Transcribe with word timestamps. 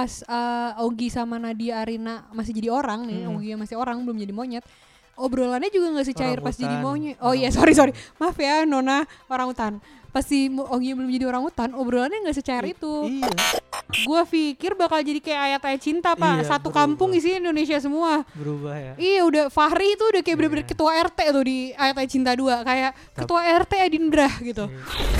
pas 0.00 0.24
eh, 0.24 0.80
Ogi 0.80 1.08
sama 1.08 1.36
Nadia 1.36 1.76
Arina 1.78 2.24
masih 2.30 2.52
jadi 2.52 2.72
orang 2.72 3.04
nih, 3.04 3.20
Hmm. 3.22 3.36
Ogi 3.36 3.52
masih 3.54 3.76
orang 3.76 4.00
belum 4.00 4.16
jadi 4.16 4.32
monyet. 4.32 4.64
Obrolannya 5.14 5.68
juga 5.68 5.92
nggak 5.92 6.08
secair 6.08 6.40
pas 6.40 6.56
jadi 6.56 6.80
Orangutan. 6.80 7.12
monyet. 7.12 7.16
Oh 7.20 7.36
iya, 7.36 7.52
sorry 7.52 7.76
sorry. 7.76 7.92
Maaf 8.16 8.32
ya 8.34 8.64
Nona 8.64 9.04
orang 9.28 9.46
hutan. 9.46 9.72
Pas 10.08 10.24
si 10.24 10.48
Ogi 10.48 10.90
belum 10.90 11.06
jadi 11.06 11.22
orang 11.24 11.44
hutan, 11.44 11.70
obrolannya 11.72 12.24
nggak 12.24 12.34
secair 12.34 12.64
itu. 12.66 13.04
Iya. 13.06 13.28
Gua 14.00 14.24
pikir 14.24 14.72
bakal 14.74 15.02
jadi 15.02 15.18
kayak 15.18 15.40
ayat-ayat 15.44 15.80
cinta, 15.80 16.14
Pak. 16.14 16.40
Iya, 16.40 16.44
Satu 16.48 16.70
berubah. 16.70 16.88
kampung 16.88 17.10
isinya 17.12 17.44
Indonesia 17.44 17.76
semua. 17.76 18.24
Berubah 18.32 18.74
ya. 18.74 18.92
Iya 18.96 19.20
udah 19.22 19.44
Fahri 19.48 19.92
itu 19.92 20.04
udah 20.04 20.20
kayak 20.20 20.36
bener-bener 20.36 20.64
Iya. 20.64 20.70
ketua 20.72 20.90
RT 20.96 21.18
tuh 21.28 21.44
di 21.44 21.58
ayat-ayat 21.74 22.10
cinta 22.10 22.32
2 22.32 22.64
kayak 22.64 22.90
Tapi- 22.90 23.14
ketua 23.20 23.40
RT 23.60 23.72
Adindra 23.76 24.28
gitu. 24.40 24.64
Iya. 24.66 25.19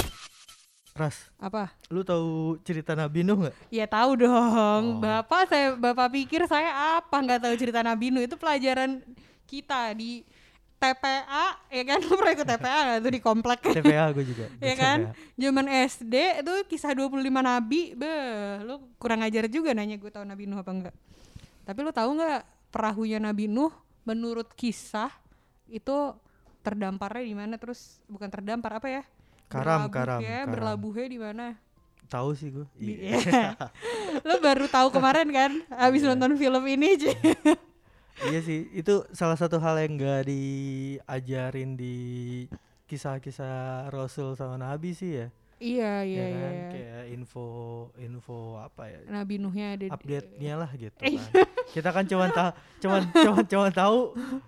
Ras, 0.95 1.30
Apa? 1.38 1.70
lu 1.88 2.02
tahu 2.02 2.59
cerita 2.66 2.98
Nabi 2.98 3.23
Nuh 3.23 3.46
nggak? 3.46 3.54
Ya 3.70 3.86
tahu 3.86 4.27
dong. 4.27 4.98
Oh. 4.98 5.00
Bapak 5.00 5.46
saya 5.46 5.79
bapak 5.79 6.09
pikir 6.12 6.45
saya 6.50 6.98
apa 6.98 7.15
nggak 7.15 7.46
tahu 7.46 7.55
cerita 7.56 7.80
Nabi 7.80 8.10
Nuh 8.10 8.27
itu 8.27 8.34
pelajaran 8.34 9.01
kita 9.46 9.95
di 9.95 10.27
TPA 10.80 11.46
ya 11.68 11.82
kan 11.84 11.98
lu 12.09 12.16
pernah 12.16 12.32
ikut 12.32 12.48
TPA 12.48 12.79
nggak 12.88 12.98
tuh 13.05 13.12
di 13.12 13.20
komplek 13.20 13.59
TPA 13.68 14.16
gue 14.16 14.24
juga. 14.32 14.46
ya 14.65 14.74
kan 14.80 14.98
zaman 15.37 15.66
SD 15.68 16.15
itu 16.41 16.52
kisah 16.73 16.96
25 16.96 17.20
nabi 17.20 17.93
beh 17.93 18.65
lu 18.65 18.80
kurang 18.96 19.20
ajar 19.20 19.45
juga 19.52 19.77
nanya 19.77 20.01
gue 20.01 20.09
tahu 20.09 20.24
Nabi 20.24 20.48
Nuh 20.48 20.57
apa 20.65 20.73
enggak 20.73 20.95
tapi 21.68 21.79
lu 21.84 21.93
tahu 21.93 22.16
nggak 22.16 22.73
perahunya 22.73 23.20
Nabi 23.20 23.45
Nuh 23.45 23.68
menurut 24.09 24.48
kisah 24.57 25.12
itu 25.68 26.16
terdamparnya 26.65 27.29
di 27.29 27.37
mana 27.37 27.54
terus 27.60 28.01
bukan 28.09 28.32
terdampar 28.32 28.80
apa 28.80 28.88
ya 28.88 29.02
Karam, 29.50 29.90
Berlabuh 29.90 29.92
karam, 29.92 30.20
ya, 30.22 30.30
karam. 30.46 30.52
berlabuhnya 30.54 31.06
di 31.06 31.18
mana 31.18 31.46
Tahu 32.06 32.30
sih 32.34 32.50
gue. 32.50 32.66
Iya. 32.74 33.54
lu 34.26 34.34
baru 34.38 34.66
tahu 34.66 34.90
kemarin 34.90 35.26
kan 35.30 35.52
abis 35.70 36.02
Iya. 36.02 36.10
nonton 36.10 36.34
film 36.34 36.62
ini 36.66 36.98
iya 38.30 38.40
sih, 38.42 38.66
itu 38.70 39.07
salah 39.10 39.34
satu 39.34 39.59
hal 39.59 39.79
yang 39.79 39.95
gak 39.95 40.26
diajarin 40.26 41.74
di 41.74 41.96
kisah-kisah 42.87 43.87
Rasul 43.88 44.34
sama 44.34 44.54
Nabi 44.54 44.90
sih 44.90 45.23
ya. 45.23 45.26
Iya 45.61 46.03
iya 46.03 46.25
ya 46.25 46.35
kan? 46.35 46.51
iya 46.51 46.69
Kayak 46.71 47.05
info 47.13 47.45
info 47.95 48.39
apa 48.57 48.83
ya? 48.87 48.99
Nabi 49.07 49.35
Nuhnya 49.37 49.77
ada 49.77 49.85
update-nya 49.93 50.55
lah 50.57 50.71
gitu 50.73 50.97
Eh, 50.99 51.15
kan. 51.15 51.30
Kita 51.71 51.89
kan 51.91 52.05
cuman 52.05 52.29
tahu 52.30 52.51
cuman 52.80 53.01
cuman 53.25 53.45
cuman 53.45 53.71
tahu 53.71 53.99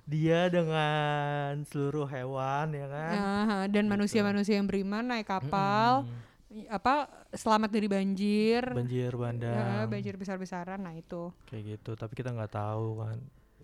dia 0.04 0.48
dengan 0.48 1.52
seluruh 1.64 2.06
hewan 2.06 2.72
ya 2.72 2.86
kan. 2.86 3.12
Aha, 3.14 3.58
dan 3.66 3.84
Gitu. 3.84 3.92
manusia-manusia 3.92 4.56
yang 4.56 4.64
beriman 4.64 5.04
naik 5.06 5.28
kapal 5.28 6.02
Mm-mm. 6.02 6.66
apa 6.68 7.08
selamat 7.30 7.70
dari 7.70 7.88
banjir 7.88 8.60
banjir 8.66 9.08
ya, 9.08 9.16
bandang 9.16 9.88
banjir 9.88 10.14
besar-besaran 10.14 10.76
nah 10.78 10.92
itu 10.92 11.32
kayak 11.46 11.76
gitu 11.76 11.92
tapi 11.94 12.12
kita 12.12 12.28
nggak 12.28 12.52
tahu 12.52 13.00
kan 13.00 13.16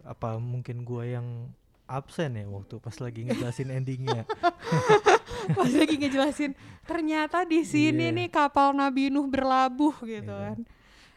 apa 0.03 0.37
mungkin 0.37 0.81
gua 0.83 1.05
yang 1.05 1.53
absen 1.85 2.33
ya 2.33 2.45
waktu 2.45 2.77
pas 2.79 2.97
lagi 2.97 3.25
ngejelasin 3.25 3.69
endingnya 3.71 4.25
pas 5.57 5.71
lagi 5.71 5.95
ngejelasin 5.97 6.53
ternyata 6.85 7.45
di 7.45 7.65
sini 7.65 8.11
Iya. 8.11 8.17
nih 8.17 8.29
kapal 8.29 8.73
Nabi 8.73 9.09
Nuh 9.09 9.29
berlabuh 9.29 9.95
gitu 10.03 10.33
Iya. 10.33 10.53
kan 10.53 10.59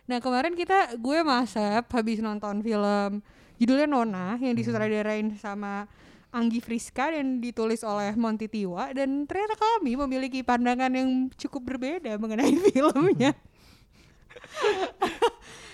nah 0.07 0.17
kemarin 0.19 0.53
kita 0.53 0.99
gue 0.99 1.19
Masep 1.23 1.87
habis 1.87 2.19
nonton 2.19 2.59
film 2.59 3.23
judulnya 3.55 3.87
Nona 3.87 4.35
yang 4.41 4.53
Hmm. 4.53 4.59
disutradarain 4.59 5.27
sama 5.37 5.87
Anggi 6.31 6.63
Friska 6.63 7.11
dan 7.11 7.43
ditulis 7.43 7.83
oleh 7.83 8.15
Monty 8.15 8.47
Tiwa 8.47 8.87
dan 8.95 9.27
ternyata 9.27 9.55
kami 9.59 9.99
memiliki 9.99 10.39
pandangan 10.41 10.91
yang 10.91 11.27
cukup 11.35 11.75
berbeda 11.75 12.15
mengenai 12.15 12.55
filmnya 12.71 13.35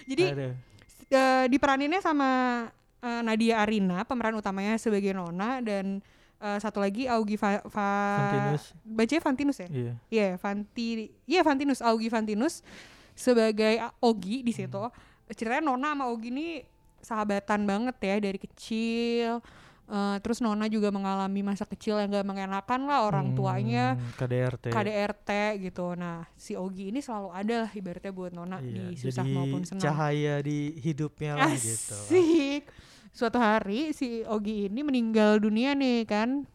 jadi 0.09 0.53
eh, 1.07 1.45
diperaninnya 1.47 2.01
sama 2.01 2.29
eh, 3.01 3.21
Nadia 3.21 3.61
Arina 3.61 4.03
pemeran 4.03 4.37
utamanya 4.37 4.75
sebagai 4.81 5.13
Nona 5.13 5.61
dan 5.61 6.01
eh, 6.37 6.59
satu 6.59 6.77
lagi 6.77 7.05
Augie 7.05 7.35
Va, 7.35 7.61
Va- 7.61 8.17
Fantinus. 8.19 8.63
bacanya 8.83 9.21
Fantinus 9.21 9.57
ya? 9.57 9.67
Iya. 9.67 9.93
Iya 10.07 10.27
Fanti 10.35 10.87
Iya 11.25 11.41
Fantinus 11.41 11.81
Augie 11.81 12.07
Fantinus. 12.07 12.61
Sebagai 13.13 13.81
Ogi 13.97 14.41
di 14.41 14.53
situ 14.53 14.83
ceritanya 15.27 15.65
Nona 15.65 15.91
sama 15.91 16.05
Ogi 16.07 16.29
ini 16.29 16.47
sahabatan 16.97 17.65
banget 17.65 17.95
ya 17.99 18.15
dari 18.21 18.37
kecil. 18.37 19.41
Eh, 19.87 20.17
terus 20.19 20.43
Nona 20.43 20.67
juga 20.67 20.91
mengalami 20.91 21.39
masa 21.41 21.63
kecil 21.63 21.95
yang 21.95 22.11
gak 22.11 22.27
mengenakan 22.27 22.85
lah 22.85 23.07
orang 23.07 23.31
tuanya. 23.33 23.95
Hmm, 23.95 24.11
KDRT 24.19 24.65
KDRT 24.67 25.29
gitu. 25.63 25.95
Nah, 25.95 26.27
si 26.35 26.53
Ogi 26.53 26.91
ini 26.91 26.99
selalu 26.99 27.31
ada 27.31 27.55
lah 27.63 27.71
ibaratnya 27.71 28.11
buat 28.11 28.35
Nona 28.35 28.59
iya, 28.59 28.91
di 28.91 28.99
susah 28.99 29.23
maupun 29.23 29.63
senang. 29.63 29.79
cahaya 29.81 30.43
di 30.43 30.75
hidupnya 30.77 31.39
lah 31.39 31.55
gitu. 31.55 31.95
Asik. 31.95 32.63
Suatu 33.17 33.41
hari 33.41 33.97
si 33.97 34.21
Ogi 34.29 34.69
ini 34.69 34.85
meninggal 34.85 35.41
dunia 35.41 35.73
nih 35.73 36.05
kan. 36.05 36.45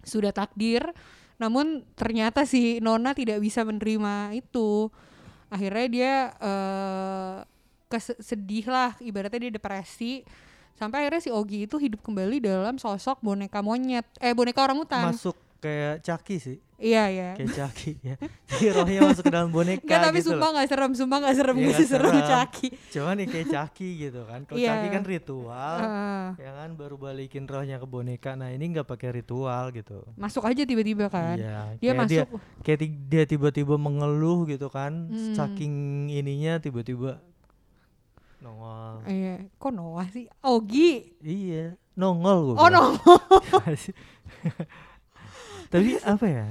Sudah 0.00 0.32
takdir. 0.32 0.80
Namun 1.36 1.84
ternyata 1.92 2.48
si 2.48 2.80
Nona 2.80 3.12
tidak 3.12 3.44
bisa 3.44 3.60
menerima 3.68 4.32
itu. 4.32 4.88
Akhirnya 5.52 5.86
dia 5.92 6.14
eh 6.40 7.36
kes- 7.92 8.16
sedih 8.24 8.64
lah, 8.72 8.96
ibaratnya 9.04 9.50
dia 9.50 9.52
depresi. 9.52 10.24
Sampai 10.72 11.04
akhirnya 11.04 11.20
si 11.20 11.28
Ogi 11.28 11.68
itu 11.68 11.76
hidup 11.76 12.00
kembali 12.00 12.40
dalam 12.40 12.80
sosok 12.80 13.20
boneka 13.20 13.60
monyet. 13.60 14.08
Eh 14.24 14.32
boneka 14.32 14.64
orang 14.64 14.80
hutan. 14.80 15.12
masuk 15.12 15.36
kayak 15.60 16.00
Caki 16.00 16.36
sih 16.36 16.58
Iya, 16.74 17.04
iya. 17.06 17.30
kayak 17.36 17.52
Caki 17.52 17.92
ya 18.00 18.16
jadi 18.48 18.72
rohnya 18.72 19.00
masuk 19.04 19.22
ke 19.22 19.30
dalam 19.30 19.48
boneka 19.48 19.84
Enggak 19.84 20.00
tapi 20.02 20.16
gitu 20.16 20.32
sumpah 20.32 20.48
gak 20.50 20.66
serem, 20.66 20.90
sumpah 20.90 21.18
gak 21.20 21.34
serem, 21.34 21.54
Iya, 21.54 21.60
gue 21.60 21.72
sih 21.74 21.84
nggak 21.84 21.92
serem. 21.92 22.14
Caki. 22.26 22.68
cuman 22.90 23.14
nih 23.14 23.26
kayak 23.28 23.46
Caki 23.50 23.88
gitu 24.00 24.20
kan 24.24 24.40
kalau 24.42 24.56
Iya. 24.56 24.70
Caki 24.72 24.86
kan 24.88 25.02
ritual 25.04 25.76
Heeh. 25.78 26.24
ya 26.40 26.50
kan 26.56 26.68
baru 26.72 26.96
balikin 26.96 27.44
rohnya 27.44 27.76
ke 27.76 27.84
boneka 27.84 28.32
nah 28.32 28.48
ini 28.48 28.64
nggak 28.66 28.88
pakai 28.88 29.12
ritual 29.14 29.68
gitu 29.70 30.08
masuk 30.16 30.40
aja 30.42 30.62
tiba-tiba 30.62 31.06
kan. 31.06 31.36
Iya, 31.36 31.76
Dia 31.76 31.84
kayak 31.86 32.00
masuk 32.00 32.26
kayak 32.60 32.78
ti- 32.78 33.00
dia 33.06 33.24
tiba-tiba 33.24 33.74
mengeluh 33.76 34.44
gitu 34.46 34.66
kan 34.66 34.92
Hmm. 35.06 35.34
saking 35.34 35.72
ininya 36.08 36.56
tiba-tiba 36.58 37.20
nongol 38.40 39.04
Iya, 39.04 39.52
kok 39.52 39.68
Noah 39.70 40.08
sih? 40.08 40.24
Ogi. 40.40 41.12
iya 41.20 41.76
nongol 41.92 42.36
gue 42.46 42.56
Oh 42.56 42.68
no. 42.68 42.96
tapi 45.70 45.96
apa 46.02 46.26
ya 46.26 46.46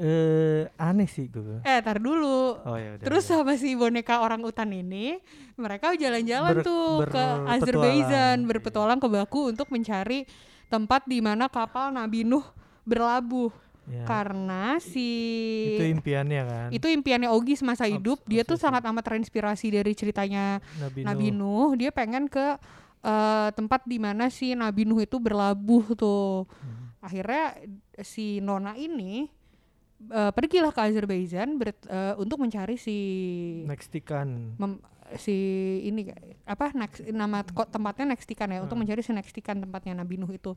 eh 0.00 0.64
aneh 0.80 1.04
sih 1.04 1.28
gue 1.28 1.60
eh, 1.60 1.78
tar 1.84 2.00
dulu. 2.00 2.56
oh 2.56 2.76
ya 2.76 2.96
udah 2.96 3.04
Terus 3.04 3.28
udah. 3.28 3.44
sama 3.44 3.52
si 3.54 3.76
boneka 3.76 4.24
orang 4.24 4.40
utan 4.40 4.72
ini, 4.72 5.20
mereka 5.54 5.92
jalan-jalan 5.92 6.56
Ber- 6.56 6.64
tuh 6.64 7.04
ke 7.04 7.20
berpetualang. 7.20 7.52
Azerbaijan, 7.52 8.36
berpetualang 8.48 8.98
ke 8.98 9.08
Baku 9.12 9.52
untuk 9.52 9.68
mencari 9.68 10.24
tempat 10.72 11.04
di 11.04 11.20
mana 11.20 11.52
kapal 11.52 11.92
Nabi 11.92 12.24
Nuh 12.24 12.44
berlabuh. 12.82 13.52
Ya, 13.90 14.06
Karena 14.06 14.78
si 14.78 15.10
itu 15.74 15.84
impiannya 15.84 16.42
kan 16.46 16.68
itu 16.70 16.86
impiannya 16.86 17.28
Ogi 17.28 17.60
semasa 17.60 17.84
Obs- 17.84 17.92
hidup. 17.92 18.18
Dia 18.24 18.46
tuh 18.46 18.56
sangat 18.56 18.80
amat 18.86 19.04
terinspirasi 19.04 19.68
dari 19.68 19.92
ceritanya 19.92 20.64
Nabi, 20.80 21.00
Nabi 21.04 21.26
Nuh. 21.28 21.68
Nuh. 21.68 21.70
Dia 21.76 21.90
pengen 21.92 22.24
ke 22.24 22.56
eh, 23.02 23.48
tempat 23.52 23.84
di 23.84 24.00
mana 24.00 24.32
si 24.32 24.56
Nabi 24.56 24.88
Nuh 24.88 25.04
itu 25.04 25.20
berlabuh 25.20 25.92
tuh. 25.92 26.46
Hmm. 26.48 26.88
Akhirnya 27.02 27.56
si 28.02 28.38
Nona 28.38 28.74
ini 28.74 29.28
eh, 30.02 30.30
pergilah 30.30 30.70
ke 30.70 30.80
Azerbaijan 30.82 31.54
ber- 31.54 31.76
eh, 31.84 32.14
untuk 32.16 32.38
mencari 32.38 32.74
si 32.74 32.96
Nextikan 33.64 34.56
mem- 34.56 34.80
si 35.12 35.34
ini 35.82 36.06
apa 36.44 36.70
next, 36.70 37.02
nama 37.06 37.42
kok 37.42 37.68
tempatnya 37.68 38.14
Nextikan 38.14 38.46
ya 38.46 38.60
untuk 38.60 38.74
Hmm. 38.74 38.86
mencari 38.86 39.02
si 39.02 39.10
Nextikan 39.10 39.58
tempatnya 39.58 39.96
Nabi 39.96 40.14
Nuh 40.16 40.30
itu. 40.30 40.54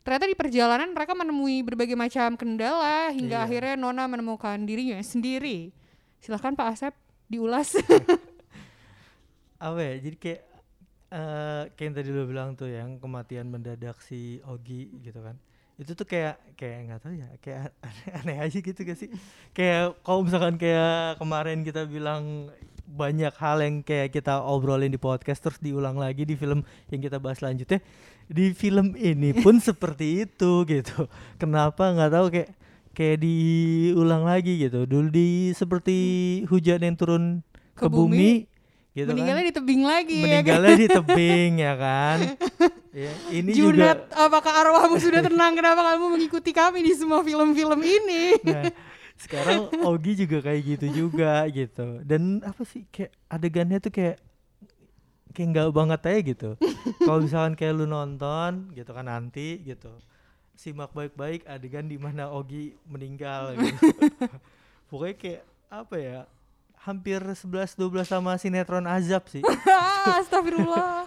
Ternyata 0.00 0.24
di 0.24 0.34
perjalanan 0.34 0.90
mereka 0.90 1.12
menemui 1.12 1.60
berbagai 1.60 1.92
macam 1.92 2.32
kendala 2.32 3.08
hingga 3.10 3.40
Iya. 3.40 3.44
akhirnya 3.44 3.74
Nona 3.76 4.04
menemukan 4.04 4.56
dirinya 4.62 4.96
sendiri. 5.00 5.72
Silahkan 6.18 6.52
Pak 6.52 6.68
Asep 6.70 6.94
diulas. 7.26 7.72
apa 9.60 9.76
ya 9.78 9.94
jadi 10.00 10.16
kayak 10.16 10.40
eh 11.10 11.64
kayak 11.70 11.84
yang 11.84 11.94
tadi 11.94 12.08
lo 12.10 12.24
bilang 12.24 12.48
tuh 12.54 12.70
yang 12.70 12.96
kematian 12.96 13.44
mendadak 13.44 13.98
si 14.00 14.40
Ogi 14.42 14.88
gitu 15.00 15.20
kan 15.20 15.36
itu 15.80 15.96
tuh 15.96 16.04
kayak 16.04 16.36
kayak 16.60 16.78
nggak 16.92 17.00
tahu 17.00 17.14
ya 17.16 17.28
kayak 17.40 17.72
aneh, 17.88 18.08
aneh 18.20 18.36
aja 18.44 18.58
gitu 18.60 18.80
gak 18.84 18.98
sih? 19.00 19.08
Kayak 19.56 19.96
kalau 20.04 20.20
misalkan 20.28 20.60
kayak 20.60 21.16
kemarin 21.16 21.64
kita 21.64 21.88
bilang 21.88 22.52
banyak 22.84 23.32
hal 23.40 23.64
yang 23.64 23.80
kayak 23.80 24.12
kita 24.12 24.44
obrolin 24.44 24.92
di 24.92 25.00
podcast 25.00 25.40
terus 25.40 25.56
diulang 25.62 25.96
lagi 25.96 26.28
di 26.28 26.36
film 26.36 26.66
yang 26.92 27.00
kita 27.00 27.22
bahas 27.22 27.38
selanjutnya 27.38 27.78
di 28.28 28.50
film 28.52 28.98
ini 28.98 29.32
pun 29.40 29.56
seperti 29.72 30.28
itu 30.28 30.68
gitu. 30.68 31.08
Kenapa 31.40 31.88
nggak 31.96 32.12
tahu 32.12 32.26
kayak 32.28 32.50
kayak 32.92 33.16
diulang 33.24 34.28
lagi 34.28 34.60
gitu. 34.60 34.84
Dulu 34.84 35.08
di 35.08 35.56
seperti 35.56 35.96
hujan 36.50 36.84
yang 36.84 36.96
turun 36.98 37.40
Ke 37.72 37.88
ke, 37.88 37.96
bumi, 37.96 38.04
bumi, 38.04 38.32
gitu 38.92 39.08
kan. 39.08 39.16
Meninggalnya 39.16 39.44
di 39.48 39.54
tebing 39.56 39.82
lagi 39.86 40.18
ya 40.20 40.20
kan? 40.20 40.26
meninggalnya 40.28 40.74
di 40.76 40.88
tebing 40.90 41.52
ya 41.56 41.74
kan 41.78 42.18
ya, 42.90 43.12
ini 43.30 43.50
Junat, 43.54 44.10
juga 44.10 44.18
apakah 44.18 44.52
arwahmu 44.64 44.96
sudah 45.04 45.20
tenang? 45.22 45.52
Kenapa 45.54 45.80
kamu 45.94 46.06
mengikuti 46.18 46.50
kami 46.50 46.82
di 46.84 46.92
semua 46.94 47.22
film-film 47.22 47.80
ini? 47.82 48.38
nah, 48.46 48.70
sekarang 49.20 49.68
Ogi 49.84 50.24
juga 50.24 50.40
kayak 50.40 50.60
gitu 50.64 50.86
juga 50.88 51.44
gitu 51.52 52.00
dan 52.08 52.40
apa 52.40 52.64
sih 52.64 52.88
kayak 52.88 53.12
adegannya 53.28 53.76
tuh 53.76 53.92
kayak 53.92 54.16
kayak 55.36 55.48
nggak 55.52 55.68
banget 55.76 56.00
aja 56.08 56.20
gitu 56.24 56.50
kalau 57.04 57.20
misalkan 57.28 57.52
kayak 57.52 57.76
lu 57.76 57.84
nonton 57.84 58.72
gitu 58.72 58.90
kan 58.96 59.06
nanti 59.06 59.60
gitu 59.60 59.92
simak 60.56 60.92
baik-baik 60.96 61.44
adegan 61.44 61.84
di 61.84 62.00
mana 62.00 62.32
Ogi 62.32 62.76
meninggal 62.88 63.60
gitu 63.60 63.92
pokoknya 64.88 65.16
kayak 65.20 65.42
apa 65.68 65.96
ya 66.00 66.18
hampir 66.80 67.20
11 67.20 67.76
12 67.76 68.08
sama 68.08 68.40
sinetron 68.40 68.88
azab 68.88 69.28
sih. 69.28 69.44
Astagfirullah. 70.20 71.04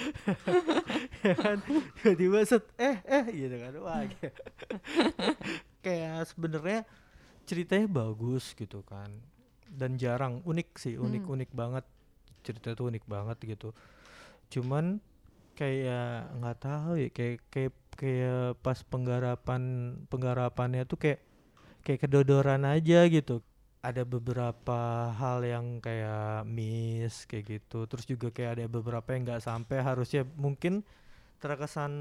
ya 1.26 1.34
kan? 1.36 1.58
Tiba-tiba 2.00 2.40
set 2.48 2.64
eh 2.80 2.96
eh 3.04 3.24
gitu 3.28 3.56
kan. 3.60 3.72
Wah 3.84 4.00
kayak, 4.08 4.34
kayak 5.84 6.16
sebenarnya 6.24 6.80
ceritanya 7.44 7.86
bagus 7.86 8.56
gitu 8.56 8.80
kan. 8.82 9.12
Dan 9.68 10.00
jarang 10.00 10.40
unik 10.44 10.68
sih 10.80 10.96
unik 10.96 11.24
Hmm. 11.28 11.52
banget. 11.52 11.84
Cerita 12.42 12.72
tuh 12.72 12.88
unik 12.88 13.04
banget 13.04 13.38
gitu. 13.44 13.76
Cuman 14.48 14.98
kayak 15.52 16.32
nggak 16.40 16.58
tahu 16.58 16.92
ya 16.96 17.08
kayak 17.12 17.44
kayak 17.52 17.72
kayak 17.92 18.56
pas 18.64 18.80
penggarapan 18.88 19.62
penggarapannya 20.08 20.88
tuh 20.88 20.96
kayak 20.96 21.20
kayak 21.84 22.08
kedodoran 22.08 22.64
aja 22.64 23.04
gitu 23.04 23.44
ada 23.82 24.06
beberapa 24.06 25.10
hal 25.10 25.42
yang 25.42 25.82
kayak 25.82 26.46
miss 26.46 27.26
kayak 27.26 27.58
gitu. 27.58 27.84
Terus 27.90 28.06
juga 28.06 28.30
kayak 28.30 28.50
ada 28.62 28.64
beberapa 28.70 29.10
yang 29.10 29.26
nggak 29.26 29.42
sampai. 29.42 29.82
Harusnya 29.82 30.22
mungkin 30.38 30.86
terkesan 31.42 31.92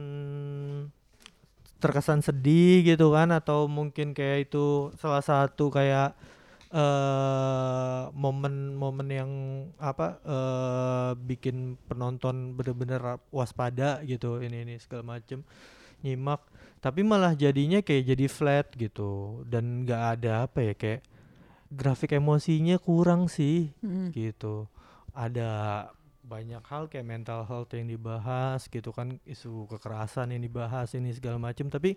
terkesan 1.82 2.22
sedih 2.22 2.86
gitu 2.86 3.18
kan? 3.18 3.34
Atau 3.34 3.66
mungkin 3.66 4.14
kayak 4.14 4.54
itu 4.54 4.94
salah 5.02 5.26
satu 5.26 5.74
kayak 5.74 6.14
eh 6.72 8.04
momen-momen 8.14 9.08
yang 9.10 9.32
apa 9.82 10.22
eh 10.22 11.12
bikin 11.18 11.82
penonton 11.90 12.54
bener-bener 12.54 13.18
waspada 13.34 14.06
gitu. 14.06 14.38
Ini 14.38 14.70
ini 14.70 14.78
segala 14.78 15.18
macem. 15.18 15.42
Nyimak. 16.06 16.46
Tapi 16.78 17.02
malah 17.02 17.34
jadinya 17.34 17.82
kayak 17.82 18.06
jadi 18.14 18.26
flat 18.30 18.68
gitu. 18.78 19.42
Dan 19.50 19.82
nggak 19.82 20.04
ada 20.22 20.46
apa 20.46 20.62
ya 20.62 20.74
kayak 20.78 21.02
grafik 21.72 22.12
emosinya 22.14 22.76
kurang 22.78 23.32
sih 23.32 23.72
Mm. 23.80 24.12
gitu 24.12 24.68
ada 25.16 25.50
banyak 26.22 26.64
hal 26.64 26.88
kayak 26.88 27.08
mental 27.08 27.44
health 27.44 27.72
yang 27.76 27.88
dibahas 27.88 28.68
gitu 28.68 28.92
kan 28.96 29.20
isu 29.24 29.68
kekerasan 29.68 30.32
yang 30.32 30.44
dibahas 30.44 30.92
ini 30.96 31.12
segala 31.12 31.36
macam 31.36 31.68
tapi 31.68 31.96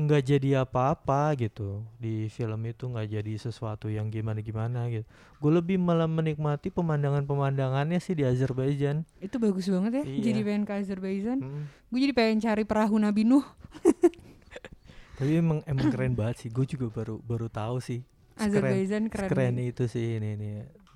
nggak 0.00 0.22
jadi 0.24 0.64
apa-apa 0.64 1.36
gitu 1.36 1.84
di 2.00 2.32
film 2.32 2.64
itu 2.64 2.88
nggak 2.88 3.20
jadi 3.20 3.32
sesuatu 3.36 3.92
yang 3.92 4.08
gimana 4.08 4.40
gimana 4.40 4.88
gitu 4.88 5.04
gue 5.36 5.52
lebih 5.52 5.76
malah 5.76 6.08
menikmati 6.08 6.72
pemandangan 6.72 7.28
pemandangannya 7.28 8.00
sih 8.00 8.16
di 8.16 8.24
Azerbaijan 8.24 9.04
Itu 9.20 9.36
bagus 9.36 9.68
banget 9.68 10.00
ya. 10.00 10.04
Iya. 10.08 10.32
Jadi 10.32 10.40
pengen 10.40 10.64
ke 10.64 10.72
Azerbaijan. 10.72 11.38
Mm. 11.44 11.62
Gue 11.92 11.98
jadi 12.00 12.14
pengen 12.16 12.38
cari 12.40 12.64
perahu 12.64 12.96
Nabi 12.96 13.28
Nuh. 13.28 13.44
tapi 15.20 15.36
emang 15.36 15.60
emang 15.68 15.92
keren 15.92 16.16
banget 16.16 16.46
sih 16.46 16.48
gue 16.48 16.64
juga 16.64 16.88
baru 16.88 17.20
baru 17.20 17.52
tahu 17.52 17.76
sih 17.84 18.00
Azerbaijan 18.42 19.04
keren. 19.06 19.28
keren 19.28 19.54
itu 19.58 19.84
sih 19.84 20.16
ini 20.16 20.28
ini 20.34 20.50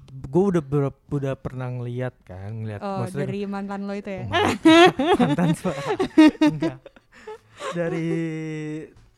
gue 0.06 0.44
udah 0.48 0.62
ber- 0.62 1.04
udah 1.08 1.34
pernah 1.34 1.68
ngeliat 1.68 2.14
kan 2.22 2.50
ngeliat 2.56 2.78
Oh, 2.78 3.02
maksudnya 3.02 3.26
dari 3.26 3.40
mantan 3.44 3.80
lo 3.82 3.92
itu 3.92 4.10
ya. 4.12 4.24
mantan 5.14 5.50
suara 5.58 5.82
enggak 6.40 6.78
dari 7.72 8.08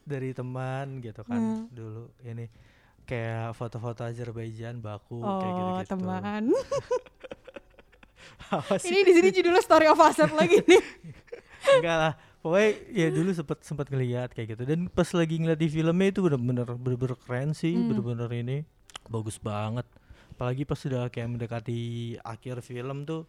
dari 0.03 0.31
teman 0.31 1.01
gitu 1.01 1.21
kan 1.23 1.37
Hmm. 1.37 1.63
dulu 1.69 2.09
ini 2.23 2.47
kayak 3.03 3.53
foto-foto 3.53 4.03
Azerbaijan 4.03 4.79
Baku 4.79 5.21
kayak 5.21 5.29
Oh, 5.29 5.59
gitu-gitu 5.77 5.91
teman. 5.93 6.43
Ini 8.79 9.03
di 9.03 9.13
sini 9.13 9.29
judulnya 9.33 9.59
Story 9.59 9.87
of 9.87 9.99
Asep 9.99 10.31
lagi 10.31 10.63
nih. 10.63 10.79
enggak 11.79 11.97
lah. 11.99 12.13
Pokoknya 12.41 12.71
ya 12.95 13.07
dulu 13.11 13.31
sempet 13.35 13.59
sempet 13.67 13.87
ngeliat 13.91 14.31
kayak 14.31 14.55
gitu. 14.55 14.63
Dan 14.67 14.87
pas 14.87 15.09
lagi 15.11 15.35
ngeliat 15.43 15.59
di 15.59 15.69
filmnya 15.69 16.09
itu 16.15 16.21
bener-bener 16.23 16.69
bener-bener 16.79 17.17
keren 17.19 17.51
sih. 17.53 17.75
Hmm. 17.75 17.91
bener-bener 17.91 18.31
ini 18.33 18.57
bagus 19.11 19.37
banget. 19.43 19.87
Apalagi 20.37 20.63
pas 20.69 20.79
sudah 20.79 21.09
kayak 21.09 21.33
mendekati 21.33 22.15
akhir 22.21 22.61
film 22.61 23.09
tuh 23.09 23.25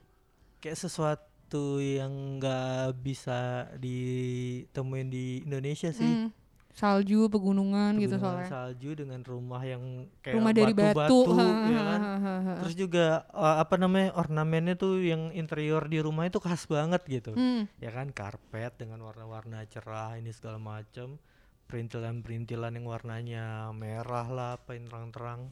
kayak 0.60 0.78
sesuatu 0.78 1.80
yang 1.80 2.38
nggak 2.38 3.00
bisa 3.00 3.72
ditemuin 3.80 5.08
di 5.08 5.48
Indonesia 5.48 5.90
sih. 5.96 6.28
Mm. 6.28 6.30
Salju, 6.78 7.26
pegunungan, 7.26 7.98
gitu 7.98 8.16
soalnya. 8.16 8.46
salju 8.46 8.94
dengan 8.94 9.18
rumah 9.20 9.60
yang 9.60 9.82
kayak 10.22 10.38
Rumah 10.38 10.54
dari 10.54 10.72
batu. 10.72 10.94
batu-batu, 10.94 11.20
ya 11.68 11.82
kan 11.82 12.00
Ha, 12.00 12.14
ha, 12.14 12.22
ha, 12.22 12.36
ha. 12.40 12.54
terus 12.60 12.76
juga 12.76 13.06
uh, 13.32 13.58
apa 13.58 13.76
namanya 13.76 14.14
ornamennya 14.14 14.74
tuh 14.74 15.02
yang 15.02 15.34
interior 15.34 15.82
di 15.84 15.98
rumah 15.98 16.24
itu 16.24 16.38
khas 16.38 16.64
banget 16.66 17.02
gitu 17.04 17.34
Hmm. 17.34 17.66
ya 17.76 17.90
kan 17.90 18.10
karpet 18.10 18.78
dengan 18.78 19.02
warna-warna 19.02 19.66
cerah 19.66 20.16
ini 20.16 20.30
segala 20.30 20.56
macam 20.56 21.18
perintilan-perintilan 21.68 22.72
yang 22.72 22.86
warnanya 22.86 23.46
merah 23.72 24.28
lah 24.28 24.50
apa 24.56 24.72
yang 24.72 24.86
terang-terang 24.86 25.50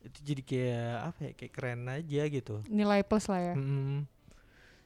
itu 0.00 0.18
jadi 0.24 0.42
kayak 0.42 0.94
apa 1.04 1.18
ya 1.20 1.32
kayak 1.34 1.52
keren 1.52 1.82
aja 1.86 2.22
gitu 2.26 2.54
Nilai 2.66 3.02
plus 3.02 3.26
lah 3.26 3.40
ya. 3.42 3.54
Mm-mm. 3.54 4.06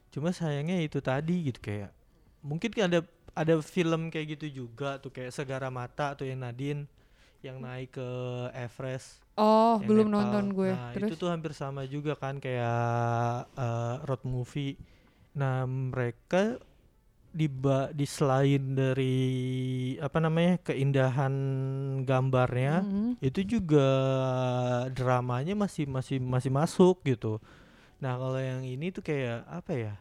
cuma 0.09 0.31
sayangnya 0.31 0.79
itu 0.79 0.99
tadi 0.99 1.45
gitu 1.45 1.59
kayak 1.61 1.93
mungkin 2.39 2.71
ada 2.77 3.05
ada 3.35 3.59
film 3.59 4.07
kayak 4.09 4.39
gitu 4.39 4.65
juga 4.65 4.97
tuh 4.97 5.11
kayak 5.11 5.35
Segara 5.35 5.67
Mata 5.67 6.15
tuh 6.15 6.25
yang 6.25 6.39
Nadine 6.41 6.87
yang 7.43 7.61
naik 7.61 7.93
ke 7.99 8.09
Everest 8.55 9.21
Oh, 9.35 9.75
belum 9.83 10.07
Nepal. 10.07 10.15
nonton 10.15 10.45
gue. 10.55 10.71
Nah, 10.71 10.95
Terus 10.95 11.09
itu 11.11 11.15
tuh 11.19 11.27
hampir 11.27 11.51
sama 11.51 11.83
juga 11.83 12.15
kan 12.15 12.39
kayak 12.39 13.51
eh, 13.51 13.95
road 14.07 14.23
movie. 14.23 14.79
Nah, 15.35 15.67
mereka 15.67 16.55
di 17.35 17.51
di 17.91 18.05
selain 18.07 18.79
dari 18.79 19.15
apa 19.99 20.23
namanya 20.23 20.55
keindahan 20.63 21.35
gambarnya, 22.07 22.87
Mm. 22.87 23.19
itu 23.19 23.59
juga 23.59 23.87
dramanya 24.95 25.51
masih 25.51 25.83
masih 25.83 26.23
masih 26.23 26.51
masuk 26.55 27.03
gitu. 27.03 27.43
Nah, 27.99 28.15
kalau 28.15 28.39
yang 28.39 28.63
ini 28.63 28.87
tuh 28.95 29.03
kayak 29.03 29.43
apa 29.51 29.71
ya? 29.75 29.93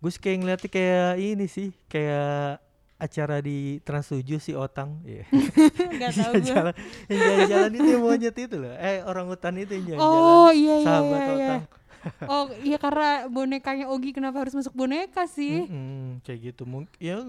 Gue 0.00 0.10
kayak 0.10 0.38
ngeliatnya 0.38 0.70
kayak 0.70 1.10
ini 1.16 1.46
sih, 1.46 1.68
kayak 1.86 2.58
acara 2.96 3.40
di 3.40 3.80
Trans 3.80 4.08
7 4.08 4.24
si 4.36 4.52
Otang. 4.52 5.00
Nggak 5.96 6.10
tahu 6.10 6.32
Yang 6.32 6.42
gue. 6.42 6.48
jalan, 6.50 6.74
yang 7.06 7.18
jalan-jalan 7.18 7.70
itu 7.74 7.88
yang 7.90 8.02
monyet 8.02 8.36
itu 8.38 8.56
loh. 8.56 8.74
Eh 8.74 9.00
orang 9.00 9.24
hutan 9.26 9.54
itu 9.56 9.72
yang 9.74 9.84
jalan-jalan. 9.90 10.32
Oh 10.32 10.50
iya 10.50 10.74
iya 10.74 10.86
Sahabat 10.86 11.08
iya, 11.12 11.28
iya. 11.28 11.36
Otang. 11.36 11.62
Oh 12.24 12.48
iya 12.64 12.76
karena 12.76 13.08
bonekanya 13.28 13.84
Ogi 13.86 14.16
kenapa 14.16 14.40
harus 14.40 14.56
masuk 14.56 14.72
boneka 14.72 15.28
sih? 15.28 15.68
Mm-mm, 15.68 16.24
kayak 16.24 16.40
gitu. 16.48 16.64
Mungkin 16.64 16.96
ya 16.96 17.20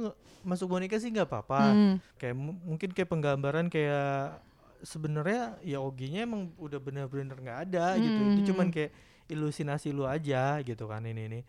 masuk 0.42 0.72
boneka 0.72 0.96
sih 0.96 1.12
nggak 1.12 1.28
apa-apa. 1.28 1.60
Hmm. 1.68 1.96
Kayak 2.16 2.36
mu- 2.36 2.56
mungkin 2.66 2.90
kayak 2.90 3.10
penggambaran 3.10 3.68
kayak 3.68 4.40
sebenarnya 4.82 5.60
ya 5.62 5.78
Oginya 5.78 6.24
emang 6.24 6.56
udah 6.56 6.80
bener-bener 6.80 7.36
nggak 7.36 7.60
ada 7.68 8.00
gitu. 8.00 8.22
Itu 8.32 8.42
cuman 8.52 8.72
Hmm. 8.72 8.74
kayak 8.74 8.92
ilusinasi 9.28 9.92
lu 9.92 10.04
aja 10.04 10.60
gitu 10.60 10.88
kan 10.88 11.04
ini 11.04 11.28
ini. 11.28 11.40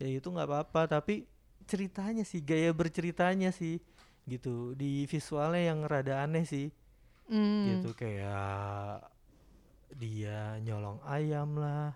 Ya 0.00 0.08
itu 0.08 0.28
nggak 0.32 0.48
apa-apa 0.48 1.00
tapi 1.00 1.28
ceritanya 1.68 2.24
sih 2.24 2.40
gaya 2.40 2.72
berceritanya 2.72 3.52
sih 3.52 3.78
gitu. 4.24 4.72
Di 4.74 5.04
visualnya 5.06 5.70
yang 5.70 5.84
rada 5.84 6.24
aneh 6.24 6.48
sih. 6.48 6.68
Hmm. 7.30 7.62
gitu 7.62 7.94
kayak 7.94 9.06
dia 9.94 10.58
nyolong 10.66 10.98
ayam 11.06 11.62
lah 11.62 11.94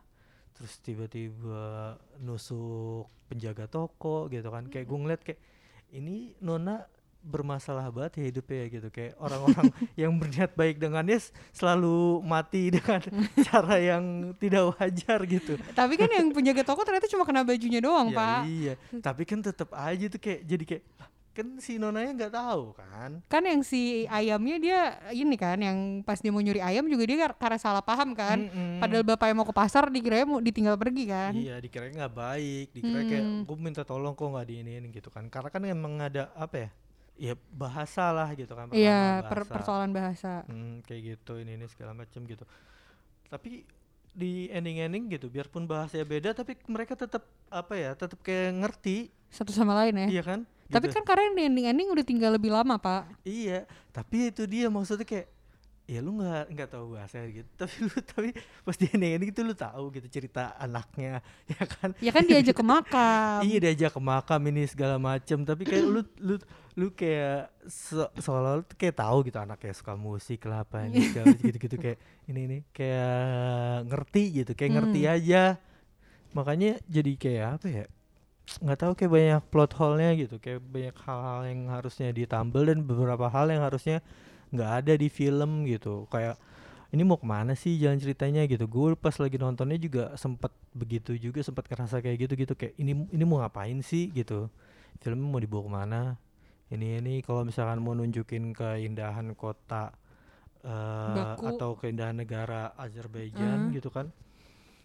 terus 0.55 0.79
tiba-tiba 0.79 1.99
nusuk 2.23 3.11
penjaga 3.27 3.67
toko 3.67 4.31
gitu 4.31 4.47
kan. 4.55 4.71
Kayak 4.71 4.87
gue 4.87 4.99
ngeliat 5.03 5.23
kayak 5.27 5.41
ini 5.91 6.39
Nona 6.39 6.87
bermasalah 7.25 7.89
banget 7.89 8.21
ya 8.21 8.25
hidupnya 8.29 8.57
ya 8.59 8.67
gitu 8.71 8.89
kayak 8.89 9.13
orang-orang 9.17 9.67
yang 9.99 10.13
berniat 10.15 10.53
baik 10.53 10.77
dengannya 10.77 11.17
selalu 11.51 11.97
mati 12.21 12.69
dengan 12.77 13.01
cara 13.41 13.77
yang 13.77 14.05
tidak 14.37 14.77
wajar 14.77 15.19
gitu 15.25 15.57
Tapi 15.73 15.95
kan 15.95 16.07
yang 16.07 16.29
penjaga 16.31 16.63
toko 16.63 16.85
ternyata 16.85 17.09
cuma 17.09 17.25
kena 17.25 17.41
bajunya 17.41 17.81
doang, 17.81 18.09
ya 18.09 18.17
Pak. 18.17 18.41
iya 18.45 18.75
tapi 19.01 19.25
kan 19.25 19.41
tetap 19.41 19.73
aja 19.73 20.05
tuh 20.07 20.21
kayak 20.21 20.41
jadi 20.45 20.65
kayak 20.67 20.85
"Lah, 20.95 21.09
kan 21.33 21.59
si 21.59 21.73
Nonanya 21.75 22.15
nggak 22.15 22.33
tahu 22.33 22.65
kan 22.73 23.11
Kan 23.27 23.43
yang 23.43 23.61
si 23.61 23.81
ayamnya 24.07 24.57
dia 24.57 24.81
ini 25.11 25.35
kan 25.35 25.59
yang 25.59 25.79
pas 26.01 26.15
dia 26.17 26.31
mau 26.31 26.39
nyuri 26.39 26.61
ayam 26.61 26.87
juga 26.87 27.03
dia 27.05 27.19
kar- 27.21 27.35
karena 27.37 27.59
salah 27.59 27.83
paham 27.83 28.15
kan. 28.15 28.39
Mm-mm. 28.39 28.79
Padahal 28.79 29.03
bapaknya 29.03 29.35
mau 29.35 29.43
ke 29.43 29.51
pasar 29.53 29.89
dikira 29.89 30.23
mau 30.23 30.39
ditinggal 30.39 30.77
pergi 30.77 31.05
kan. 31.05 31.35
Iya, 31.35 31.59
dikira 31.59 31.91
nggak 31.91 32.15
baik, 32.15 32.67
dikira 32.71 33.01
kayak 33.03 33.25
Hmm. 33.25 33.43
gue 33.43 33.57
minta 33.59 33.83
tolong 33.83 34.13
kok 34.13 34.29
nggak 34.29 34.47
diinin 34.47 34.87
gitu 34.89 35.11
kan. 35.11 35.27
Karena 35.27 35.49
kan 35.49 35.63
emang 35.65 35.99
ada 35.99 36.31
apa 36.35 36.55
ya? 36.57 36.71
Ya 37.15 37.39
bahasa 37.55 38.11
lah 38.11 38.27
gitu 38.35 38.51
kan. 38.53 38.67
Iya, 38.75 39.23
pertama 39.23 39.31
per- 39.31 39.39
bahasa. 39.39 39.55
persoalan 39.55 39.91
bahasa. 39.95 40.33
Hmm, 40.51 40.83
kayak 40.83 41.03
gitu 41.15 41.39
ini 41.39 41.55
ini 41.55 41.67
segala 41.71 41.95
macam 41.95 42.27
gitu. 42.27 42.43
Tapi 43.31 43.63
di 44.15 44.47
ending-ending 44.51 45.11
gitu, 45.11 45.27
biarpun 45.27 45.67
bahasanya 45.67 46.07
beda, 46.07 46.31
tapi 46.35 46.55
mereka 46.67 46.95
tetap 46.95 47.23
apa 47.51 47.75
ya? 47.75 47.95
Tetap 47.95 48.19
kayak 48.23 48.51
ngerti, 48.63 49.11
Satu 49.31 49.51
sama 49.51 49.75
lain 49.75 50.07
ya. 50.07 50.09
iya 50.11 50.23
kan? 50.23 50.47
Tapi 50.65 50.87
Gitu. 50.87 50.95
kan 50.97 51.05
karena 51.05 51.23
yang 51.31 51.37
di 51.37 51.43
ending-ending 51.51 51.89
udah 51.91 52.05
tinggal 52.07 52.31
lebih 52.35 52.51
lama, 52.51 52.79
Pak. 52.79 53.23
Iya, 53.23 53.67
tapi 53.91 54.31
itu 54.31 54.47
dia 54.47 54.67
maksudnya 54.71 55.03
kayak 55.03 55.27
ya 55.85 56.01
lu 56.01 56.17
nggak 56.17 56.45
nggak 56.49 56.69
tahu 56.71 56.97
bahasa 56.97 57.21
gitu 57.29 57.45
tapi 57.61 57.77
lu 57.79 57.93
tapi 58.01 58.29
pas 58.65 58.73
dia 58.73 58.89
ini 58.91 59.29
gitu 59.29 59.41
lu 59.41 59.53
tahu 59.53 59.93
gitu 59.93 60.09
cerita 60.11 60.57
anaknya 60.57 61.21
ya 61.53 61.63
kan 61.63 61.93
Ya 62.01 62.09
kan 62.09 62.25
diajak 62.25 62.57
ke 62.57 62.65
makam. 62.65 63.45
iya 63.45 63.59
diajak 63.61 63.93
ke 63.93 64.01
makam 64.01 64.41
ini 64.49 64.65
segala 64.65 64.97
macem 64.97 65.45
tapi 65.45 65.63
kayak 65.63 65.85
lu 65.85 66.01
lu 66.27 66.35
lu 66.75 66.89
kayak 66.91 67.53
se 67.65 68.01
seolah 68.17 68.59
lu 68.59 68.65
kayak 68.71 68.97
tahu 68.97 69.29
gitu 69.29 69.37
anaknya 69.37 69.73
suka 69.73 69.93
musik 69.95 70.41
lah 70.45 70.65
apa 70.65 70.83
ini 70.89 71.05
segala 71.05 71.37
gitu 71.37 71.59
gitu 71.61 71.77
kayak 71.77 71.99
ini 72.25 72.41
ini 72.45 72.59
kayak 72.73 73.21
ngerti 73.87 74.23
gitu 74.41 74.53
kayak 74.53 74.73
ngerti 74.75 75.01
Hmm. 75.05 75.15
aja 75.15 75.43
makanya 76.33 76.81
jadi 76.87 77.13
kayak 77.15 77.47
apa 77.55 77.67
ya 77.69 77.85
nggak 78.61 78.79
tahu 78.79 78.93
kayak 78.95 79.13
banyak 79.13 79.43
plot 79.49 79.73
hole-nya 79.75 80.11
gitu 80.17 80.37
kayak 80.37 80.61
banyak 80.61 80.97
hal-hal 80.99 81.41
yang 81.45 81.61
harusnya 81.69 82.09
ditambal 82.11 82.61
dan 82.63 82.83
beberapa 82.83 83.29
hal 83.29 83.49
yang 83.49 83.63
harusnya 83.63 84.01
nggak 84.55 84.71
ada 84.81 84.93
di 84.95 85.09
film 85.09 85.67
gitu. 85.67 86.07
Kayak 86.09 86.39
ini 86.89 87.03
mau 87.03 87.19
ke 87.19 87.27
mana 87.27 87.53
sih 87.53 87.75
jalan 87.75 87.99
ceritanya? 87.99 88.47
gitu. 88.47 88.65
Gue 88.65 88.95
pas 88.95 89.13
lagi 89.13 89.35
nontonnya 89.35 89.75
juga 89.77 90.15
sempat 90.15 90.55
begitu 90.71 91.19
juga 91.19 91.43
sempat 91.43 91.67
ngerasa 91.67 91.99
kayak 91.99 92.17
gitu 92.25 92.35
gitu. 92.39 92.55
Kayak 92.55 92.75
ini 92.77 92.93
ini 93.11 93.23
mau 93.23 93.43
ngapain 93.43 93.83
sih? 93.83 94.09
gitu. 94.09 94.47
Filmnya 94.97 95.27
mau 95.27 95.39
dibawa 95.39 95.63
ke 95.63 95.73
mana? 95.75 96.01
Ini 96.71 97.03
ini. 97.03 97.15
Kalau 97.21 97.43
misalkan 97.43 97.79
mau 97.79 97.93
nunjukin 97.93 98.55
keindahan 98.55 99.35
kota 99.35 99.91
Baku. 100.65 101.45
atau 101.47 101.71
keindahan 101.77 102.17
negara 102.17 102.73
Azerbaijan 102.75 103.69
Hmm. 103.69 103.73
gitu 103.73 103.91
kan 103.91 104.09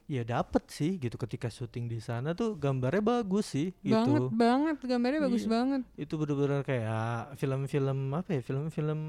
ya 0.05 0.25
dapet 0.25 0.65
sih 0.67 0.97
gitu 0.97 1.15
ketika 1.15 1.47
syuting 1.47 1.85
di 1.85 2.01
sana 2.01 2.33
tuh 2.33 2.57
gambarnya 2.57 2.99
bagus 2.99 3.53
sih 3.53 3.71
Banget 3.79 4.27
gitu 4.27 4.35
banget. 4.35 4.75
Gambarnya 4.81 5.21
bagus 5.21 5.45
Iya. 5.45 5.51
banget. 5.51 5.81
itu 5.95 6.13
bener-bener 6.17 6.61
kayak 6.63 7.07
film-film 7.37 7.99
apa 8.11 8.29
ya 8.33 8.41
film-film 8.41 8.99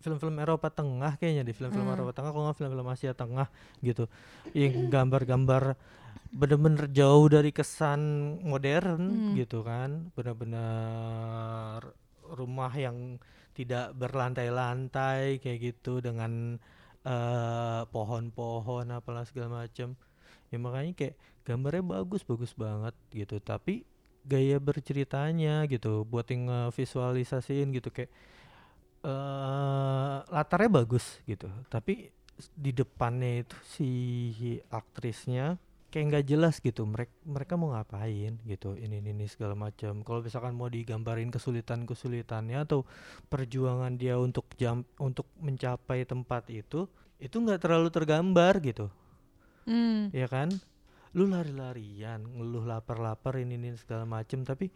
film-film 0.00 0.40
Eropa 0.40 0.72
Tengah 0.72 1.20
kayaknya 1.20 1.44
deh 1.44 1.54
film-film 1.54 1.86
Hmm. 1.86 1.96
Eropa 1.96 2.12
Tengah 2.16 2.30
kalau 2.32 2.44
nggak 2.48 2.58
film-film 2.58 2.88
Asia 2.88 3.12
Tengah 3.12 3.48
gitu 3.80 4.04
yang 4.56 4.88
gambar-gambar 4.88 5.76
bener-bener 6.30 6.86
jauh 6.90 7.26
dari 7.26 7.50
kesan 7.50 8.00
modern 8.42 9.02
Hmm. 9.02 9.34
gitu 9.36 9.60
kan 9.60 10.08
bener-bener 10.14 11.80
rumah 12.30 12.70
yang 12.72 13.18
tidak 13.52 13.92
berlantai-lantai 13.94 15.38
kayak 15.38 15.58
gitu 15.74 16.00
dengan 16.00 16.56
eh, 17.00 17.82
pohon-pohon 17.88 18.92
apalah 18.92 19.24
segala 19.24 19.64
macam 19.64 19.96
ya 20.52 20.56
makanya 20.60 20.92
kayak 20.92 21.14
gambarnya 21.48 21.80
bagus 21.80 22.22
bagus 22.22 22.52
banget 22.52 22.92
gitu 23.08 23.40
tapi 23.40 23.88
gaya 24.20 24.60
berceritanya 24.60 25.64
gitu 25.64 26.04
buat 26.04 26.28
yang 26.28 26.68
visualisasiin 26.68 27.72
gitu 27.72 27.88
kayak 27.88 28.12
eh 29.00 30.16
latarnya 30.28 30.70
bagus 30.84 31.24
gitu. 31.24 31.48
Tapi 31.72 32.12
di 32.56 32.72
depannya 32.72 33.44
itu 33.44 33.56
si 33.64 33.90
aktrisnya 34.72 35.60
kayak 35.90 36.06
nggak 36.06 36.26
jelas 36.30 36.62
gitu 36.62 36.86
mereka 36.86 37.12
mereka 37.26 37.58
mau 37.58 37.74
ngapain 37.74 38.38
gitu 38.46 38.78
ini 38.78 39.02
ini, 39.02 39.10
ini 39.10 39.26
segala 39.26 39.58
macam. 39.58 40.06
Kalau 40.06 40.20
misalkan 40.22 40.54
mau 40.54 40.70
digambarin 40.70 41.34
kesulitan 41.34 41.84
kesulitannya 41.84 42.62
atau 42.62 42.86
perjuangan 43.26 43.98
dia 43.98 44.16
untuk 44.16 44.46
jam 44.54 44.86
untuk 45.02 45.26
mencapai 45.42 46.06
tempat 46.06 46.46
itu 46.48 46.86
itu 47.20 47.36
nggak 47.36 47.60
terlalu 47.60 47.88
tergambar 47.92 48.62
gitu. 48.64 48.88
Hmm. 49.68 50.08
ya 50.10 50.26
kan? 50.26 50.48
Lu 51.12 51.26
lari-larian 51.26 52.22
ngeluh 52.22 52.64
lapar-lapar 52.64 53.36
ini 53.42 53.58
ini 53.58 53.76
segala 53.76 54.06
macem 54.06 54.46
tapi 54.46 54.70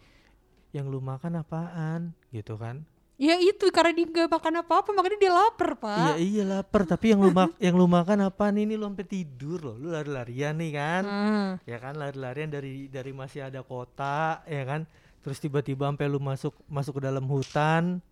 yang 0.74 0.90
lu 0.90 0.98
makan 0.98 1.38
apaan 1.38 2.18
gitu 2.34 2.58
kan 2.58 2.82
Ya 3.24 3.40
itu 3.40 3.64
karena 3.70 3.90
dia 3.90 4.04
nggak 4.04 4.28
makan 4.28 4.54
apa-apa 4.60 4.92
makanya 4.92 5.16
dia 5.18 5.32
lapar 5.32 5.70
iya 5.70 5.80
pak. 5.80 6.14
iya 6.20 6.42
lapar 6.44 6.82
tapi 6.84 7.06
yang 7.08 7.20
lu 7.20 7.30
mak 7.30 7.56
yang 7.64 7.72
lu 7.72 7.88
makan 7.88 8.18
apaan 8.22 8.56
ini 8.58 8.74
lu 8.74 8.84
sampai 8.84 9.06
tidur 9.06 9.58
loh 9.62 9.76
lu 9.76 9.88
lari-larian 9.88 10.52
nih 10.54 10.72
kan 10.72 11.02
Ah. 11.04 11.50
ya 11.62 11.78
kan 11.78 11.94
lari-larian 11.94 12.50
dari 12.50 12.86
dari 12.86 13.10
masih 13.10 13.40
ada 13.44 13.62
kota 13.62 14.44
ya 14.44 14.62
kan 14.62 14.84
terus 15.18 15.38
tiba-tiba 15.38 15.88
sampai 15.88 16.04
lu 16.04 16.20
masuk 16.20 16.52
masuk 16.68 16.98
ke 16.98 17.02
dalam 17.02 17.24
hutan 17.24 18.04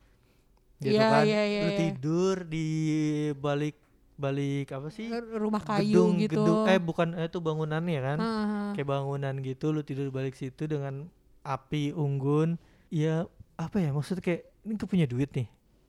gitu 0.78 0.96
Iya, 0.96 1.08
kan 1.10 1.24
iya, 1.24 1.42
iya, 1.44 1.60
lu 1.60 1.68
iya. 1.68 1.78
tidur 1.78 2.36
di 2.44 2.66
balik 3.36 3.76
balik 4.14 4.70
apa 4.70 4.88
sih 4.88 5.08
Rumah 5.12 5.60
kayu 5.60 5.92
gedung 5.98 6.12
gitu. 6.16 6.34
gedung 6.36 6.58
eh 6.66 6.78
bukan 6.78 7.08
eh, 7.14 7.26
itu 7.26 7.38
bangunannya 7.38 8.00
kan 8.00 8.18
Ah. 8.18 8.70
kayak 8.72 8.88
bangunan 8.88 9.34
gitu 9.40 9.70
lu 9.70 9.82
tidur 9.82 10.08
balik 10.08 10.32
situ 10.32 10.64
dengan 10.64 11.04
api 11.42 11.92
unggun 11.92 12.56
ya 12.88 13.26
apa 13.54 13.76
ya 13.76 13.90
maksudnya 13.90 14.22
kayak 14.22 14.42
ini 14.62 14.72
gak 14.74 14.88
punya 14.88 15.06
duit 15.06 15.30
nih 15.32 15.48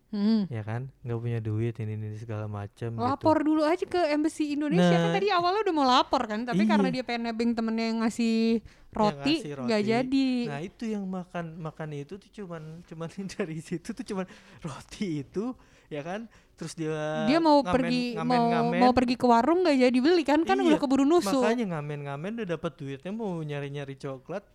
Hmm. 0.10 0.46
ya 0.46 0.62
kan 0.62 0.94
nggak 1.02 1.18
punya 1.18 1.40
duit 1.42 1.74
ini 1.76 1.98
ini 1.98 2.14
segala 2.14 2.46
macam 2.46 2.94
Lapor 2.94 3.42
dulu 3.42 3.66
aja 3.66 3.82
ke 3.82 3.98
embassy 4.14 4.54
Indonesia 4.54 4.94
kan 4.94 5.10
Nah, 5.10 5.10
tadi 5.12 5.28
awalnya 5.28 5.66
udah 5.66 5.74
mau 5.74 5.82
lapor 5.84 6.22
kan 6.24 6.46
tapi 6.46 6.70
karena 6.70 6.86
iya. 6.88 6.94
dia 6.94 7.04
pengen 7.04 7.24
nebeng 7.26 7.52
temennya 7.52 7.86
yang 7.88 8.00
ngasih 8.00 8.62
roti 8.92 9.42
nggak 9.42 9.82
jadi. 9.82 10.30
nah 10.46 10.62
itu 10.62 10.86
yang 10.86 11.02
makan 11.04 11.58
makan 11.58 11.98
itu 11.98 12.22
tuh 12.22 12.30
cuman 12.32 12.86
cuman 12.86 13.10
dari 13.34 13.58
situ 13.58 13.90
tuh 13.90 14.06
cuman 14.06 14.30
roti 14.62 15.26
itu 15.26 15.50
ya 15.90 16.06
kan 16.06 16.30
terus 16.54 16.78
dia 16.78 16.94
dia 17.26 17.42
mau 17.42 17.58
ngamen- 17.60 17.74
pergi 17.74 18.04
ngamen- 18.14 18.30
mau 18.30 18.46
ngamen. 18.48 18.80
mau 18.80 18.92
pergi 18.94 19.16
ke 19.18 19.26
warung 19.26 19.66
nggak 19.66 19.78
jadi 19.82 19.98
beli 19.98 20.22
kan 20.22 20.46
kan 20.46 20.56
Iya, 20.56 20.66
udah 20.68 20.78
keburu 20.78 21.04
nusuk. 21.04 21.42
makanya 21.42 21.74
ngamen-ngamen 21.74 22.32
udah 22.38 22.50
dapat 22.54 22.72
duitnya 22.76 23.10
mau 23.10 23.34
nyari-nyari 23.36 23.98
coklat 23.98 24.46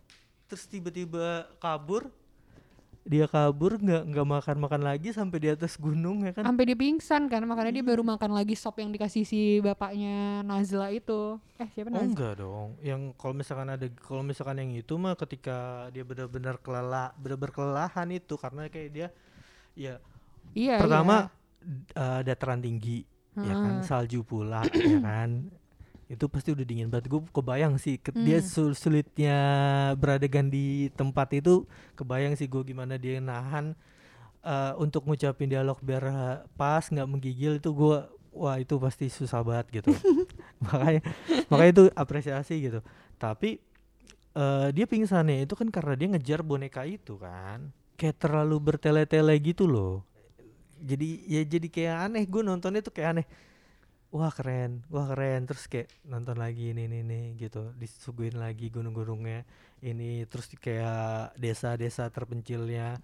terus 0.47 0.63
tiba-tiba 0.65 1.51
kabur 1.59 2.07
dia 3.09 3.25
kabur 3.25 3.73
nggak 3.75 4.05
nggak 4.05 4.27
makan 4.29 4.55
makan 4.61 4.81
lagi 4.85 5.09
sampai 5.09 5.41
di 5.41 5.49
atas 5.49 5.75
gunung 5.75 6.21
ya 6.21 6.31
kan 6.31 6.45
Sampai 6.45 6.69
dia 6.69 6.77
pingsan 6.77 7.25
kan 7.25 7.41
makanya 7.41 7.73
dia 7.73 7.81
Iya. 7.81 7.89
baru 7.89 8.05
makan 8.05 8.31
lagi 8.31 8.53
sop 8.53 8.77
yang 8.77 8.93
dikasih 8.93 9.25
si 9.25 9.41
bapaknya 9.59 10.45
Nazla 10.45 10.93
itu. 10.93 11.41
Eh 11.57 11.65
siapa 11.67 11.89
Oh 11.89 11.93
Nazla? 11.95 12.05
enggak 12.05 12.33
dong. 12.37 12.77
Yang 12.79 13.01
kalau 13.17 13.33
misalkan 13.33 13.67
ada 13.67 13.87
kalau 13.99 14.21
misalkan 14.21 14.57
yang 14.57 14.71
itu 14.71 14.93
mah 14.93 15.17
ketika 15.17 15.57
dia 15.89 16.05
benar-benar 16.05 16.61
kelala 16.61 17.09
benar-benar 17.15 17.49
kelelahan 17.49 18.07
itu 18.09 18.37
karena 18.37 18.69
kayak 18.69 18.89
dia 18.89 19.07
ya 19.73 19.97
Iya. 20.53 20.77
pertama 20.77 21.33
d- 21.57 21.89
eh, 21.91 22.21
dataran 22.23 22.61
tinggi 22.61 23.09
ya 23.35 23.53
kan 23.53 23.73
Heeh. 23.75 23.85
salju 23.85 24.21
pula 24.21 24.61
ya 24.69 24.99
kan 24.99 25.49
itu 26.09 26.25
pasti 26.25 26.49
udah 26.49 26.65
dingin 26.65 26.89
banget. 26.89 27.05
Gue 27.07 27.21
kebayang 27.29 27.77
sih 27.77 28.01
ke- 28.01 28.11
dia 28.11 28.41
Hmm. 28.41 28.49
sul- 28.49 28.73
sulitnya 28.73 29.37
beradegan 29.93 30.49
di 30.49 30.89
tempat 30.97 31.29
itu 31.37 31.69
kebayang 31.93 32.33
sih 32.33 32.49
gue 32.49 32.65
gimana 32.65 32.97
dia 32.97 33.21
nahan 33.21 33.77
eh, 34.39 34.73
untuk 34.75 35.05
ngucapin 35.05 35.47
dialog 35.47 35.77
biar 35.79 36.03
eh, 36.03 36.37
pas 36.55 36.81
nggak 36.81 37.05
menggigil 37.05 37.59
itu 37.59 37.69
gue 37.69 37.97
wah 38.31 38.55
itu 38.57 38.75
pasti 38.81 39.05
susah 39.07 39.45
banget 39.45 39.83
gitu. 39.83 39.91
Makanya 40.65 41.01
makanya 41.47 41.71
itu 41.71 41.83
apresiasi 41.93 42.55
gitu. 42.59 42.79
Tapi 43.15 43.61
eh, 44.33 44.67
dia 44.73 44.85
pingsannya 44.87 45.45
itu 45.45 45.53
kan 45.53 45.69
karena 45.69 45.93
dia 45.93 46.07
ngejar 46.09 46.41
boneka 46.41 46.87
itu 46.89 47.21
kan. 47.21 47.69
Kayak 47.99 48.17
terlalu 48.17 48.57
bertele-tele 48.57 49.35
gitu 49.43 49.67
loh. 49.67 50.07
Jadi 50.79 51.27
ya 51.27 51.43
jadi 51.43 51.67
kayak 51.67 51.95
aneh. 52.07 52.23
Gue 52.25 52.41
nontonnya 52.41 52.79
tuh 52.79 52.95
kayak 52.95 53.09
aneh 53.19 53.25
wah 54.09 54.33
keren 54.33 54.81
wah 54.89 55.07
keren. 55.09 55.45
Terus 55.45 55.65
kayak 55.69 55.89
nonton 56.05 56.37
lagi 56.37 56.73
ini 56.73 56.89
ini, 56.89 57.05
ini 57.05 57.19
gitu. 57.37 57.73
Disuguhin 57.77 58.37
lagi 58.37 58.69
gunung-gunungnya 58.69 59.45
ini 59.81 60.25
terus 60.27 60.49
kayak 60.59 61.37
desa-desa 61.37 62.09
terpencilnya 62.11 62.99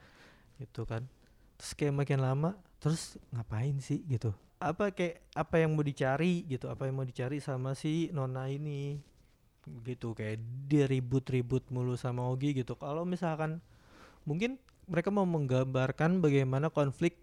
gitu 0.62 0.84
kan. 0.86 1.06
Terus 1.58 1.72
kayak 1.78 1.96
makin 1.96 2.20
lama 2.22 2.58
terus 2.82 3.18
ngapain 3.32 3.78
sih 3.80 4.04
gitu? 4.10 4.34
Apa 4.60 4.92
kayak 4.92 5.22
apa 5.36 5.56
yang 5.62 5.74
mau 5.74 5.86
dicari 5.86 6.46
gitu? 6.48 6.68
Apa 6.72 6.90
yang 6.90 7.00
mau 7.00 7.08
dicari 7.08 7.40
sama 7.40 7.78
si 7.78 8.10
nona 8.12 8.50
ini 8.52 9.00
gitu. 9.86 10.14
Kayak 10.14 10.42
dia 10.70 10.86
ribut-ribut 10.86 11.70
mulu 11.74 11.98
sama 11.98 12.26
Ogi 12.30 12.54
gitu. 12.54 12.78
Kalau 12.78 13.06
misalkan 13.06 13.62
mungkin 14.26 14.58
mereka 14.86 15.10
mau 15.10 15.26
menggambarkan 15.26 16.22
bagaimana 16.22 16.70
konflik 16.70 17.18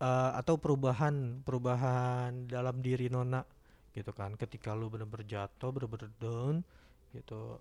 eh, 0.00 0.30
atau 0.34 0.56
perubahan 0.56 1.44
perubahan 1.44 2.46
dalam 2.46 2.80
diri 2.80 3.06
nona 3.06 3.44
gitu 3.90 4.10
kan 4.10 4.32
ketika 4.34 4.72
lu 4.72 4.86
bener-bener 4.86 5.26
jatuh 5.28 5.70
bener-bener 5.70 6.08
down 6.16 6.62
gitu 7.10 7.58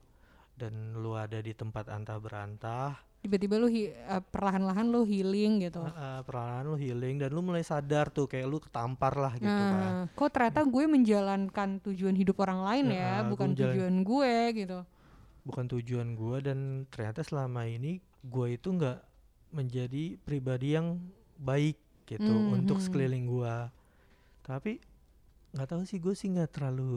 dan 0.53 0.71
lu 0.93 1.13
ada 1.13 1.37
di 1.37 1.51
tempat 1.51 1.87
antah 1.87 2.17
berantah 2.17 2.95
Tiba-tiba 3.19 3.59
lu 3.59 3.67
hi- 3.67 3.91
eh, 3.91 4.23
perlahan-lahan 4.25 4.87
lu 4.87 5.03
healing 5.03 5.59
gitu. 5.61 5.81
eh, 5.81 5.91
eh, 5.91 6.19
perlahan 6.21 6.63
lu 6.65 6.75
healing 6.75 7.19
dan 7.19 7.29
lu 7.29 7.41
mulai 7.41 7.59
sadar 7.61 8.07
tuh 8.07 8.23
kayak 8.25 8.47
lu 8.47 8.57
ketampar 8.57 9.11
lah 9.13 9.35
gitu 9.35 9.43
kan 9.65 9.75
Nah, 9.75 10.07
kok 10.09 10.29
ternyata 10.29 10.63
gue 10.63 10.85
menjalankan 10.87 11.69
tujuan 11.81 12.15
hidup 12.15 12.39
orang 12.39 12.63
lain 12.63 12.83
Nah, 12.85 12.95
ya, 12.95 13.11
gue 13.17 13.29
bukan 13.29 13.47
menjalan- 13.49 13.73
tujuan 13.73 13.95
gue 14.01 14.33
gitu. 14.55 14.79
bukan 15.41 15.65
tujuan 15.67 16.09
gua 16.13 16.37
dan 16.39 16.59
ternyata 16.85 17.19
selama 17.21 17.65
ini 17.65 17.97
gua 18.21 18.47
itu 18.47 18.69
nggak 18.69 19.01
menjadi 19.49 20.03
pribadi 20.19 20.77
yang 20.77 21.01
baik 21.35 21.75
gitu 22.09 22.25
Hmm, 22.25 22.57
untuk 22.57 22.77
hmm. 22.77 22.85
sekeliling 22.85 23.25
gua. 23.25 23.69
Tapi 24.41 24.81
nggak 25.49 25.65
tahu 25.67 25.81
sih 25.81 25.97
gue 25.97 26.13
sih 26.13 26.29
nggak 26.29 26.49
terlalu 26.51 26.89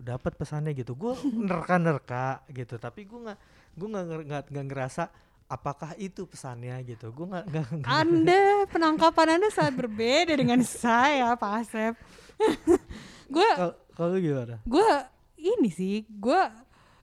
dapat 0.00 0.32
pesannya 0.34 0.72
gitu. 0.72 0.92
Gue 0.92 1.12
nerka-nerka 1.48 2.40
gitu 2.48 2.76
tapi 2.76 3.04
gue 3.04 3.20
nggak 3.20 3.38
gue 3.74 3.88
nggak 3.88 4.04
nggak 4.48 4.66
ngerasa 4.66 5.08
apakah 5.46 5.92
itu 5.96 6.24
pesannya 6.24 6.80
gitu. 6.82 7.08
Gue 7.10 7.26
nggak 7.26 7.44
nggak 7.48 7.84
Anda 7.84 8.42
penangkapan 8.72 9.36
Anda 9.36 9.48
sangat 9.48 9.74
berbeda 9.78 10.32
dengan 10.32 10.60
saya, 10.60 11.32
Pak 11.34 11.52
Asep. 11.60 11.94
gue 13.34 13.48
Kalau- 13.56 14.18
gimana? 14.18 14.58
gue 14.64 14.88
ini 15.38 15.70
sih 15.70 16.02
gue 16.08 16.40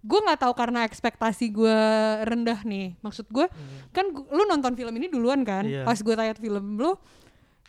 gue 0.02 0.20
nggak 0.20 0.42
tahu 0.42 0.54
karena 0.54 0.82
ekspektasi 0.84 1.50
gue 1.50 1.78
rendah 2.26 2.62
nih. 2.62 2.98
Maksud 3.00 3.26
gue 3.28 3.46
kan 3.90 4.06
gu- 4.08 4.28
lu 4.28 4.44
nonton 4.44 4.74
film 4.74 4.94
ini 4.98 5.08
duluan 5.08 5.42
kan? 5.42 5.62
Iya. 5.62 5.86
pas 5.86 5.98
gue 5.98 6.14
tanya 6.14 6.34
film 6.34 6.76
lu 6.76 6.98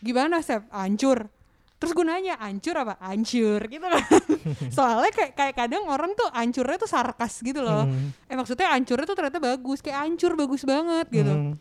gimana 0.02 0.42
Sep? 0.42 0.66
Ancur. 0.68 1.30
Terus 1.78 1.98
gue 1.98 2.06
nanya 2.06 2.38
ancur 2.38 2.78
apa? 2.78 2.94
Ancur 2.98 3.58
gitu 3.66 3.82
kan. 3.82 4.02
Soalnya 4.76 5.10
kayak 5.10 5.32
kayak 5.34 5.54
kadang 5.56 5.82
orang 5.86 6.14
tuh 6.14 6.30
ancurnya 6.30 6.78
tuh 6.78 6.86
sarkas 6.86 7.42
gitu 7.42 7.58
loh. 7.58 7.82
Hmm. 7.82 8.14
eh 8.26 8.34
maksudnya 8.34 8.70
ancurnya 8.70 9.02
tuh 9.02 9.18
ternyata 9.18 9.38
bagus 9.38 9.82
kayak 9.82 9.98
ancur 9.98 10.38
bagus 10.38 10.62
banget 10.62 11.06
gitu. 11.10 11.30
Hmm. 11.30 11.54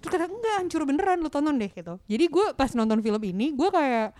terus 0.00 0.16
kadang 0.16 0.32
enggak 0.32 0.54
hancur 0.58 0.82
beneran 0.82 1.20
lu 1.20 1.28
tonton 1.28 1.54
deh 1.54 1.68
gitu. 1.68 2.00
Jadi 2.08 2.24
gue 2.26 2.46
pas 2.56 2.72
nonton 2.72 2.98
film 2.98 3.20
ini 3.20 3.52
gue 3.52 3.68
kayak 3.68 4.10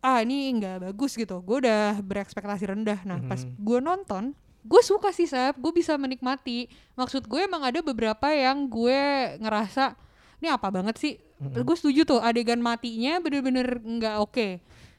ah 0.00 0.18
ini 0.20 0.58
nggak 0.58 0.90
bagus 0.90 1.14
gitu. 1.14 1.38
Gue 1.38 1.62
udah 1.62 2.00
berekspektasi 2.00 2.64
rendah. 2.66 2.98
Nah 3.06 3.22
pas 3.22 3.46
Mhm. 3.46 3.54
gue 3.54 3.78
nonton 3.78 4.24
gue 4.64 4.82
suka 4.82 5.14
sih 5.14 5.30
Sep. 5.30 5.54
Gue 5.54 5.70
bisa 5.70 5.94
menikmati. 5.94 6.66
Maksud 6.94 7.28
gue 7.28 7.46
emang 7.46 7.62
ada 7.62 7.78
beberapa 7.78 8.26
yang 8.26 8.66
gue 8.66 9.00
ngerasa 9.38 9.94
ini 10.40 10.48
apa 10.48 10.66
banget 10.68 10.98
sih 10.98 11.14
Mhm. 11.46 11.62
gue 11.62 11.76
setuju 11.76 12.00
tuh 12.04 12.18
adegan 12.18 12.58
matinya 12.58 13.18
bener-bener 13.18 13.66
nggak 13.76 14.16
oke 14.18 14.48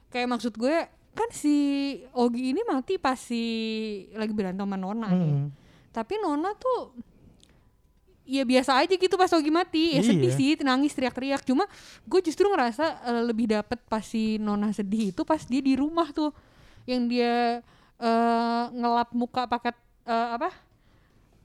kayak 0.08 0.28
maksud 0.28 0.54
gue 0.54 0.76
kan 1.12 1.30
si 1.30 1.56
Ogi 2.12 2.52
ini 2.52 2.62
mati 2.64 2.96
pas 2.96 3.16
si 3.16 3.44
lagi 4.12 4.30
berantem 4.30 4.62
sama 4.62 4.76
Nona 4.76 5.08
nih 5.10 5.34
Hmm. 5.34 5.50
tapi 5.90 6.18
Nona 6.18 6.52
tuh 6.54 6.92
ya 8.24 8.42
biasa 8.42 8.78
aja 8.78 8.92
gitu 8.92 9.16
pas 9.16 9.30
Ogi 9.30 9.48
mati 9.50 9.94
ya 9.94 10.02
sedih 10.02 10.28
Iya. 10.28 10.36
sih 10.36 10.52
nangis 10.60 10.92
teriak-teriak 10.92 11.42
cuma 11.42 11.70
gue 12.04 12.20
justru 12.22 12.46
ngerasa 12.46 12.84
eh, 13.06 13.24
lebih 13.24 13.46
dapet 13.48 13.78
pas 13.86 14.02
si 14.02 14.36
Nona 14.38 14.70
sedih 14.72 15.10
itu 15.10 15.22
pas 15.22 15.40
dia 15.40 15.60
di 15.60 15.74
rumah 15.74 16.10
tuh 16.10 16.34
yang 16.84 17.06
dia 17.06 17.62
eh, 17.96 18.64
ngelap 18.72 19.14
muka 19.14 19.46
pakai 19.46 19.72
eh, 20.04 20.30
apa 20.34 20.50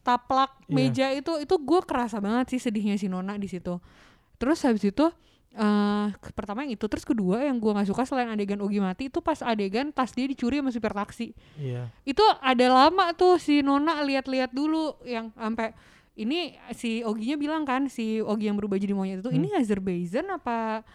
taplak 0.00 0.56
Iya. 0.62 0.72
meja 0.72 1.06
itu 1.12 1.32
itu 1.38 1.54
gue 1.54 1.80
kerasa 1.82 2.16
banget 2.18 2.50
sih 2.50 2.60
sedihnya 2.60 2.96
si 2.96 3.06
Nona 3.06 3.36
di 3.36 3.46
situ 3.46 3.76
terus 4.40 4.64
habis 4.64 4.80
itu 4.82 5.06
eh 5.50 6.06
ke- 6.16 6.30
pertama 6.30 6.62
yang 6.62 6.78
itu 6.78 6.86
terus 6.86 7.02
kedua 7.02 7.42
yang 7.42 7.58
gue 7.58 7.68
nggak 7.68 7.90
suka 7.90 8.06
selain 8.06 8.30
adegan 8.30 8.62
Ogi 8.62 8.78
mati 8.78 9.10
itu 9.10 9.18
pas 9.18 9.34
adegan 9.42 9.90
tas 9.90 10.14
dia 10.14 10.24
dicuri 10.24 10.62
sama 10.62 10.70
supir 10.70 10.94
taksi. 10.94 11.34
Iya. 11.58 11.90
Itu 12.06 12.22
ada 12.38 12.66
lama 12.70 13.10
tuh 13.12 13.34
si 13.36 13.58
Nona 13.60 13.98
lihat-lihat 14.00 14.54
dulu 14.54 14.94
yang 15.02 15.34
sampai 15.34 15.74
ini 16.14 16.54
si 16.70 17.02
Oginya 17.02 17.34
bilang 17.34 17.66
kan 17.66 17.90
si 17.90 18.22
Ogi 18.22 18.46
yang 18.46 18.54
berubah 18.54 18.78
jadi 18.78 18.94
monyet 18.94 19.20
itu 19.20 19.30
Hmm. 19.30 19.38
ini 19.42 19.48
Azerbaijan 19.52 20.30
apa 20.30 20.86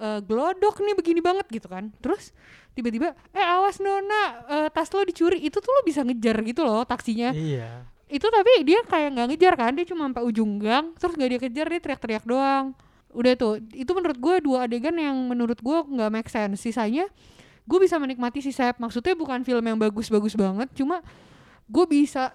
eh, 0.00 0.20
glodok 0.24 0.80
nih 0.80 0.96
begini 0.96 1.20
banget 1.20 1.44
gitu 1.52 1.68
kan. 1.68 1.92
Terus 2.00 2.32
tiba-tiba 2.72 3.12
eh 3.30 3.44
awas 3.44 3.76
Nona 3.76 4.22
eh, 4.48 4.68
tas 4.72 4.88
lo 4.88 5.04
dicuri. 5.04 5.44
Itu 5.44 5.60
tuh 5.60 5.68
lo 5.68 5.84
bisa 5.84 6.00
ngejar 6.00 6.40
gitu 6.48 6.64
loh 6.64 6.80
taksinya. 6.82 7.36
Iya. 7.36 7.84
Itu 8.08 8.24
tapi 8.32 8.64
dia 8.64 8.80
kayak 8.88 9.20
nggak 9.20 9.26
ngejar 9.36 9.52
kan 9.52 9.76
dia 9.76 9.84
cuma 9.84 10.08
sampai 10.08 10.24
ujung 10.24 10.56
gang 10.56 10.96
terus 10.96 11.12
nggak 11.12 11.28
dia 11.28 11.40
kejar 11.44 11.66
dia 11.68 11.80
teriak-teriak 11.84 12.24
doang 12.24 12.72
udah 13.10 13.32
tuh 13.34 13.52
itu 13.70 13.88
menurut 13.88 14.14
gue 14.14 14.34
dua 14.40 14.64
adegan 14.64 14.92
yang 14.92 15.16
menurut 15.24 15.56
gue 15.56 15.78
nggak 15.88 16.10
make 16.10 16.28
sense 16.28 16.58
sisanya 16.58 17.08
gue 17.64 17.78
bisa 17.78 17.96
menikmati 17.96 18.38
si 18.38 18.48
Sep 18.48 18.76
maksudnya 18.76 19.12
bukan 19.12 19.40
film 19.42 19.60
yang 19.62 19.76
bagus-bagus 19.76 20.32
banget 20.32 20.68
cuma 20.72 21.00
gue 21.64 21.84
bisa 21.86 22.32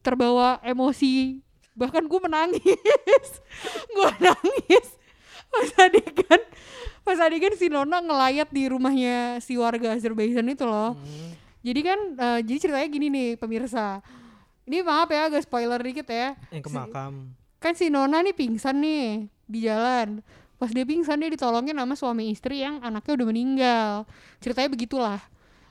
terbawa 0.00 0.56
emosi 0.62 1.40
bahkan 1.72 2.02
gue 2.02 2.20
menangis 2.20 2.62
gue 3.92 4.10
nangis 4.18 4.86
pas 5.48 5.68
adegan 5.80 6.40
pas 7.00 7.18
adegan 7.18 7.54
si 7.54 7.66
Nona 7.66 7.98
ngelayat 7.98 8.48
di 8.48 8.68
rumahnya 8.68 9.38
si 9.38 9.54
warga 9.54 9.92
Azerbaijan 9.92 10.44
itu 10.46 10.64
loh 10.64 10.92
Hmm. 10.94 11.32
jadi 11.60 11.80
kan 11.82 11.98
eh, 12.14 12.40
jadi 12.42 12.58
ceritanya 12.60 12.88
gini 12.88 13.06
nih 13.08 13.28
pemirsa. 13.34 14.00
Ini 14.62 14.80
maaf 14.80 15.08
ya 15.08 15.26
agak 15.26 15.42
spoiler 15.42 15.80
dikit 15.80 16.04
ya. 16.06 16.36
yang 16.50 16.60
ke 16.60 16.68
Si- 16.68 16.76
makam 16.76 17.32
Kan 17.58 17.74
si 17.74 17.90
Nona 17.90 18.22
nih 18.22 18.34
pingsan 18.34 18.78
nih 18.78 19.26
di 19.50 19.58
jalan. 19.66 20.22
Pas 20.58 20.70
dia 20.70 20.82
pingsan 20.82 21.18
dia 21.22 21.30
ditolongin 21.30 21.74
sama 21.74 21.94
suami 21.94 22.30
istri 22.30 22.62
yang 22.62 22.82
anaknya 22.82 23.12
udah 23.22 23.26
meninggal. 23.26 23.90
Ceritanya 24.42 24.70
begitulah. 24.70 25.20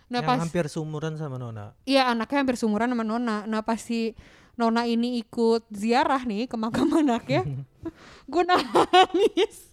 Nah 0.07 0.23
yang 0.23 0.27
pas 0.27 0.39
hampir 0.39 0.71
sumuran 0.71 1.19
sama 1.19 1.35
Nona 1.35 1.75
iya 1.83 2.07
anaknya 2.07 2.39
hampir 2.43 2.55
seumuran 2.55 2.87
sama 2.91 3.03
Nona. 3.03 3.43
Nah 3.43 3.59
pas 3.63 3.79
si 3.79 4.15
Nona 4.55 4.87
ini 4.87 5.19
ikut 5.19 5.67
ziarah 5.69 6.23
nih 6.23 6.49
ke 6.49 6.55
makam 6.57 6.89
anaknya, 6.89 7.45
gue 8.31 8.43
nangis. 8.47 9.69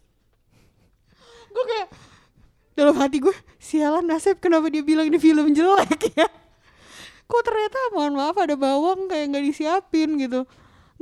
Gue 1.54 1.64
kayak 1.70 1.88
dalam 2.74 2.94
hati 2.98 3.22
gue 3.22 3.34
sialan 3.62 4.04
nasib 4.04 4.42
kenapa 4.42 4.66
dia 4.66 4.82
bilang 4.82 5.06
ini 5.06 5.18
film 5.22 5.54
jelek 5.54 6.10
ya 6.18 6.26
kok 7.24 7.42
ternyata 7.46 7.78
mohon 7.94 8.18
maaf 8.18 8.36
ada 8.36 8.58
bawang 8.58 9.06
kayak 9.06 9.30
nggak 9.30 9.44
disiapin 9.46 10.18
gitu 10.18 10.42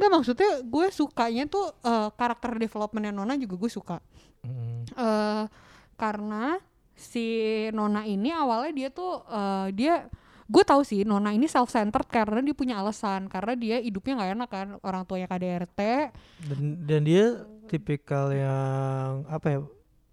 nggak 0.02 0.18
maksudnya 0.18 0.50
gue 0.66 0.86
sukanya 0.90 1.44
tuh 1.46 1.70
eh, 1.80 2.08
karakter 2.12 2.58
developmentnya 2.58 3.14
Nona 3.14 3.38
juga 3.38 3.54
gue 3.56 3.70
suka 3.70 3.98
Hmm. 4.42 4.82
eh 4.98 5.46
karena 5.94 6.58
si 6.98 7.26
Nona 7.70 8.02
ini 8.02 8.34
awalnya 8.34 8.72
dia 8.74 8.88
tuh 8.90 9.22
eh, 9.22 9.70
dia 9.70 10.10
gue 10.50 10.64
tahu 10.66 10.82
sih 10.82 11.06
Nona 11.06 11.30
ini 11.30 11.46
self 11.46 11.70
centered 11.70 12.10
karena 12.10 12.42
dia 12.42 12.50
punya 12.50 12.82
alasan 12.82 13.30
karena 13.30 13.54
dia 13.54 13.78
hidupnya 13.78 14.18
nggak 14.18 14.32
enak 14.34 14.50
kan 14.50 14.68
orang 14.82 15.06
tuanya 15.06 15.30
KDRT 15.30 15.80
dan 16.42 16.60
dan 16.82 17.00
dia 17.06 17.46
tipikal 17.70 18.34
yang 18.34 19.22
apa 19.30 19.46
ya 19.46 19.58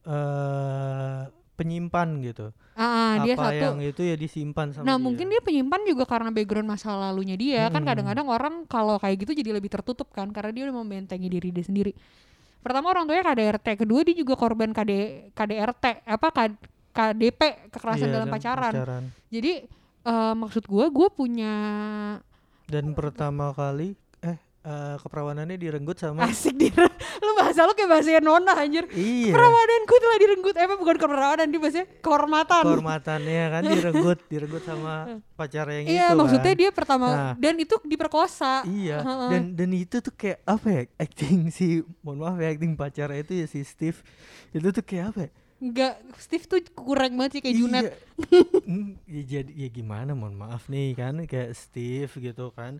eh 0.05 1.21
penyimpan 1.59 2.07
gitu. 2.23 2.55
Ah 2.73 3.19
dia 3.19 3.35
apa 3.35 3.51
satu. 3.51 3.59
yang 3.59 3.77
itu 3.83 4.01
ya 4.01 4.15
disimpan 4.15 4.71
sama 4.71 4.87
nah 4.87 4.95
dia. 4.95 5.03
mungkin 5.03 5.27
dia 5.27 5.41
penyimpan 5.43 5.81
juga 5.83 6.07
karena 6.07 6.31
background 6.31 6.65
masa 6.65 6.95
lalunya 6.95 7.35
dia. 7.35 7.67
Kan 7.67 7.83
Hmm. 7.83 7.89
kadang-kadang 7.91 8.27
orang 8.27 8.53
kalau 8.65 8.95
kayak 8.95 9.19
gitu 9.19 9.35
jadi 9.35 9.51
lebih 9.51 9.67
tertutup 9.67 10.07
kan 10.09 10.31
karena 10.31 10.49
dia 10.49 10.63
udah 10.65 10.79
membentengi 10.79 11.27
diri 11.27 11.51
dia 11.51 11.61
sendiri. 11.61 11.91
Pertama 12.59 12.89
orang 12.89 13.03
tuanya 13.03 13.23
KDRT 13.25 13.67
kedua 13.77 13.99
dia 14.01 14.15
juga 14.15 14.33
korban 14.33 14.71
KD 14.71 14.91
KDRT 15.31 15.85
apa 16.05 16.27
K- 16.29 16.59
KDP 16.89 17.41
kekerasan 17.69 18.07
Iya, 18.07 18.15
dalam 18.15 18.27
dan 18.27 18.35
pacaran. 18.35 18.73
jadi 19.29 19.51
eh, 20.01 20.33
maksud 20.33 20.63
gue 20.65 20.85
gue 20.89 21.07
punya 21.09 21.53
dan 22.65 22.91
pertama 22.91 23.51
kali 23.51 23.95
eh 24.19 24.35
eh, 24.61 24.95
keperawanannya 24.97 25.55
direnggut 25.55 25.95
sama 25.95 26.25
asik 26.25 26.55
di 26.55 26.67
lu 27.19 27.33
bahasa 27.35 27.59
lu 27.61 27.73
kayak 27.73 27.89
bahasa 27.89 28.19
nona 28.19 28.53
anjir 28.55 28.85
iya 28.91 29.31
perawananku 29.31 29.93
telah 29.95 30.17
direnggut 30.17 30.53
eh 30.53 30.63
apa 30.63 30.75
bukan 30.75 30.95
keperawanan 30.97 31.47
dia 31.47 31.59
bahasanya 31.59 31.87
kehormatan 31.99 32.63
kehormatannya 32.63 33.43
kan 33.49 33.61
direnggut 33.73 34.19
direnggut 34.25 34.63
sama 34.63 34.93
pacar 35.33 35.65
yang 35.69 35.85
iya 35.85 36.05
itu 36.07 36.15
maksudnya 36.15 36.51
kan. 36.51 36.59
dia 36.59 36.69
pertama 36.69 37.07
Nah. 37.09 37.33
dan 37.35 37.55
itu 37.55 37.75
diperkosa 37.83 38.61
Iya, 38.61 38.99
Heeh. 38.99 39.29
dan 39.29 39.43
dan 39.53 39.69
itu 39.71 39.97
tuh 39.97 40.11
kayak 40.11 40.39
apa 40.43 40.67
ya? 40.69 40.81
Acting 40.97 41.49
si 41.49 41.67
mohon 41.99 42.19
maaf 42.19 42.37
ya 42.37 42.49
acting 42.49 42.73
pacarnya 42.73 43.19
itu 43.19 43.33
ya 43.35 43.45
si 43.45 43.59
Steve. 43.61 43.97
Itu 44.49 44.69
tuh 44.69 44.81
kayak 44.81 45.05
apa 45.09 45.19
ya? 45.21 45.29
Enggak, 45.59 45.93
Steve 46.15 46.45
tuh 46.45 46.59
kurang 46.73 47.15
banget 47.15 47.31
sih 47.33 47.41
kayak 47.41 47.55
Junet 47.55 47.85
Iya. 47.89 48.95
Ya 49.05 49.21
jadi 49.25 49.51
ya 49.53 49.67
gimana 49.69 50.11
mohon 50.11 50.35
maaf 50.35 50.67
nih 50.67 50.93
kan 50.93 51.19
kayak 51.23 51.51
Steve 51.53 52.11
gitu 52.13 52.51
kan. 52.51 52.79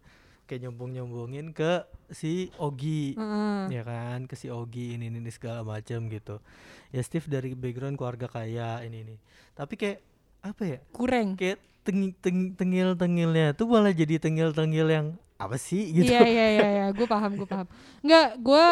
Kayak 0.50 0.66
nyombong-nyombongin 0.66 1.54
ke 1.54 1.86
si 2.10 2.50
Ogi. 2.58 3.14
Heeh. 3.14 3.70
Ya 3.70 3.86
kan, 3.86 4.26
ke 4.26 4.34
si 4.34 4.50
Ogi 4.50 4.98
ini 4.98 5.14
ini 5.14 5.30
segala 5.30 5.62
macam 5.62 6.10
gitu. 6.10 6.42
Ya 6.90 7.06
Steve 7.06 7.30
dari 7.30 7.54
background 7.54 8.02
keluarga 8.02 8.26
kaya 8.26 8.82
ini 8.82 9.06
ini. 9.06 9.16
Tapi 9.54 9.78
kayak 9.78 10.02
apa 10.42 10.64
ya? 10.66 10.80
kurang 10.90 11.38
Kayak 11.38 11.62
teng, 11.86 12.10
teng, 12.18 12.58
tengil-tengilnya 12.58 13.54
tuh 13.54 13.70
malah 13.70 13.94
jadi 13.94 14.18
tengil-tengil 14.18 14.90
yang 14.90 15.08
apa 15.40 15.56
sih 15.56 15.96
gitu. 15.96 16.12
iya 16.12 16.28
iya 16.28 16.46
iya 16.52 16.68
iya 16.68 16.86
gue 16.92 17.08
paham 17.08 17.32
gue 17.40 17.48
paham 17.48 17.64
Enggak, 18.04 18.28
gue 18.44 18.66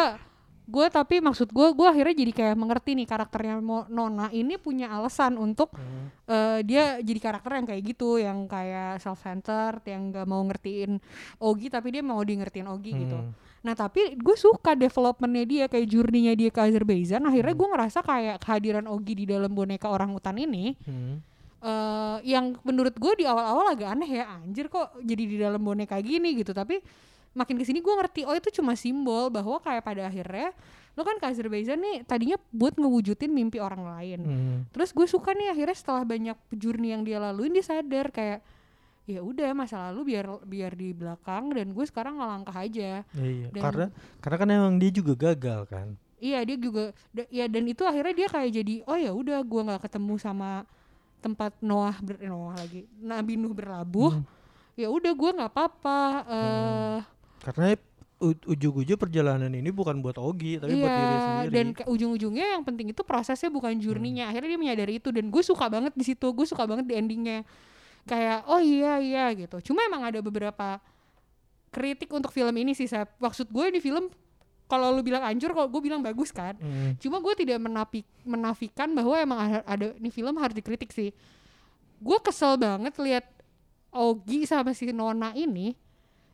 gue 0.68 0.86
tapi 0.86 1.18
maksud 1.18 1.48
gue 1.48 1.66
gue 1.72 1.88
akhirnya 1.88 2.12
jadi 2.14 2.32
kayak 2.34 2.56
mengerti 2.56 2.92
nih 2.92 3.08
karakternya 3.08 3.56
Nona 3.88 4.28
ini 4.30 4.60
punya 4.60 4.92
alasan 4.92 5.34
untuk 5.34 5.72
Hmm. 5.72 6.12
eh, 6.24 6.60
dia 6.60 7.00
jadi 7.00 7.16
karakter 7.18 7.56
yang 7.56 7.66
kayak 7.66 7.82
gitu 7.86 8.20
yang 8.20 8.44
kayak 8.44 9.00
self 9.00 9.16
centered 9.18 9.80
yang 9.82 10.12
gak 10.12 10.24
mau 10.24 10.44
ngertiin 10.44 11.00
Ogi 11.40 11.66
tapi 11.66 11.88
dia 11.90 12.04
mau 12.04 12.20
di 12.20 12.36
ngertiin 12.36 12.68
Ogi 12.68 12.92
gitu 12.94 13.16
Hmm. 13.16 13.32
nah 13.58 13.72
tapi 13.72 14.12
gue 14.14 14.36
suka 14.36 14.76
developmentnya 14.76 15.44
dia 15.44 15.64
kayak 15.66 15.88
journey-nya 15.88 16.36
dia 16.36 16.50
ke 16.52 16.60
Azerbaijan 16.60 17.24
akhirnya 17.24 17.54
gue 17.54 17.68
ngerasa 17.68 17.98
kayak 18.00 18.36
kehadiran 18.38 18.84
Ogi 18.86 19.16
di 19.16 19.24
dalam 19.24 19.48
boneka 19.50 19.88
orang 19.88 20.12
hutan 20.12 20.36
ini 20.36 20.76
Hmm. 20.84 21.24
eh 21.58 22.16
yang 22.28 22.54
menurut 22.60 22.92
gue 22.92 23.12
di 23.16 23.24
awal-awal 23.24 23.72
agak 23.72 23.90
aneh 23.90 24.10
ya 24.14 24.36
anjir 24.36 24.68
kok 24.68 24.94
jadi 25.00 25.24
di 25.24 25.36
dalam 25.38 25.58
boneka 25.58 25.96
gini 25.98 26.36
gitu 26.36 26.52
tapi 26.52 26.78
makin 27.38 27.54
ke 27.54 27.64
sini 27.64 27.78
gue 27.78 27.94
ngerti 27.94 28.20
oh 28.22 28.34
itu 28.34 28.50
cuma 28.52 28.74
simbol 28.74 29.30
bahwa 29.30 29.56
kayak 29.58 29.80
pada 29.80 30.02
akhirnya 30.04 30.50
lo 30.92 31.02
kan 31.02 31.14
ke 31.14 31.26
Azerbaijan 31.26 31.78
nih 31.78 32.02
tadinya 32.02 32.34
buat 32.50 32.74
ngewujudin 32.74 33.30
mimpi 33.30 33.58
orang 33.58 33.86
lain 33.86 34.20
Hmm. 34.20 34.58
terus 34.68 34.90
gue 34.90 35.06
suka 35.06 35.30
nih 35.30 35.48
akhirnya 35.48 35.72
setelah 35.72 36.02
banyak 36.02 36.34
journey 36.52 36.90
yang 36.90 37.02
dia 37.02 37.16
laluin 37.16 37.50
dia 37.50 37.62
sadar 37.62 38.10
kayak 38.10 38.42
ya 39.04 39.20
udah 39.20 39.54
masa 39.54 39.88
lalu 39.88 40.12
biar 40.12 40.26
biar 40.42 40.74
di 40.74 40.92
belakang 40.92 41.48
dan 41.50 41.70
gue 41.70 41.80
sekarang 41.82 42.18
ngelangkah 42.18 42.52
aja 42.52 43.06
Iya, 43.08 43.48
Dan- 43.48 43.62
karena 43.62 43.86
karena 44.18 44.36
kan 44.36 44.48
emang 44.50 44.74
dia 44.76 44.90
juga 44.90 45.12
gagal 45.16 45.64
kan. 45.64 45.86
iya 46.18 46.42
dia 46.42 46.58
juga 46.58 46.90
da- 47.08 47.30
ya 47.30 47.46
dan 47.46 47.64
itu 47.64 47.82
akhirnya 47.82 48.14
dia 48.16 48.28
kayak 48.28 48.50
jadi 48.52 48.74
oh 48.84 48.98
ya 48.98 49.10
udah 49.10 49.38
gue 49.40 49.60
nggak 49.64 49.80
ketemu 49.80 50.14
sama 50.18 50.66
tempat 51.18 51.54
Noah 51.60 51.94
ber, 51.96 52.18
Noah 52.20 52.58
lagi 52.58 52.84
Nabi 52.96 53.34
Nuh 53.34 53.50
berlabuh 53.50 54.12
Hmm. 54.12 54.26
ya 54.74 54.86
udah 54.88 55.12
gue 55.12 55.30
nggak 55.32 55.46
apa-apa 55.48 56.00
eh 56.28 56.98
Karena 57.42 57.78
ujung-ujung 58.20 58.98
perjalanan 58.98 59.46
ini 59.46 59.70
bukan 59.70 60.02
buat 60.02 60.18
Ogi 60.18 60.58
tapi 60.58 60.74
buat 60.74 60.90
diri 60.90 61.06
iya 61.06 61.18
sendiri. 61.22 61.52
dan 61.54 61.66
ujung-ujungnya 61.86 62.46
yang 62.58 62.66
penting 62.66 62.90
itu 62.90 63.06
prosesnya 63.06 63.46
bukan 63.46 63.78
journey-nya 63.78 64.26
akhirnya 64.26 64.58
dia 64.58 64.60
menyadari 64.60 64.98
itu 64.98 65.14
dan 65.14 65.30
gue 65.30 65.38
suka 65.38 65.70
banget 65.70 65.94
di 65.94 66.02
situ 66.02 66.26
gue 66.34 66.46
suka 66.46 66.66
banget 66.66 66.90
di 66.90 66.94
endingnya. 66.98 67.46
Kayak 68.10 68.42
oh 68.50 68.58
iya 68.58 68.98
iya 68.98 69.30
gitu. 69.38 69.70
Cuma 69.70 69.86
emang 69.86 70.02
ada 70.02 70.18
beberapa 70.18 70.82
kritik 71.70 72.10
untuk 72.10 72.34
film 72.34 72.54
ini 72.58 72.74
sih 72.74 72.90
saya 72.90 73.06
maksud 73.22 73.54
gue 73.54 73.66
di 73.70 73.78
film 73.78 74.10
kalau 74.68 74.92
lu 74.92 75.00
bilang 75.00 75.22
hancur 75.24 75.54
kalau 75.54 75.70
gue 75.70 75.80
bilang 75.80 76.02
bagus 76.02 76.34
kan? 76.34 76.58
Hmm. 76.60 76.92
cuma 77.00 77.22
gue 77.24 77.34
tidak 77.40 77.56
menapi, 77.56 78.04
menafikan 78.26 78.92
bahwa 78.92 79.16
emang 79.16 79.38
ada, 79.40 79.58
ada 79.64 79.86
ini 79.96 80.12
film 80.12 80.36
harus 80.36 80.52
dikritik 80.58 80.92
sih. 80.92 81.14
Gue 82.02 82.18
kesel 82.20 82.58
banget 82.58 82.98
lihat 82.98 83.24
Ogi 83.88 84.44
sama 84.44 84.76
si 84.76 84.90
Nona 84.92 85.32
ini 85.32 85.72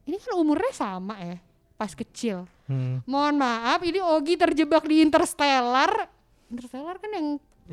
ini 0.04 0.16
kan 0.20 0.34
umurnya 0.36 0.72
sama 0.72 1.16
ya 1.20 1.36
pas 1.74 1.90
kecil. 1.92 2.46
Hmm. 2.64 3.04
mohon 3.04 3.36
maaf 3.36 3.84
ini 3.84 4.00
Ogi 4.00 4.40
terjebak 4.40 4.88
di 4.88 5.04
Interstellar. 5.04 6.08
Interstellar 6.48 6.96
kan 6.96 7.10
yang 7.12 7.26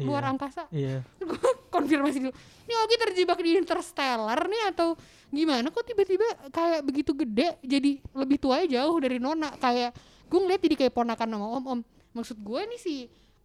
luar 0.03 0.23
Iya. 0.23 0.31
angkasa. 0.31 0.63
Iya. 0.71 0.97
konfirmasi 1.75 2.17
dulu. 2.27 2.33
Ini 2.67 2.73
Ogi 2.75 2.95
terjebak 2.99 3.39
di 3.39 3.55
Interstellar 3.55 4.39
nih 4.51 4.75
atau 4.75 4.99
gimana? 5.31 5.71
Kok 5.71 5.85
tiba-tiba 5.87 6.27
kayak 6.51 6.81
begitu 6.83 7.11
gede 7.15 7.55
jadi 7.63 8.03
lebih 8.11 8.35
tua 8.35 8.63
jauh 8.67 8.97
dari 8.99 9.15
Nona. 9.19 9.55
Kayak 9.55 9.95
gue 10.27 10.39
ngeliat 10.43 10.59
jadi 10.59 10.75
kayak 10.75 10.93
ponakan 10.95 11.27
sama 11.31 11.45
om. 11.47 11.63
Om 11.63 11.79
maksud 12.11 12.35
gue 12.39 12.61
nih 12.75 12.79
si 12.79 12.95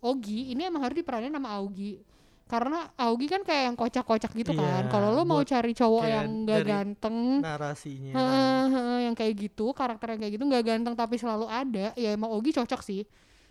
Ogi 0.02 0.50
ini 0.50 0.66
emang 0.66 0.82
harus 0.82 0.98
diperanin 0.98 1.30
sama 1.30 1.54
Augie 1.54 2.02
karena 2.46 2.78
Augie 2.96 3.26
kan 3.26 3.42
kayak 3.42 3.62
yang 3.64 3.76
kocak-kocak 3.76 4.30
gitu 4.32 4.52
kan 4.52 4.86
Iya, 4.86 4.88
kalau 4.88 5.10
lo 5.10 5.22
mau 5.22 5.42
cari 5.42 5.72
cowok 5.72 6.02
yang 6.04 6.28
gak 6.44 6.62
ganteng 6.62 7.16
Narasinya. 7.40 8.12
Heeh, 8.12 8.62
heeh, 8.70 8.98
yang 9.02 9.14
kayak 9.14 9.34
gitu 9.36 9.70
karakter 9.70 10.06
yang 10.08 10.20
kayak 10.20 10.32
gitu 10.32 10.44
nggak 10.44 10.64
ganteng 10.64 10.94
tapi 10.94 11.14
selalu 11.16 11.44
ada 11.44 11.90
ya 11.92 12.12
emang 12.12 12.30
Ogi 12.30 12.50
cocok 12.52 12.80
sih 12.80 13.02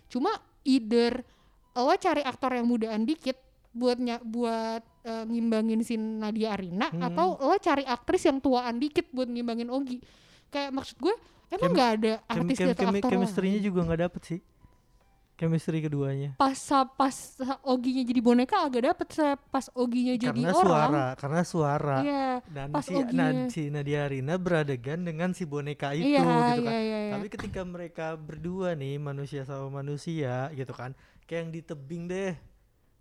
cuma 0.06 0.32
either 0.64 1.28
lo 1.74 1.92
cari 1.96 2.22
aktor 2.22 2.54
yang 2.54 2.66
mudaan 2.66 3.04
dikit 3.04 3.36
buat 3.70 4.00
nya- 4.00 4.24
buat 4.24 4.80
eh, 5.04 5.26
ngimbangin 5.26 5.82
si 5.82 5.96
Nadia 5.96 6.56
Arina 6.56 6.88
Hmm. 6.88 7.04
atau 7.04 7.36
lo 7.38 7.56
cari 7.58 7.84
aktris 7.84 8.24
yang 8.24 8.40
tuaan 8.40 8.80
dikit 8.80 9.12
buat 9.12 9.28
ngimbangin 9.28 9.68
Ogi 9.68 10.00
kayak 10.48 10.72
maksud 10.72 10.96
gue 10.96 11.12
emang 11.48 11.70
nggak 11.70 11.92
ada 11.96 12.14
artis 12.26 12.56
chem- 12.56 12.72
atau 12.72 12.80
chem- 12.82 12.96
aktor 12.96 13.10
chemistry-nya 13.12 13.60
juga 13.60 13.84
nggak 13.84 14.02
dapet 14.02 14.22
sih. 14.26 14.40
Chemistry 15.36 15.80
keduanya. 15.80 16.32
pas 16.36 16.56
pas 16.96 17.16
Oginya 17.62 18.02
jadi 18.02 18.20
boneka 18.20 18.56
agak 18.64 18.82
dapet 18.88 19.08
pas 19.50 19.68
Oginya 19.72 20.16
jadi 20.16 20.32
karena 20.32 20.52
orang 20.52 20.64
suara, 20.64 21.06
karena 21.16 21.42
suara. 21.44 21.98
iya 22.02 22.28
Dan 22.48 22.72
pas 22.72 22.82
si, 22.82 22.96
Oginya- 22.96 23.32
nah, 23.36 23.52
si 23.52 23.68
Nadia 23.68 24.08
Arina 24.08 24.36
beradegan 24.36 25.04
dengan 25.04 25.32
si 25.32 25.44
boneka 25.44 25.92
itu 25.92 26.08
iya 26.08 26.24
gitu 26.24 26.32
kan. 26.64 26.72
iya 26.72 26.80
iya 26.80 27.00
iya. 27.02 27.12
Tapi 27.12 27.28
ketika 27.28 27.62
mereka 27.62 28.16
berdua 28.16 28.74
nih 28.74 28.96
manusia 28.96 29.44
sama 29.44 29.68
manusia 29.76 30.48
gitu 30.52 30.72
kan, 30.72 30.96
kayak 31.24 31.40
yang 31.42 31.52
di 31.52 31.62
tebing 31.62 32.04
deh. 32.08 32.34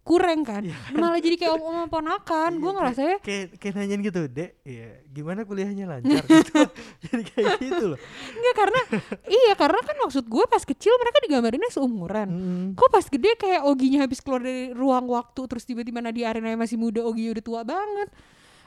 Kurang 0.04 0.44
kan 0.44 0.60
malah 0.92 1.16
jadi 1.16 1.40
kayak 1.40 1.56
om 1.56 1.64
om 1.64 1.88
ponakan 1.88 2.60
gue 2.60 2.68
Iya, 2.68 2.76
ngerasanya 2.76 3.16
Kayak 3.24 3.46
kayak 3.56 3.74
nanyain 3.80 4.00
gitu, 4.04 4.20
"Dek, 4.28 4.50
iya, 4.68 5.00
gimana 5.08 5.48
kuliahnya 5.48 5.84
lancar?" 5.88 6.20
gitu. 6.28 6.60
Jadi 7.08 7.22
kayak 7.32 7.52
gitu 7.56 7.84
loh. 7.96 7.98
Enggak 8.36 8.54
karena 8.60 8.80
iya 9.24 9.52
karena 9.56 9.80
kan 9.80 9.96
maksud 10.04 10.24
gue 10.28 10.44
pas 10.44 10.60
kecil 10.60 10.92
mereka 11.00 11.18
digambarinnya 11.24 11.70
seumuran. 11.72 12.28
Mm. 12.28 12.66
Kok 12.76 12.90
pas 12.92 13.06
gede 13.08 13.32
kayak 13.40 13.64
Oginya 13.64 14.04
habis 14.04 14.20
keluar 14.20 14.44
dari 14.44 14.76
ruang 14.76 15.08
waktu 15.08 15.40
terus 15.48 15.64
tiba-tiba 15.64 16.04
Arina 16.04 16.52
yang 16.52 16.60
masih 16.60 16.76
muda 16.76 17.00
Ogi 17.00 17.32
udah 17.32 17.44
tua 17.44 17.60
banget. 17.64 18.12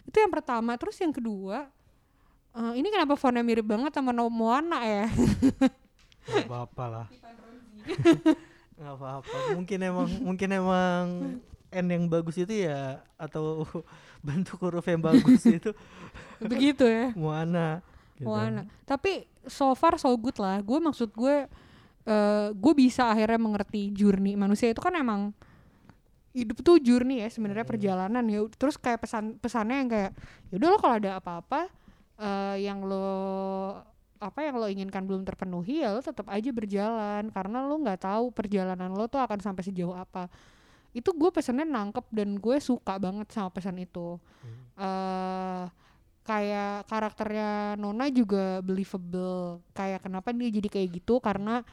Itu 0.09 0.17
yang 0.17 0.33
pertama. 0.33 0.73
Terus 0.73 0.97
yang 0.97 1.13
kedua 1.13 1.69
eh, 2.57 2.73
ini 2.81 2.89
kenapa 2.89 3.13
fontnya 3.13 3.45
mirip 3.45 3.69
banget 3.69 3.93
sama 3.93 4.09
Moana 4.25 4.81
ya? 4.81 5.05
Gak 6.25 6.49
apa-apa 6.49 6.85
lah. 6.89 7.07
Gak 8.77 8.93
apa-apa. 8.93 9.37
Mungkin 9.53 9.79
emang 9.81 10.07
mungkin 10.27 10.49
emang 10.51 11.03
N 11.67 11.85
yang 11.89 12.05
bagus 12.07 12.37
itu 12.37 12.53
ya 12.63 13.01
atau 13.17 13.65
bentuk 14.27 14.57
huruf 14.59 14.85
yang 14.85 15.01
bagus 15.01 15.43
itu 15.57 15.73
Begitu 16.39 16.85
ya. 16.85 17.11
Moana. 17.13 17.81
gitu. 18.15 18.29
Moana. 18.29 18.63
Tapi 18.83 19.25
so 19.45 19.73
far 19.73 19.97
so 19.97 20.13
good 20.13 20.37
lah. 20.37 20.61
Gue 20.61 20.77
maksud 20.77 21.11
gue 21.11 21.49
eh 22.07 22.47
gue 22.55 22.73
bisa 22.73 23.11
akhirnya 23.11 23.35
mengerti 23.35 23.91
journey 23.91 24.39
manusia 24.39 24.71
itu 24.71 24.79
kan 24.79 24.95
emang 24.95 25.35
hidup 26.31 26.61
tuh 26.61 26.79
journey 26.79 27.19
ya 27.19 27.27
sebenarnya 27.27 27.65
Hmm. 27.65 27.73
perjalanan 27.73 28.23
ya 28.23 28.47
terus 28.55 28.77
kayak 28.77 29.03
pesan 29.03 29.35
pesannya 29.35 29.75
yang 29.75 29.89
kayak 29.89 30.11
yaudah 30.47 30.67
lo 30.69 30.77
kalau 30.77 30.95
ada 30.95 31.11
apa-apa 31.19 31.67
eh 32.15 32.63
yang 32.63 32.79
lo 32.81 33.09
apa 34.19 34.39
yang 34.41 34.55
lo 34.57 34.67
inginkan 34.67 35.03
belum 35.03 35.23
terpenuhi 35.23 35.81
ya 35.81 35.93
lo 35.93 36.01
tetap 36.01 36.27
aja 36.27 36.49
berjalan 36.49 37.29
karena 37.29 37.57
lo 37.63 37.75
nggak 37.77 38.01
tahu 38.01 38.29
perjalanan 38.29 38.91
lo 38.91 39.05
tuh 39.05 39.17
akan 39.17 39.39
sampai 39.39 39.63
sejauh 39.63 39.93
apa 39.93 40.27
itu 40.91 41.13
gue 41.13 41.29
pesannya 41.29 41.63
nangkep 41.63 42.05
dan 42.09 42.35
gue 42.35 42.57
suka 42.57 42.97
banget 42.97 43.29
sama 43.29 43.49
pesan 43.49 43.77
itu 43.77 44.17
Hmm. 44.41 44.63
eh 44.77 45.63
kayak 46.23 46.91
karakternya 46.91 47.49
Nona 47.79 48.11
juga 48.11 48.59
believable 48.59 49.63
kayak 49.71 50.03
kenapa 50.03 50.35
dia 50.35 50.51
jadi 50.51 50.67
kayak 50.67 50.99
gitu 50.99 51.23
karena 51.23 51.63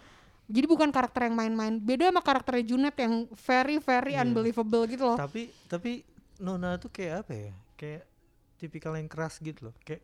jadi 0.47 0.69
bukan 0.69 0.95
karakter 0.95 1.27
yang 1.27 1.35
main-main 1.35 1.81
beda 1.81 2.13
sama 2.13 2.23
karakternya 2.23 2.65
Junet 2.65 2.95
yang 2.95 3.27
very 3.35 3.83
very 3.83 4.15
Iya. 4.15 4.23
unbelievable 4.23 4.87
gitu 4.87 5.11
loh 5.11 5.19
Tapi 5.19 5.51
tapi 5.67 6.07
Nona 6.39 6.79
tuh 6.79 6.91
kayak 6.91 7.27
apa 7.27 7.33
ya? 7.33 7.51
Kayak 7.75 8.03
tipikal 8.59 8.95
yang 8.95 9.07
keras 9.07 9.39
gitu 9.39 9.71
loh. 9.71 9.75
Kayak 9.83 10.03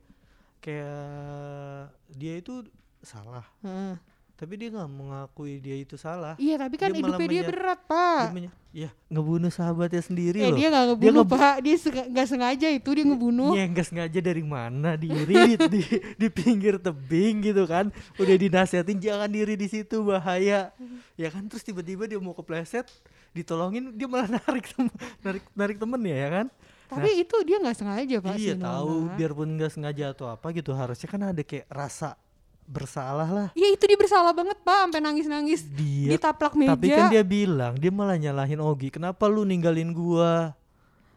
kayak 0.61 1.89
dia 2.11 2.35
itu 2.37 2.65
salah, 3.01 3.45
Heeh. 3.61 3.97
tapi 4.35 4.57
dia 4.57 4.69
nggak 4.71 4.89
mengakui 4.89 5.57
dia 5.57 5.75
itu 5.75 5.97
salah. 5.97 6.37
iya 6.37 6.57
tapi 6.57 6.77
kan 6.77 6.89
Dia 6.89 7.01
hidupnya 7.01 7.29
dia 7.31 7.43
berat 7.45 7.81
Dia 7.81 7.89
pak 7.89 8.25
menya- 8.31 8.57
ya 8.71 8.87
ngebunuh 9.09 9.51
sahabatnya 9.51 9.99
sendiri 9.99 10.39
eh 10.39 10.47
loh. 10.47 10.55
dia 10.55 10.69
nggak 10.69 10.85
ngebunuh 10.87 11.25
ngebu- 11.25 11.33
pak 11.35 11.55
dia 11.59 11.75
nggak 12.07 12.29
sengaja 12.29 12.69
itu 12.71 12.87
dia 12.89 13.05
ngebunuh 13.05 13.51
Ya 13.51 13.65
nggak 13.67 13.83
sengaja 13.85 14.21
dari 14.21 14.45
mana 14.47 14.95
diri 14.95 15.27
di, 15.27 15.57
di, 15.75 15.83
di 16.15 16.29
pinggir 16.31 16.77
tebing 16.77 17.43
gitu 17.43 17.65
kan. 17.65 17.89
Udah 18.15 18.37
dinasihatin 18.37 18.97
jangan 18.97 19.27
diri 19.29 19.55
di 19.55 19.67
situ 19.67 20.01
bahaya. 20.03 20.71
Ya 21.15 21.29
kan 21.29 21.45
terus 21.45 21.61
tiba-tiba 21.61 22.05
dia 22.05 22.17
mau 22.17 22.31
kepleset, 22.31 22.87
ditolongin 23.33 23.91
dia 23.93 24.07
malah 24.07 24.29
narik 24.39 24.69
tem- 24.69 24.95
narik 25.21 25.45
narik 25.53 25.77
temennya 25.77 26.17
ya 26.17 26.29
kan. 26.31 26.47
Tapi 26.91 27.23
itu 27.23 27.37
dia 27.47 27.57
nggak 27.57 27.77
sengaja 27.77 28.17
pak 28.19 28.35
iya 28.35 28.55
tahu 28.55 29.09
biarpun 29.15 29.49
nggak 29.55 29.71
sengaja 29.71 30.05
atau 30.11 30.27
apa 30.27 30.51
gitu 30.51 30.75
harusnya 30.75 31.07
kan 31.07 31.23
ada 31.31 31.41
kayak 31.41 31.71
rasa 31.71 32.19
bersalah 32.67 33.27
lah. 33.27 33.49
Iya 33.53 33.75
itu 33.75 33.83
dia 33.83 33.99
bersalah 33.99 34.31
banget 34.31 34.55
pak 34.63 34.79
sampai 34.87 35.03
nangis 35.03 35.27
nangis 35.27 35.67
Dia 35.67 36.15
ditaplak 36.15 36.55
meja 36.55 36.79
tapi 36.79 36.87
kan 36.87 37.11
dia 37.11 37.27
bilang 37.27 37.75
dia 37.75 37.91
malah 37.91 38.15
nyalahin 38.15 38.63
Ogi. 38.63 38.95
Kenapa 38.95 39.27
lu 39.27 39.43
ninggalin 39.43 39.91
gua? 39.91 40.55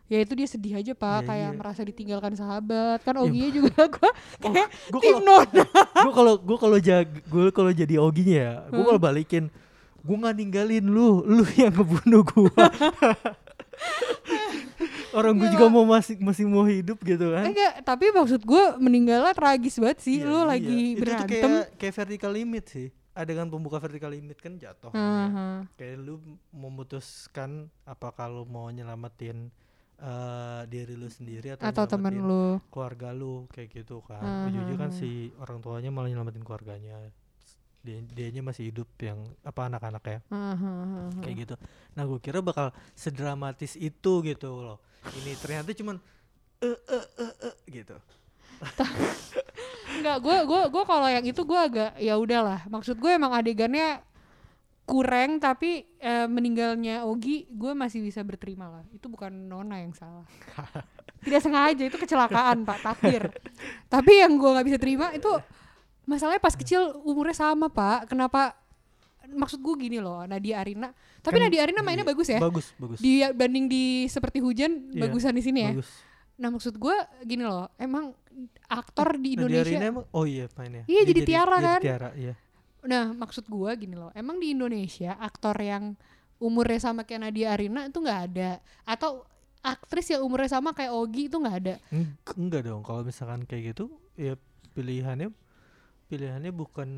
ya 0.04 0.20
itu 0.20 0.34
dia 0.36 0.46
sedih 0.46 0.78
aja 0.78 0.94
pak 0.94 1.24
Iya, 1.24 1.28
kayak 1.30 1.50
iya. 1.50 1.58
merasa 1.58 1.82
ditinggalkan 1.82 2.34
sahabat 2.34 3.02
kan 3.02 3.18
Oginya 3.18 3.50
juga 3.50 3.82
gua 3.94 4.12
kayak 4.38 4.68
Gua 4.92 5.02
tim 5.02 5.16
kalau 5.16 5.22
Nona 5.26 5.64
gua 5.96 6.14
kalau 6.14 6.34
gua 6.38 6.58
kalau 6.60 6.78
jag 6.78 7.06
gua 7.26 7.50
kalau 7.50 7.72
jadi 7.72 7.96
Oginya 7.98 8.36
ya, 8.36 8.54
gua 8.68 8.78
Hmm. 8.78 8.88
kalau 8.90 9.02
balikin 9.02 9.44
gua 10.02 10.16
nggak 10.20 10.36
ninggalin 10.36 10.86
lu, 10.86 11.22
lu 11.24 11.44
yang 11.56 11.72
ngebunuh 11.72 12.22
gua. 12.26 12.50
Orang 15.14 15.38
Iya, 15.38 15.54
juga 15.54 15.66
mau 15.68 15.86
masih 15.86 16.18
masih 16.18 16.46
mau 16.46 16.66
hidup 16.66 16.98
gitu 17.00 17.30
kan. 17.30 17.46
enggak 17.46 17.86
tapi 17.86 18.10
maksud 18.10 18.42
gue 18.42 18.64
meninggalnya 18.78 19.32
tragis 19.32 19.78
banget 19.78 20.00
sih 20.02 20.18
Iya, 20.20 20.26
lu 20.26 20.38
iya. 20.38 20.46
lagi 20.48 20.82
Itu 20.92 21.00
berantem 21.00 21.30
kayak 21.30 21.66
kayak 21.78 21.94
vertical 21.96 22.32
limit 22.32 22.66
sih. 22.68 22.88
Adegan 23.14 23.46
pembuka 23.46 23.78
vertical 23.78 24.10
limit 24.10 24.38
kan 24.38 24.58
jatuh. 24.58 24.90
kan 24.90 24.98
ya. 24.98 25.22
Aha. 25.30 25.48
Kayak 25.76 25.96
lu 26.02 26.16
memutuskan 26.50 27.50
apa 27.84 28.10
kalau 28.10 28.42
mau 28.44 28.66
nyelamatin 28.68 29.54
eh, 29.96 30.62
diri 30.66 30.94
lu 30.94 31.06
sendiri 31.06 31.54
atau, 31.54 31.62
atau 31.64 31.86
temen 31.86 32.18
lu 32.18 32.58
keluarga 32.68 33.14
lu 33.14 33.46
kayak 33.48 33.70
gitu 33.72 34.02
kan. 34.02 34.18
Ah, 34.18 34.50
Ujung-ujung 34.50 34.80
kan 34.80 34.90
si 34.90 35.30
orang 35.38 35.62
tuanya 35.62 35.94
malah 35.94 36.10
nyelamatin 36.10 36.42
keluarganya. 36.42 37.14
Dia 37.84 38.00
dianya 38.16 38.40
masih 38.40 38.72
hidup 38.72 38.88
yang 39.04 39.20
apa 39.44 39.68
anak-anaknya 39.68 40.24
Aha, 40.32 40.72
kayak 41.20 41.36
gitu. 41.44 41.56
Nah, 42.00 42.08
gue 42.08 42.20
kira 42.24 42.40
bakal 42.40 42.72
sedramatis 42.96 43.76
itu 43.76 44.24
gitu 44.24 44.64
loh. 44.64 44.80
Ini 45.20 45.36
ternyata 45.36 45.76
cuman 45.76 46.00
eh 46.64 46.80
eh 46.80 47.06
eh 47.20 47.34
eh 47.52 47.56
gitu. 47.68 47.96
Enggak, 50.00 50.18
gue 50.24 50.38
gua 50.48 50.62
gua 50.72 50.84
kalau 50.88 51.12
yang 51.12 51.28
itu 51.28 51.44
gue 51.44 51.60
agak 51.60 51.92
ya 52.00 52.16
udahlah. 52.16 52.64
Maksud 52.72 52.96
gue 53.04 53.12
emang 53.12 53.36
adegannya 53.36 54.00
kurang 54.88 55.44
tapi 55.44 55.84
eh, 56.00 56.28
meninggalnya 56.32 57.04
Ogi 57.04 57.52
gue 57.52 57.76
masih 57.76 58.00
bisa 58.00 58.24
berterima 58.24 58.72
lah. 58.72 58.84
Itu 58.96 59.12
bukan 59.12 59.52
Nona 59.52 59.84
yang 59.84 59.92
salah. 59.92 60.24
tidak 61.24 61.42
sengaja 61.42 61.84
itu 61.88 61.98
kecelakaan 61.98 62.68
pak 62.68 62.80
takdir 62.84 63.32
tapi 63.94 64.20
yang 64.20 64.36
gue 64.36 64.50
nggak 64.52 64.68
bisa 64.68 64.78
terima 64.80 65.10
itu 65.16 65.32
masalahnya 66.04 66.40
pas 66.40 66.54
kecil 66.54 66.80
umurnya 67.02 67.34
sama 67.34 67.68
pak. 67.68 68.08
Kenapa? 68.08 68.56
Maksud 69.26 69.60
gue 69.60 69.76
gini 69.80 69.98
loh 69.98 70.22
Nadia 70.24 70.60
Arina. 70.60 70.92
Tapi 71.20 71.36
Kan 71.36 71.48
Nadia 71.48 71.64
Arina 71.64 71.80
mainnya 71.80 72.04
di- 72.04 72.10
bagus 72.10 72.28
ya? 72.28 72.38
bagus 72.38 72.76
bagus. 72.76 73.00
Dia 73.00 73.32
banding 73.32 73.66
di 73.66 73.84
seperti 74.06 74.38
hujan 74.38 74.90
Iya, 74.90 75.02
bagusan 75.02 75.32
di 75.32 75.42
sini 75.42 75.60
ya? 75.64 75.72
bagus. 75.72 75.90
Nah 76.34 76.50
maksud 76.50 76.76
gue 76.76 76.96
gini 77.24 77.42
loh 77.42 77.72
emang 77.76 78.12
aktor 78.66 79.16
di 79.16 79.34
Nadia 79.34 79.64
Indonesia 79.64 79.64
Arina 79.72 79.86
emang 79.88 80.06
oh 80.08 80.26
iya 80.26 80.46
mainnya. 80.54 80.84
Iya, 80.86 81.02
Dia 81.02 81.10
jadi 81.10 81.22
Tiara 81.24 81.56
jadi 81.56 81.66
kan? 81.66 81.80
Tiara 81.80 82.10
iya. 82.16 82.34
Nah, 82.84 83.16
maksud 83.16 83.48
gua 83.48 83.72
gini 83.74 83.96
loh, 83.96 84.12
emang 84.12 84.44
di 84.44 84.52
Indonesia 84.52 85.16
aktor 85.16 85.56
yang 85.56 85.96
umurnya 86.36 86.84
sama 86.84 87.08
kayak 87.08 87.32
Nadia 87.32 87.56
Arina 87.56 87.88
itu 87.88 87.96
nggak 87.96 88.22
ada, 88.28 88.60
atau 88.84 89.24
aktris 89.64 90.12
yang 90.12 90.20
umurnya 90.20 90.52
sama 90.52 90.76
kayak 90.76 90.92
Ogi 90.92 91.32
itu 91.32 91.40
nggak 91.40 91.58
ada. 91.64 91.76
Eng- 91.88 92.20
enggak 92.36 92.68
dong 92.68 92.84
kalau 92.84 93.00
misalkan 93.02 93.48
kayak 93.48 93.72
gitu 93.72 93.88
ya 94.14 94.36
pilihannya 94.74 95.32
pilihannya 96.08 96.52
bukan 96.52 96.90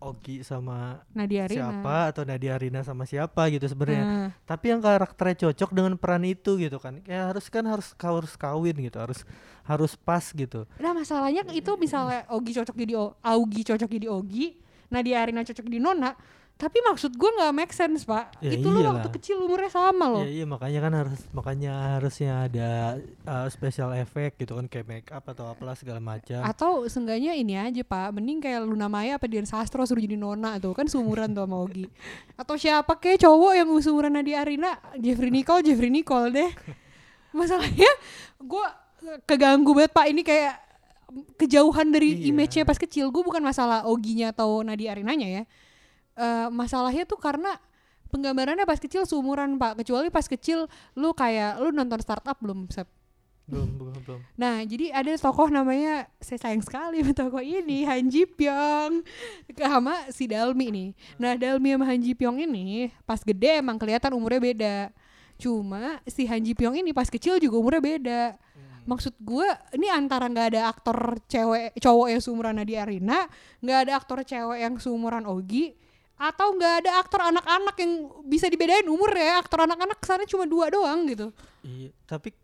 Ogi 0.00 0.40
sama 0.40 1.04
Nadia 1.12 1.44
Arina. 1.44 1.68
siapa 1.68 1.96
atau 2.08 2.24
Nadia 2.24 2.56
Arina 2.56 2.80
sama 2.80 3.04
siapa 3.04 3.52
gitu 3.52 3.68
sebenarnya. 3.68 4.00
Nah, 4.00 4.28
tapi 4.48 4.72
yang 4.72 4.80
karakternya 4.80 5.52
cocok 5.52 5.70
dengan 5.76 5.92
peran 6.00 6.24
itu 6.24 6.56
gitu 6.56 6.80
kan. 6.80 7.04
Ya 7.04 7.28
harus 7.28 7.52
kan 7.52 7.68
harus 7.68 7.92
harus 7.92 8.32
kawin 8.32 8.80
gitu 8.80 8.96
harus 8.96 9.28
harus 9.68 9.92
pas 10.00 10.24
gitu. 10.32 10.64
Nah 10.80 10.96
masalahnya 10.96 11.44
itu 11.52 11.68
misalnya 11.76 12.24
Ogi 12.32 12.56
cocok 12.56 12.76
jadi 12.80 12.96
Augi 13.20 13.60
cocok 13.60 13.90
jadi 13.92 14.08
Ogi, 14.08 14.56
Nadia 14.88 15.20
Arina 15.20 15.44
cocok 15.44 15.68
jadi 15.68 15.78
Nona, 15.84 16.16
tapi 16.60 16.84
maksud 16.84 17.16
gua 17.16 17.32
nggak 17.32 17.52
make 17.56 17.72
sense 17.72 18.04
pak. 18.04 18.36
Ya 18.44 18.52
itu 18.52 18.68
lo 18.68 18.76
iyalah. 18.76 19.00
waktu 19.00 19.08
kecil 19.16 19.40
umurnya 19.40 19.72
sama 19.72 20.04
loh. 20.06 20.20
ya 20.20 20.28
iya 20.28 20.44
makanya 20.44 20.80
kan 20.84 20.92
harus 20.92 21.20
makanya 21.32 21.72
harusnya 21.96 22.32
ada 22.44 22.68
uh, 23.24 23.48
special 23.48 23.96
effect 23.96 24.36
gitu 24.36 24.52
kan 24.54 24.68
kayak 24.68 24.84
make 24.84 25.08
up 25.08 25.24
atau 25.24 25.48
apalah 25.48 25.72
segala 25.72 25.96
macam 25.98 26.44
Atau 26.44 26.84
seenggaknya 26.84 27.32
ini 27.32 27.56
aja 27.56 27.80
pak, 27.80 28.12
mending 28.12 28.44
kayak 28.44 28.60
Luna 28.62 28.92
Maya 28.92 29.16
apa 29.16 29.24
Dian 29.24 29.48
Sastro 29.48 29.80
suruh 29.82 30.04
jadi 30.04 30.20
Nona 30.20 30.60
tuh 30.60 30.76
kan 30.76 30.84
seumuran 30.84 31.32
tuh 31.32 31.48
sama 31.48 31.56
Ogi. 31.56 31.88
Atau 32.36 32.60
siapa 32.60 33.00
kayak 33.00 33.24
cowok 33.24 33.52
yang 33.56 33.68
seumuran 33.80 34.12
Nadia 34.12 34.44
Arina, 34.44 34.76
Jeffrey 35.00 35.32
Nicole, 35.32 35.64
Jeffrey 35.64 35.88
Nicole 35.88 36.28
deh. 36.28 36.50
Masalahnya 37.32 37.88
gue 38.36 38.66
keganggu 39.24 39.72
banget 39.72 39.92
pak 39.96 40.06
ini 40.06 40.20
kayak 40.20 40.54
kejauhan 41.34 41.90
dari 41.90 42.14
Iya. 42.20 42.30
image-nya 42.30 42.64
pas 42.66 42.78
kecil. 42.78 43.08
Gue 43.10 43.22
bukan 43.22 43.40
masalah 43.40 43.86
Oginya 43.86 44.30
atau 44.30 44.62
Nadia 44.62 44.92
Arinanya 44.94 45.26
ya. 45.26 45.42
Eh, 46.20 46.48
masalahnya 46.52 47.08
tuh 47.08 47.16
karena 47.16 47.56
penggambarannya 48.12 48.68
pas 48.68 48.76
kecil 48.76 49.08
seumuran 49.08 49.56
pak. 49.56 49.80
Kecuali 49.80 50.12
pas 50.12 50.28
kecil 50.28 50.68
lu 50.92 51.16
kayak 51.16 51.56
lu 51.64 51.72
nonton 51.72 51.96
startup 52.04 52.36
belum? 52.44 52.68
Sep? 52.68 52.84
belum 53.50 53.66
belum 53.82 53.94
belum 54.06 54.20
Nah, 54.38 54.62
jadi 54.62 54.94
ada 54.94 55.10
tokoh 55.18 55.50
namanya 55.50 56.06
saya 56.22 56.38
sayang 56.38 56.62
sekali 56.62 57.02
tokoh 57.18 57.42
ini 57.42 57.82
Han 57.82 58.06
Ji 58.06 58.22
Pyong 58.22 59.02
sama 59.58 60.06
si 60.14 60.30
Dalmi 60.30 60.70
nih. 60.70 60.88
Nah, 61.18 61.34
Dalmi 61.34 61.74
sama 61.74 61.84
Han 61.90 61.98
Ji 61.98 62.14
Pyong 62.14 62.38
ini 62.46 62.94
pas 63.02 63.18
gede 63.26 63.58
emang 63.58 63.74
kelihatan 63.74 64.14
umurnya 64.14 64.38
beda. 64.38 64.76
Cuma 65.34 65.98
si 66.06 66.30
Han 66.30 66.46
Ji 66.46 66.54
Pyong 66.54 66.78
ini 66.78 66.94
pas 66.94 67.10
kecil 67.10 67.42
juga 67.42 67.58
umurnya 67.58 67.82
beda. 67.82 68.22
Maksud 68.86 69.18
gue 69.20 69.48
ini 69.76 69.90
antara 69.92 70.30
nggak 70.30 70.46
ada 70.56 70.62
aktor 70.70 71.20
cewek 71.28 71.76
cowok 71.78 72.06
yang 72.06 72.20
seumuran 72.22 72.54
Nadia 72.56 72.86
Arina, 72.86 73.28
nggak 73.60 73.78
ada 73.86 73.92
aktor 73.98 74.18
cewek 74.24 74.58
yang 74.62 74.74
seumuran 74.80 75.28
Ogi, 75.28 75.76
atau 76.20 76.52
nggak 76.52 76.74
ada 76.84 76.90
aktor 77.00 77.20
anak-anak 77.32 77.76
yang 77.80 77.92
bisa 78.28 78.52
dibedain 78.52 78.84
umur 78.84 79.08
ya. 79.16 79.40
Aktor 79.40 79.64
anak-anak 79.64 79.96
kesannya 79.96 80.28
cuma 80.28 80.44
dua 80.44 80.68
doang 80.68 81.08
gitu. 81.08 81.32
Iya, 81.64 81.96
tapi 82.04 82.36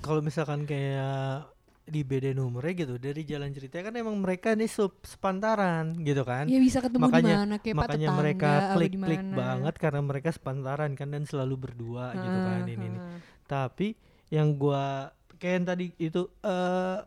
kalau 0.00 0.24
misalkan 0.24 0.64
kayak 0.64 1.44
dibedain 1.88 2.36
umurnya 2.36 2.84
gitu 2.84 2.94
dari 3.00 3.24
jalan 3.24 3.48
ceritanya 3.52 3.88
kan 3.88 3.94
emang 3.96 4.16
mereka 4.20 4.52
nih 4.52 4.68
sep- 4.68 5.04
sepantaran 5.04 5.96
gitu 6.04 6.24
kan. 6.24 6.44
Ya 6.48 6.60
bisa 6.60 6.84
ketemu 6.84 7.04
makanya 7.08 7.36
mana 7.44 7.56
kayak 7.60 7.76
makanya 7.76 8.08
tetangga 8.08 8.20
mereka 8.20 8.50
klik-klik 8.76 9.22
mana. 9.24 9.36
banget 9.36 9.74
karena 9.80 10.00
mereka 10.04 10.28
sepantaran 10.32 10.90
kan 10.96 11.08
dan 11.12 11.24
selalu 11.24 11.54
berdua 11.68 12.12
gitu 12.12 12.38
kan 12.44 12.58
ini 12.68 12.72
ini. 12.76 12.98
heeh. 13.00 13.18
Tapi 13.48 13.88
yang 14.28 14.56
gua 14.60 15.12
kayak 15.40 15.54
yang 15.60 15.66
tadi 15.68 15.84
itu 15.96 16.28
eh 16.44 16.98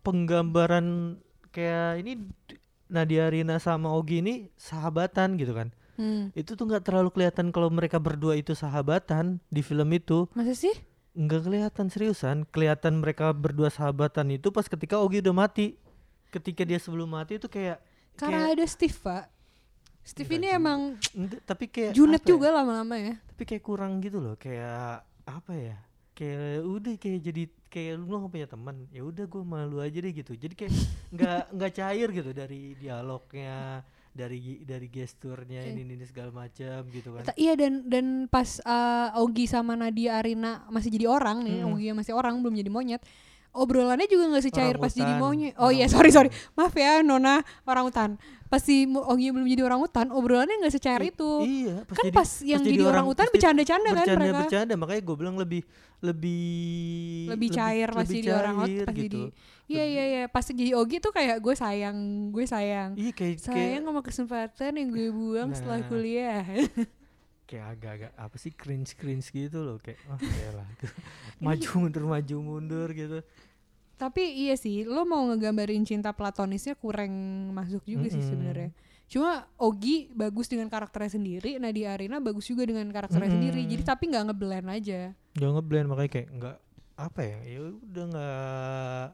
penggambaran 0.00 1.20
kayak 1.52 2.00
ini 2.00 2.12
Nadia 2.92 3.32
Rina 3.32 3.56
sama 3.56 3.88
Ogi 3.96 4.20
ini 4.20 4.34
sahabatan 4.60 5.40
gitu 5.40 5.56
kan. 5.56 5.72
Hmm. 5.96 6.28
Itu 6.36 6.52
tuh 6.54 6.68
nggak 6.68 6.84
terlalu 6.84 7.08
kelihatan 7.12 7.48
kalau 7.48 7.72
mereka 7.72 7.96
berdua 7.96 8.36
itu 8.36 8.52
sahabatan 8.52 9.40
di 9.48 9.64
film 9.64 9.88
itu. 9.96 10.28
Masa 10.36 10.52
sih? 10.52 10.76
nggak 11.12 11.44
kelihatan 11.44 11.86
seriusan 11.92 12.48
kelihatan 12.48 13.04
mereka 13.04 13.36
berdua 13.36 13.68
sahabatan 13.68 14.32
itu 14.32 14.48
pas 14.48 14.64
ketika 14.64 14.96
Ogi 14.96 15.20
udah 15.20 15.44
mati 15.44 15.76
ketika 16.32 16.64
dia 16.64 16.80
sebelum 16.80 17.12
mati 17.12 17.36
itu 17.36 17.52
kayak 17.52 17.84
Karena 18.16 18.48
kayak 18.48 18.56
ada 18.56 18.64
Steve, 18.68 18.96
Pak. 18.96 19.24
Steve 20.02 20.32
ini 20.40 20.48
juga. 20.48 20.58
emang 20.58 20.80
tapi 21.44 21.68
kayak 21.68 21.92
Junet 21.92 22.24
ya, 22.24 22.28
juga 22.32 22.48
lama-lama 22.48 22.96
ya. 22.96 23.14
tapi 23.28 23.42
kayak 23.44 23.62
kurang 23.62 24.00
gitu 24.00 24.18
loh 24.24 24.34
kayak 24.40 25.04
apa 25.28 25.52
ya 25.52 25.76
kayak 26.16 26.64
udah 26.64 26.94
kayak 26.96 27.20
jadi 27.22 27.42
kayak 27.72 28.04
lu 28.04 28.20
nggak 28.20 28.32
punya 28.36 28.48
teman 28.48 28.76
ya 28.92 29.00
udah 29.00 29.24
gue 29.24 29.42
malu 29.42 29.80
aja 29.80 29.96
deh 29.96 30.12
gitu 30.12 30.36
jadi 30.36 30.52
kayak 30.52 30.72
nggak 31.16 31.42
nggak 31.56 31.72
cair 31.72 32.08
gitu 32.12 32.30
dari 32.36 32.76
dialognya 32.76 33.80
dari 34.12 34.60
dari 34.68 34.92
gesturnya 34.92 35.64
Oke. 35.64 35.72
ini 35.72 35.96
ini 35.96 36.04
segala 36.04 36.28
macam 36.28 36.84
gitu 36.92 37.16
kan 37.16 37.24
Iya 37.32 37.56
dan 37.56 37.88
dan 37.88 38.06
pas 38.28 38.60
uh, 38.60 39.16
Ogi 39.24 39.48
sama 39.48 39.72
Nadia 39.72 40.20
Arina 40.20 40.68
masih 40.68 40.92
jadi 40.92 41.08
orang 41.08 41.40
nih, 41.48 41.64
Mm. 41.64 41.72
Ogi 41.72 41.88
masih 41.96 42.12
orang 42.12 42.36
belum 42.44 42.52
jadi 42.60 42.68
monyet. 42.68 43.00
Obrolannya 43.52 44.04
juga 44.06 44.26
nggak 44.26 44.44
secair 44.44 44.74
pas 44.76 44.88
jadi 44.90 45.12
monyet. 45.14 45.52
Oh 45.56 45.68
iya, 45.68 45.84
sorry 45.86 46.08
sorry. 46.08 46.28
Maaf 46.52 46.72
ya 46.72 47.00
Nona 47.00 47.38
orang 47.62 47.84
hutan. 47.84 48.10
Pas 48.46 48.58
si 48.58 48.84
Ogi 48.84 49.28
belum 49.28 49.44
jadi 49.46 49.60
orang 49.62 49.76
hutan, 49.78 50.08
obrolannya 50.08 50.56
nggak 50.58 50.72
secair 50.72 51.00
I- 51.00 51.08
itu. 51.08 51.30
iya 51.42 51.84
kan 51.86 52.04
pas 52.10 52.28
yang 52.42 52.60
jadi, 52.60 52.80
orang 52.82 53.04
hutan 53.04 53.16
pas 53.18 53.28
jadi- 53.28 53.34
bercanda-canda 53.34 53.88
kan 53.88 53.96
bercanda 53.98 54.20
mereka. 54.22 54.40
bercanda 54.42 54.74
makanya 54.74 55.02
gue 55.02 55.16
bilang 55.16 55.36
lebih 55.36 55.62
lebih 56.02 57.28
Lebih 57.28 57.48
cair 57.50 57.88
pas 57.88 58.02
lebih 58.02 58.16
jadi 58.18 58.28
orang 58.30 58.54
hutan 58.58 58.68
cair 58.68 58.84
pas 58.84 58.94
gitu 58.94 59.22
jadi 59.22 59.22
Iya 59.64 59.84
iya 59.86 60.04
iya, 60.06 60.22
pas 60.26 60.44
jadi 60.44 60.72
Ogi 60.74 60.96
tuh 60.98 61.10
kayak 61.10 61.36
gue 61.38 61.54
sayang, 61.54 61.96
gue 62.28 62.44
sayang. 62.44 62.92
iya 62.92 63.08
kayak 63.10 63.36
kayak 63.38 63.56
Sayang 63.72 63.82
sama 63.82 64.00
kesempatan 64.02 64.72
yang 64.74 64.88
gue 64.90 65.08
buang 65.10 65.48
setelah 65.50 65.80
Nah. 65.80 65.88
kuliah. 65.88 66.44
kayak 67.52 67.66
agak-agak 67.76 68.12
apa 68.16 68.36
sih 68.40 68.52
cringe 68.56 68.96
cringe 68.96 69.28
gitu 69.28 69.60
loh 69.60 69.76
kayak 69.76 70.00
oh 70.08 70.16
lah 70.56 70.68
maju 71.38 71.68
mundur 71.78 72.04
maju 72.08 72.36
mundur 72.40 72.88
gitu 72.96 73.20
Tapi 73.94 74.22
iya 74.34 74.58
sih, 74.58 74.82
lo 74.82 75.06
mau 75.06 75.22
ngegambarin 75.30 75.86
cinta 75.86 76.10
platonisnya 76.10 76.74
kurang 76.74 77.12
masuk 77.54 77.86
juga 77.86 78.10
sih 78.10 78.18
Mm-mm. 78.18 78.30
sebenarnya. 78.34 78.70
Cuma 79.06 79.46
Ogi 79.54 80.10
bagus 80.10 80.50
dengan 80.50 80.66
karakternya 80.66 81.14
sendiri, 81.14 81.54
Nadia 81.62 81.94
Arina 81.94 82.18
bagus 82.18 82.50
juga 82.50 82.66
dengan 82.66 82.90
karakternya 82.90 83.30
Mm-mm. 83.30 83.36
sendiri. 83.38 83.62
Jadi 83.70 83.82
tapi 83.86 84.10
nggak 84.10 84.24
ngeblend 84.26 84.68
aja. 84.68 85.00
jangan 85.32 85.54
ngeblend 85.56 85.86
makanya 85.86 86.10
kayak 86.10 86.28
nggak 86.34 86.56
apa 86.98 87.20
ya 87.22 87.38
ya 87.46 87.58
udah 87.62 88.04
nggak 88.10 89.06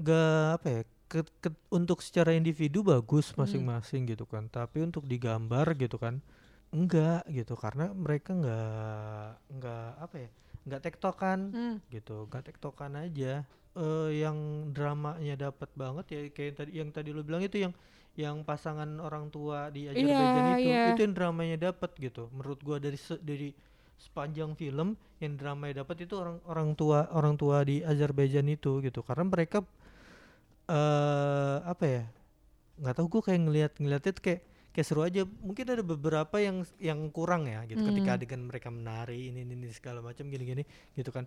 nggak 0.00 0.44
apa 0.56 0.66
ya 0.70 0.80
ke- 1.10 1.26
ke- 1.42 1.58
untuk 1.68 1.98
secara 2.00 2.30
individu 2.30 2.86
bagus 2.86 3.34
masing-masing 3.34 4.06
gitu 4.06 4.22
kan. 4.24 4.46
Tapi 4.46 4.80
untuk 4.80 5.04
digambar 5.04 5.74
gitu 5.74 5.98
kan 5.98 6.22
enggak 6.70 7.26
gitu. 7.28 7.58
Karena 7.58 7.90
mereka 7.90 8.30
nggak 8.32 9.26
nggak 9.58 9.88
apa 9.98 10.16
ya 10.16 10.30
nggak 10.60 10.82
tektokan 10.82 11.38
Hmm. 11.50 11.76
gitu. 11.90 12.30
Nggak 12.30 12.44
tektokan 12.46 12.94
aja. 12.96 13.42
Eh 13.70 14.10
yang 14.18 14.38
dramanya 14.70 15.50
dapat 15.50 15.70
banget 15.74 16.04
ya 16.08 16.20
kayak 16.28 16.46
yang 16.46 16.56
tadi 16.56 16.70
yang 16.72 16.88
tadi 16.90 17.08
lu 17.10 17.22
bilang 17.22 17.42
itu 17.42 17.58
yang 17.58 17.74
yang 18.14 18.42
pasangan 18.42 18.98
orang 18.98 19.30
tua 19.30 19.70
di 19.70 19.86
Azerbaijan 19.86 20.44
Iya, 20.50 20.54
itu 20.58 20.66
iya. 20.66 20.84
itu 20.90 21.00
yang 21.02 21.14
dramanya 21.14 21.56
dapat 21.70 21.90
gitu. 21.96 22.26
Menurut 22.30 22.58
gua 22.60 22.78
dari 22.78 22.98
se- 22.98 23.22
dari 23.22 23.54
sepanjang 23.96 24.54
film 24.54 24.98
yang 25.18 25.36
dramanya 25.36 25.84
dapat 25.84 26.02
itu 26.04 26.14
orang 26.16 26.42
orang 26.44 26.74
tua 26.74 27.06
orang 27.12 27.36
tua 27.36 27.62
di 27.62 27.82
Azerbaijan 27.82 28.48
itu 28.48 28.80
gitu. 28.80 29.02
Karena 29.02 29.24
mereka 29.24 29.62
eh 30.70 31.56
apa 31.72 31.84
ya 31.86 32.04
nggak 32.80 32.94
tahu 32.96 33.06
gua 33.12 33.22
kayak 33.28 33.40
ngelihat 33.46 33.72
ngeliatnya 33.82 34.12
tuh 34.16 34.24
kayak 34.24 34.40
kayak 34.74 34.86
seru 34.88 35.02
aja. 35.04 35.22
Mungkin 35.26 35.66
ada 35.74 35.84
beberapa 35.84 36.36
yang 36.40 36.62
yang 36.80 37.00
kurang 37.16 37.42
ya 37.50 37.60
gitu. 37.70 37.82
Ketika 37.84 38.10
Hmm. 38.10 38.20
adegan 38.20 38.42
mereka 38.48 38.68
menari 38.72 39.30
ini 39.32 39.42
ini, 39.46 39.54
ini 39.58 39.68
segala 39.74 40.00
macam 40.04 40.26
gini-gini 40.30 40.62
gitu 40.98 41.10
kan. 41.12 41.26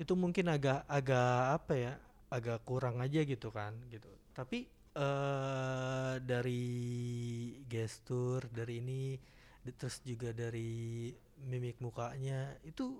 Itu 0.00 0.14
mungkin 0.18 0.48
agak 0.50 0.84
agak 0.88 1.34
apa 1.62 1.72
ya 1.76 1.92
agak 2.32 2.64
kurang 2.68 2.98
aja 3.04 3.20
gitu 3.24 3.48
kan 3.52 3.76
gitu. 3.92 4.08
Tapi 4.34 4.66
eh 4.92 6.14
dari 6.20 6.64
gestur 7.68 8.44
dari 8.52 8.80
ini 8.82 9.02
terus 9.78 10.02
juga 10.02 10.34
dari 10.34 11.10
mimik 11.46 11.78
mukanya 11.78 12.58
itu 12.66 12.92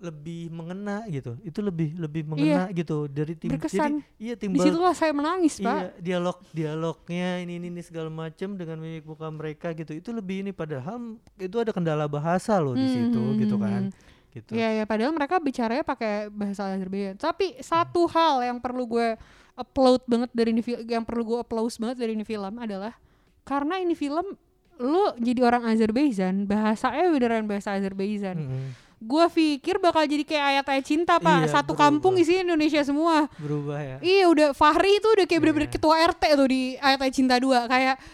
lebih 0.00 0.48
mengena 0.48 1.04
gitu 1.06 1.36
itu 1.44 1.60
lebih 1.60 1.92
lebih 1.94 2.24
mengena 2.24 2.72
gitu 2.72 3.04
dari 3.04 3.36
tim 3.36 3.52
Berkesan. 3.52 4.00
jadi 4.00 4.16
iya 4.16 4.34
Di 4.34 4.40
timbal 4.48 4.64
situlah 4.64 4.94
saya 4.96 5.12
menangis, 5.12 5.60
Iya, 5.60 5.66
Pak. 5.68 5.80
dialog 6.00 6.36
dialognya 6.50 7.28
ini, 7.44 7.60
ini 7.60 7.66
ini 7.68 7.82
segala 7.84 8.08
macam 8.08 8.56
dengan 8.56 8.80
mimik 8.80 9.04
muka 9.04 9.28
mereka 9.28 9.76
gitu. 9.76 9.92
Itu 9.92 10.10
lebih 10.10 10.40
ini 10.40 10.50
padahal 10.50 11.20
itu 11.36 11.56
ada 11.56 11.68
kendala 11.70 12.08
bahasa 12.08 12.56
loh 12.56 12.72
di 12.72 12.80
Hmm, 12.80 12.96
situ 12.96 13.20
hmm, 13.20 13.36
gitu 13.38 13.56
hmm, 13.56 13.64
kan. 13.64 13.82
hmm. 13.92 14.32
gitu. 14.32 14.50
Iya 14.56 14.68
ya, 14.80 14.84
padahal 14.88 15.12
mereka 15.12 15.36
bicaranya 15.36 15.84
pakai 15.84 16.32
bahasa 16.32 16.72
Azerbaijan. 16.72 17.20
Tapi 17.20 17.60
satu 17.60 18.08
hal 18.08 18.40
yang 18.40 18.56
perlu 18.56 18.88
gue 18.88 19.08
upload 19.52 20.00
banget 20.08 20.30
dari 20.32 20.56
ini 20.56 20.62
yang 20.88 21.04
perlu 21.04 21.22
gue 21.26 21.38
applause 21.44 21.76
banget 21.76 22.00
dari 22.00 22.16
ini 22.16 22.24
film 22.24 22.56
adalah 22.56 22.96
karena 23.42 23.76
ini 23.76 23.92
film 23.92 24.24
lu 24.80 25.12
jadi 25.20 25.44
orang 25.44 25.68
Azerbaijan, 25.68 26.48
bahasanya 26.48 27.12
beneran 27.12 27.44
bahasa 27.44 27.76
Azerbaijan. 27.76 28.40
Mm-mm. 28.40 28.68
Gue 29.00 29.24
pikir 29.26 29.76
bakal 29.76 30.04
jadi 30.04 30.22
kayak 30.22 30.44
ayat-ayat 30.54 30.84
cinta 30.84 31.16
pak, 31.16 31.42
Iya, 31.42 31.48
satu 31.50 31.72
berubah. 31.72 31.88
kampung 31.88 32.14
isinya 32.14 32.44
Indonesia 32.46 32.82
semua. 32.82 33.32
Berubah 33.34 33.80
ya. 33.80 33.96
Iya 33.98 34.24
udah 34.26 34.48
Fahri 34.52 34.92
itu 34.94 35.08
udah 35.08 35.24
kayak 35.24 35.40
bener-bener 35.40 35.66
Iya. 35.66 35.74
ketua 35.74 35.94
RT 36.06 36.22
tuh 36.30 36.46
di 36.46 36.62
ayat-ayat 36.76 37.14
cinta 37.14 37.34
2 37.34 37.64
kayak 37.66 37.96
Tap- 37.96 38.04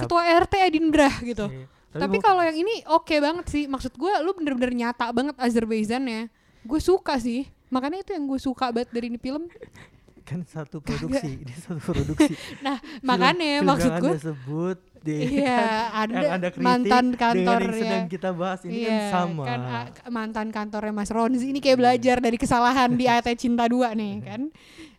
ketua 0.00 0.22
RT 0.22 0.54
Edindra 0.62 1.10
gitu. 1.20 1.46
Iya. 1.46 1.66
Tapi 1.96 2.16
mau- 2.16 2.24
kalau 2.24 2.42
yang 2.42 2.56
ini 2.56 2.74
oke 2.86 3.14
banget 3.16 3.46
sih. 3.48 3.64
Maksud 3.66 3.92
gue 3.92 4.12
lu 4.20 4.30
bener-bener 4.32 4.70
nyata 4.70 5.10
banget 5.10 5.34
Azerbaijannya. 5.36 6.30
Gue 6.62 6.78
suka 6.78 7.18
sih. 7.18 7.50
Makanya 7.66 8.00
itu 8.00 8.10
yang 8.12 8.24
gue 8.24 8.38
suka 8.38 8.70
banget 8.70 8.88
dari 8.90 9.06
ini 9.08 9.18
film. 9.18 9.50
kan 10.24 10.42
satu 10.42 10.78
produksi, 10.78 11.38
ini 11.38 11.54
satu 11.56 11.78
produksi. 11.80 12.34
Nah, 12.60 12.78
Film- 12.78 13.02
makanya 13.02 13.50
film 13.56 13.66
maksud 13.68 13.90
gue 13.96 14.14
sebut 14.20 14.78
di 15.06 15.38
Iya, 15.38 15.46
yang 15.62 15.86
ada 15.94 16.18
Anda 16.34 16.48
kritik 16.50 16.66
mantan 16.66 17.04
dengan 17.14 17.20
kantor 17.22 17.60
yang 17.62 17.70
ya. 17.70 17.78
sedang 17.78 18.04
kita 18.10 18.30
bahas 18.34 18.60
ini 18.66 18.78
iya, 18.82 18.90
kan 18.90 19.12
sama. 19.14 19.42
kan 19.46 19.60
mantan 20.10 20.46
kantornya 20.50 20.92
Mas 20.92 21.10
Ronzi 21.14 21.46
ini 21.54 21.62
kayak 21.62 21.78
belajar 21.78 22.16
dari 22.18 22.34
kesalahan 22.34 22.90
di 22.98 23.06
AT 23.14 23.30
Cinta 23.38 23.70
2 23.70 23.94
nih 23.94 24.14
kan. 24.26 24.42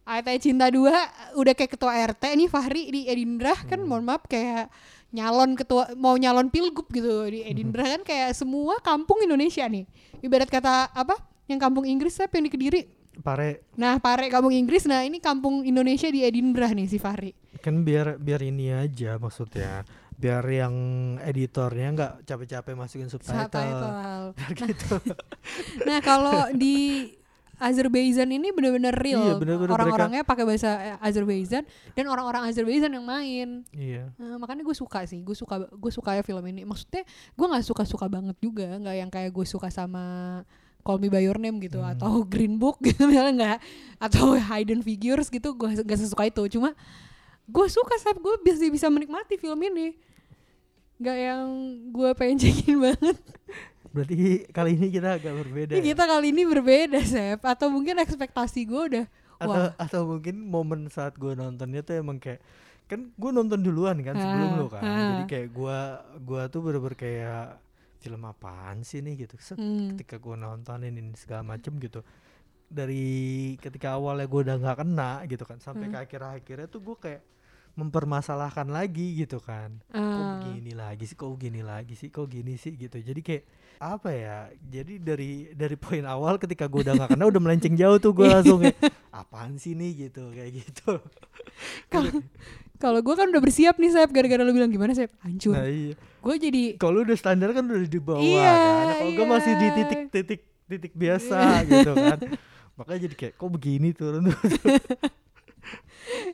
AT 0.07 0.27
Cinta 0.39 0.71
2 0.71 1.35
udah 1.35 1.53
kayak 1.53 1.71
ketua 1.75 1.91
RT 2.15 2.23
nih 2.39 2.47
Fahri 2.47 2.83
di 2.87 3.01
Edindra 3.11 3.51
kan 3.67 3.83
mohon 3.83 4.07
maaf 4.07 4.23
kayak 4.31 4.71
nyalon 5.11 5.55
ketua 5.55 5.91
mau 5.95 6.15
nyalon 6.15 6.47
pilgub 6.51 6.87
gitu 6.91 7.27
di 7.27 7.43
Edindra 7.43 7.99
kan 7.99 8.01
kayak 8.07 8.31
semua 8.31 8.79
kampung 8.79 9.19
Indonesia 9.19 9.67
nih. 9.67 9.83
Ibarat 10.23 10.47
kata 10.47 10.95
apa? 10.95 11.19
Yang 11.47 11.59
kampung 11.63 11.85
Inggris 11.87 12.15
apa 12.23 12.39
yang 12.39 12.47
di 12.47 12.51
Kediri? 12.51 12.81
Pare 13.21 13.65
Nah, 13.75 13.97
Pare 13.97 14.29
kampung 14.29 14.53
Inggris. 14.53 14.85
Nah, 14.85 15.03
ini 15.03 15.17
kampung 15.17 15.65
Indonesia 15.65 16.07
di 16.07 16.23
Edinburgh 16.23 16.73
nih 16.73 16.87
si 16.87 16.97
Fahri. 16.97 17.33
kan 17.57 17.81
biar 17.81 18.21
biar 18.21 18.45
ini 18.45 18.69
aja 18.69 19.17
maksudnya 19.17 19.81
biar 20.13 20.45
yang 20.45 20.73
editornya 21.21 21.87
nggak 21.93 22.13
capek-capek 22.25 22.73
masukin 22.73 23.09
subtitle, 23.09 23.37
Subtitle. 23.37 23.93
Biar 24.37 24.51
gitu 24.53 24.95
Nah, 25.85 25.99
kalau 26.01 26.49
di 26.53 27.09
Azerbaijan 27.57 28.29
ini 28.29 28.53
benar-benar 28.53 28.93
real. 28.93 29.17
Iya, 29.17 29.33
bener-bener 29.41 29.73
Orang-orangnya 29.73 30.21
pakai 30.21 30.45
bahasa 30.45 30.77
eh, 30.77 30.97
Azerbaijan 31.01 31.65
dan 31.97 32.05
orang-orang 32.05 32.45
Azerbaijan 32.45 32.93
yang 32.93 33.05
main. 33.05 33.65
iya 33.73 34.13
Nah, 34.21 34.37
makanya 34.37 34.61
gue 34.61 34.77
suka 34.77 35.01
sih. 35.09 35.25
Gue 35.25 35.33
suka 35.33 35.65
gue 35.65 35.91
suka 35.93 36.13
ya 36.13 36.21
film 36.21 36.45
ini. 36.45 36.69
Maksudnya 36.69 37.01
gue 37.33 37.45
nggak 37.49 37.65
suka-suka 37.65 38.05
banget 38.05 38.37
juga, 38.37 38.77
nggak 38.77 38.95
yang 39.01 39.09
kayak 39.09 39.33
gue 39.33 39.45
suka 39.49 39.73
sama 39.73 40.45
Call 40.87 40.97
Me 40.97 41.07
by 41.07 41.19
Your 41.19 41.35
Name 41.35 41.59
gitu 41.59 41.77
Hmm. 41.77 41.91
atau 41.91 42.23
Green 42.23 42.55
Book 42.55 42.79
gitu 42.87 43.03
misalnya 43.03 43.33
nggak 43.35 43.59
atau 43.99 44.31
Hidden 44.33 44.79
Figures 44.79 45.27
gitu 45.27 45.51
gue 45.51 45.67
gak 45.77 45.99
sesuka 45.99 46.23
itu. 46.23 46.47
Cuma 46.49 46.71
gue 47.45 47.67
suka 47.67 47.95
saat 47.97 48.15
gue 48.15 48.33
bisa 48.41 48.63
bisa 48.65 48.87
menikmati 48.87 49.35
film 49.35 49.59
ini. 49.61 49.99
Nggak 50.97 51.17
yang 51.19 51.43
gue 51.89 52.09
pengen 52.13 52.37
cekin 52.39 52.77
banget. 52.87 53.17
Berarti 53.87 54.15
kali 54.47 54.71
ini 54.73 54.87
kita 54.89 55.09
agak 55.15 55.33
berbeda 55.37 55.71
ya? 55.73 55.83
kita 55.83 56.03
kali 56.05 56.27
ini 56.29 56.43
berbeda 56.43 56.99
Sep. 57.01 57.41
Atau 57.41 57.67
mungkin 57.67 57.97
ekspektasi 57.97 58.63
gue 58.63 58.83
udah 58.89 59.05
atau 59.37 59.53
wah. 59.53 59.69
atau 59.77 60.01
mungkin 60.07 60.41
momen 60.41 60.87
saat 60.87 61.13
gue 61.13 61.31
nontonnya 61.31 61.81
tuh 61.81 61.93
emang 61.95 62.17
kayak 62.17 62.41
kan 62.87 63.05
gue 63.05 63.31
nonton 63.31 63.59
duluan 63.59 63.99
kan 63.99 64.15
sebelum 64.15 64.49
Ah, 64.49 64.55
lo 64.55 64.65
kan. 64.65 64.81
ah. 64.81 64.97
jadi 65.13 65.23
kayak 65.27 65.49
gue 65.51 65.77
gua 66.23 66.41
tuh 66.47 66.59
bener-bener 66.59 66.95
kayak 66.95 67.43
film 67.97 68.21
apaan 68.23 68.81
sih 68.81 68.99
nih 68.99 69.25
gitu 69.25 69.35
Set, 69.37 69.57
Hmm. 69.57 69.93
ketika 69.93 70.17
gue 70.17 70.35
nontonin 70.35 70.93
ini 70.93 71.11
segala 71.13 71.43
macem 71.47 71.75
gitu 71.77 72.01
dari 72.67 73.05
ketika 73.57 73.95
awalnya 73.95 74.25
gue 74.25 74.41
udah 74.43 74.55
nggak 74.57 74.77
kena 74.77 75.11
gitu 75.25 75.43
kan 75.43 75.57
sampai 75.57 75.87
Hmm. 75.87 75.93
ke 75.93 75.99
akhir-akhirnya 76.03 76.67
tuh 76.67 76.81
gue 76.81 76.95
kayak 76.95 77.21
mempermasalahkan 77.77 78.67
lagi 78.67 79.15
gitu 79.15 79.37
kan. 79.37 79.77
Kok 79.85 79.95
Ah. 79.95 80.41
begini 80.41 80.73
lagi 80.73 81.05
sih 81.05 81.13
kok 81.13 81.29
gini 81.33 81.61
lagi 81.61 81.93
sih 81.93 82.09
kok 82.09 82.25
gini 82.25 82.57
sih 82.57 82.73
gitu. 82.73 82.97
Jadi 82.97 83.21
kayak 83.21 83.43
apa 83.77 84.09
ya 84.09 84.37
jadi 84.59 84.97
dari 84.97 85.53
dari 85.53 85.77
poin 85.77 86.01
awal 86.03 86.35
ketika 86.35 86.65
gue 86.65 86.81
udah 86.81 86.97
nggak 86.97 87.13
kena 87.13 87.29
udah 87.29 87.37
melenceng 87.39 87.77
jauh 87.77 87.95
tuh 87.95 88.09
gue 88.11 88.25
langsung 88.25 88.57
kayak 88.59 88.73
apaan 89.15 89.55
sih 89.55 89.71
nih? 89.71 90.09
gitu 90.09 90.33
kayak 90.33 90.51
gitu. 90.57 90.97
Kalau 91.93 92.09
kalau 92.77 92.99
gue 93.01 93.13
kan 93.13 93.25
udah 93.27 93.39
bersiap 93.39 93.77
nih 93.77 93.89
Sep 93.89 94.09
gara-gara 94.09 94.41
lu 94.41 94.51
bilang 94.51 94.69
gimana 94.69 94.93
Sep? 94.93 95.09
Hancur. 95.19 95.53
nah 95.53 95.65
iya. 95.65 95.93
Gue 96.17 96.35
jadi 96.37 96.75
kalau 96.75 97.01
udah 97.01 97.13
standar 97.13 97.49
kan 97.49 97.63
udah 97.63 97.81
di 97.83 97.97
bawah 97.97 98.19
Iya, 98.19 98.49
kan. 98.49 98.85
Kalau 98.95 99.11
gue 99.13 99.27
masih 99.27 99.53
di 99.53 99.63
iya. 99.63 99.75
titik-titik 99.75 100.41
titik 100.67 100.93
biasa 100.93 101.37
gitu 101.63 101.91
kan. 101.93 102.19
Makanya 102.75 102.99
jadi 103.03 103.15
kayak 103.15 103.33
kok 103.35 103.49
begini 103.49 103.89
turun 103.91 104.29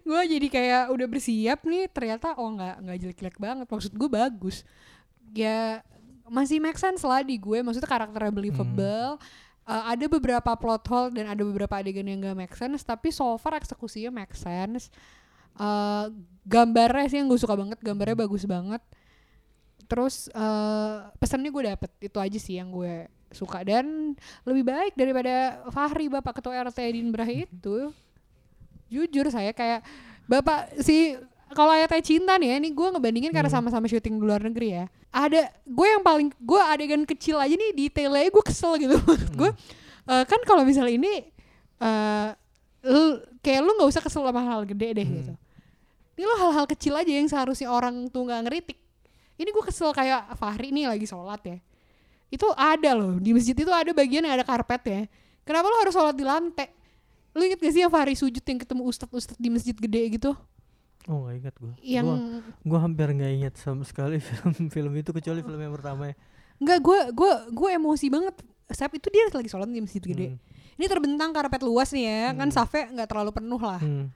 gue 0.07 0.21
jadi 0.37 0.47
kayak 0.47 0.83
udah 0.93 1.07
bersiap 1.09 1.59
nih 1.65 1.89
ternyata 1.89 2.37
oh 2.37 2.49
nggak 2.53 2.75
nggak 2.83 2.97
jelek-jelek 3.01 3.37
banget. 3.41 3.67
Maksud 3.67 3.93
gue 3.93 4.09
bagus. 4.09 4.61
Ya 5.33 5.81
masih 6.29 6.61
make 6.61 6.79
sense 6.79 7.03
lah 7.03 7.21
di 7.25 7.35
gue. 7.35 7.59
Maksudnya 7.61 7.89
karakternya 7.89 8.33
believable. 8.33 9.17
Uh, 9.63 9.83
ada 9.95 10.05
beberapa 10.11 10.51
plot 10.59 10.83
hole 10.91 11.09
dan 11.15 11.31
ada 11.31 11.39
beberapa 11.39 11.71
adegan 11.79 12.03
yang 12.03 12.19
gak 12.19 12.35
make 12.35 12.55
sense 12.59 12.83
tapi 12.83 13.15
so 13.15 13.39
far 13.39 13.55
eksekusinya 13.55 14.11
make 14.11 14.35
sense. 14.35 14.91
Uh, 15.55 16.11
gambarnya 16.43 17.07
sih 17.07 17.17
yang 17.23 17.31
gue 17.31 17.39
suka 17.39 17.55
banget 17.55 17.79
gambarnya 17.79 18.27
bagus 18.27 18.43
banget. 18.43 18.83
Terus 19.87 20.27
uh, 20.35 21.07
pesannya 21.15 21.51
gue 21.51 21.63
dapet. 21.63 21.91
Itu 22.03 22.19
aja 22.19 22.39
sih 22.39 22.59
yang 22.59 22.75
gue 22.75 23.07
suka. 23.31 23.63
Dan 23.65 24.15
lebih 24.43 24.63
baik 24.67 24.93
daripada 24.99 25.63
Fahri 25.71 26.07
bapak 26.07 26.39
ketua 26.39 26.59
RT 26.67 26.79
Edinburgh 26.83 27.47
itu 27.47 27.91
jujur 28.93 29.25
saya 29.27 29.49
kayak 29.49 29.81
bapak 30.23 30.77
si 30.79 31.17
kalau 31.49 31.69
ayatnya 31.69 32.01
cinta 32.01 32.33
nih 32.37 32.49
ya 32.49 32.55
ini 32.57 32.69
gue 32.69 32.87
ngebandingin 32.89 33.29
karena 33.29 33.45
Hmm. 33.45 33.61
sama-sama 33.61 33.85
syuting 33.85 34.17
di 34.17 34.25
luar 34.25 34.41
negeri 34.41 34.69
ya. 34.73 34.85
Ada 35.09 35.53
gue 35.61 35.87
yang 35.87 36.01
paling 36.01 36.33
gue 36.33 36.61
adegan 36.61 37.05
kecil 37.05 37.37
aja 37.37 37.53
nih 37.53 37.71
detailnya 37.73 38.29
gue 38.29 38.43
kesel 38.43 38.77
gitu. 38.77 38.97
Maksud 39.09 39.33
gue 39.33 39.49
eh, 40.09 40.23
kan 40.25 40.39
kalau 40.45 40.65
misalnya 40.65 40.93
ini 40.93 41.13
eh 41.77 42.29
lu 42.83 43.03
kayak 43.39 43.61
lu 43.61 43.71
nggak 43.77 43.89
usah 43.89 44.01
kesel 44.01 44.25
sama 44.25 44.41
hal 44.41 44.65
gede 44.65 44.89
deh 44.97 45.05
Hmm. 45.05 45.17
gitu. 45.21 45.33
Ini 46.13 46.23
lo 46.25 46.35
hal-hal 46.37 46.65
kecil 46.65 46.93
aja 46.93 47.09
yang 47.09 47.25
seharusnya 47.25 47.69
orang 47.69 48.05
tuh 48.09 48.25
nggak 48.25 48.41
ngeritik. 48.45 48.77
Ini 49.33 49.49
gue 49.49 49.63
kesel 49.65 49.89
kayak 49.93 50.33
Fahri 50.37 50.69
nih 50.69 50.85
lagi 50.85 51.05
sholat 51.05 51.41
ya. 51.41 51.57
Itu 52.29 52.49
ada 52.53 52.97
loh 52.97 53.21
di 53.21 53.29
masjid 53.29 53.53
itu 53.53 53.69
ada 53.69 53.93
bagian 53.93 54.25
yang 54.25 54.33
ada 54.33 54.45
karpet 54.45 54.81
ya. 54.85 55.01
Kenapa 55.45 55.69
lo 55.69 55.77
harus 55.81 55.93
sholat 55.93 56.17
di 56.17 56.25
lantai 56.25 56.69
lu 57.33 57.41
inget 57.43 57.59
gak 57.59 57.73
sih 57.73 57.81
yang 57.81 57.91
Fahri 57.93 58.13
sujud 58.13 58.41
yang 58.41 58.59
ketemu 58.61 58.81
ustadz-ustadz 58.87 59.41
di 59.41 59.49
masjid 59.49 59.73
gede 59.73 60.01
gitu 60.15 60.31
oh 61.09 61.17
gak 61.27 61.35
ingat 61.41 61.55
gue 61.59 61.73
yang 61.83 62.07
gue 62.61 62.79
hampir 62.79 63.09
nggak 63.11 63.31
ingat 63.43 63.53
sama 63.57 63.83
sekali 63.83 64.21
film 64.27 64.69
film 64.69 64.93
itu 64.95 65.09
kecuali 65.11 65.41
film 65.41 65.59
yang 65.59 65.73
pertama 65.73 66.13
ya 66.13 66.15
Enggak, 66.61 66.79
gue 66.79 66.99
gue 67.11 67.31
gue 67.49 67.69
emosi 67.75 68.07
banget. 68.07 68.35
Saat 68.71 68.93
itu 68.95 69.09
dia 69.11 69.27
lagi 69.27 69.49
sholat 69.49 69.67
di 69.67 69.83
masjid 69.83 69.99
gede. 69.99 70.31
Hmm. 70.31 70.39
Ini 70.79 70.85
terbentang 70.87 71.35
karpet 71.35 71.59
luas 71.65 71.91
nih 71.91 72.05
ya, 72.07 72.31
kan 72.37 72.47
Hmm. 72.47 72.55
safe 72.55 72.87
nggak 72.87 73.09
terlalu 73.09 73.31
penuh 73.35 73.59
lah. 73.59 73.81
Hmm. 73.81 74.07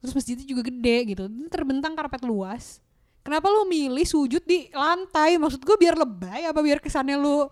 Terus 0.00 0.14
masjidnya 0.16 0.46
juga 0.48 0.62
gede 0.64 0.96
gitu. 1.12 1.28
Ini 1.28 1.50
terbentang 1.52 1.92
karpet 1.92 2.24
luas. 2.24 2.80
Kenapa 3.20 3.52
lu 3.52 3.68
milih 3.68 4.06
sujud 4.08 4.40
di 4.48 4.72
lantai? 4.72 5.36
Maksud 5.36 5.60
gue 5.60 5.76
biar 5.76 6.00
lebay 6.00 6.48
apa 6.48 6.64
biar 6.64 6.80
kesannya 6.80 7.20
lu 7.20 7.44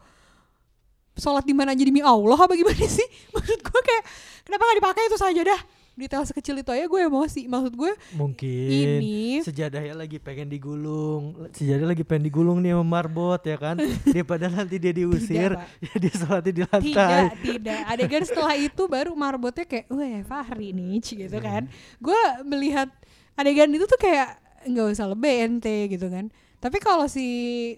sholat 1.18 1.44
di 1.44 1.52
mana 1.52 1.74
aja 1.74 1.84
demi 1.84 2.00
Allah 2.00 2.38
apa 2.38 2.54
gimana 2.54 2.86
sih? 2.86 3.04
Maksud 3.34 3.60
gue 3.60 3.80
kayak 3.82 4.04
kenapa 4.46 4.62
nggak 4.64 4.78
dipakai 4.80 5.02
itu 5.10 5.18
saja 5.18 5.42
dah? 5.42 5.60
Detail 5.98 6.22
sekecil 6.22 6.62
itu 6.62 6.70
aja 6.70 6.86
gue 6.86 7.00
emosi. 7.10 7.50
Maksud 7.50 7.74
gue 7.74 7.92
mungkin 8.14 8.70
ini 8.70 9.42
sejadahnya 9.42 9.98
lagi 9.98 10.22
pengen 10.22 10.46
digulung 10.46 11.50
sejadah 11.50 11.90
lagi 11.90 12.06
pengen 12.06 12.30
digulung 12.30 12.62
nih 12.62 12.78
sama 12.78 12.86
marbot 12.86 13.42
ya 13.42 13.58
kan 13.58 13.74
daripada 14.14 14.46
nanti 14.46 14.78
dia 14.78 14.94
diusir 14.94 15.58
Pak. 15.58 15.66
ya 15.90 15.94
dia 15.98 16.12
sholatnya 16.14 16.52
di 16.54 16.62
lantai 16.62 16.86
tidak 16.86 17.22
tidak 17.42 17.80
adegan 17.90 18.22
setelah 18.22 18.54
itu 18.54 18.82
baru 18.86 19.10
marbotnya 19.18 19.66
kayak 19.66 19.90
wah 19.90 20.22
Fahri 20.22 20.70
nih 20.70 21.02
Ci," 21.02 21.18
gitu 21.18 21.38
kan 21.42 21.66
gue 21.98 22.20
melihat 22.46 22.86
adegan 23.34 23.66
itu 23.74 23.90
tuh 23.90 23.98
kayak 23.98 24.38
nggak 24.70 24.86
usah 24.94 25.10
lebih 25.10 25.34
ente 25.50 25.90
gitu 25.90 26.06
kan 26.06 26.30
tapi 26.58 26.78
kalau 26.78 27.06
si 27.10 27.26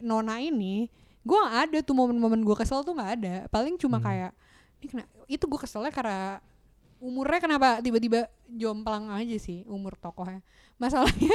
Nona 0.01 0.41
ini 0.41 0.89
gue 1.21 1.41
ada 1.47 1.79
tuh 1.81 1.93
momen-momen 1.93 2.41
gue 2.41 2.57
kesel 2.57 2.81
tuh 2.81 2.93
nggak 2.93 3.11
ada. 3.19 3.35
Paling 3.49 3.77
cuma 3.77 3.99
Hmm. 3.99 4.07
kayak 4.07 4.31
ini 4.81 4.87
kena 4.89 5.05
itu 5.27 5.45
gue 5.45 5.61
keselnya 5.61 5.93
karena 5.93 6.41
umurnya 6.99 7.41
kenapa 7.41 7.81
tiba-tiba 7.81 8.25
jomplang 8.47 9.09
aja 9.11 9.37
sih 9.37 9.65
umur 9.65 9.97
tokohnya. 9.97 10.41
Masalahnya 10.77 11.33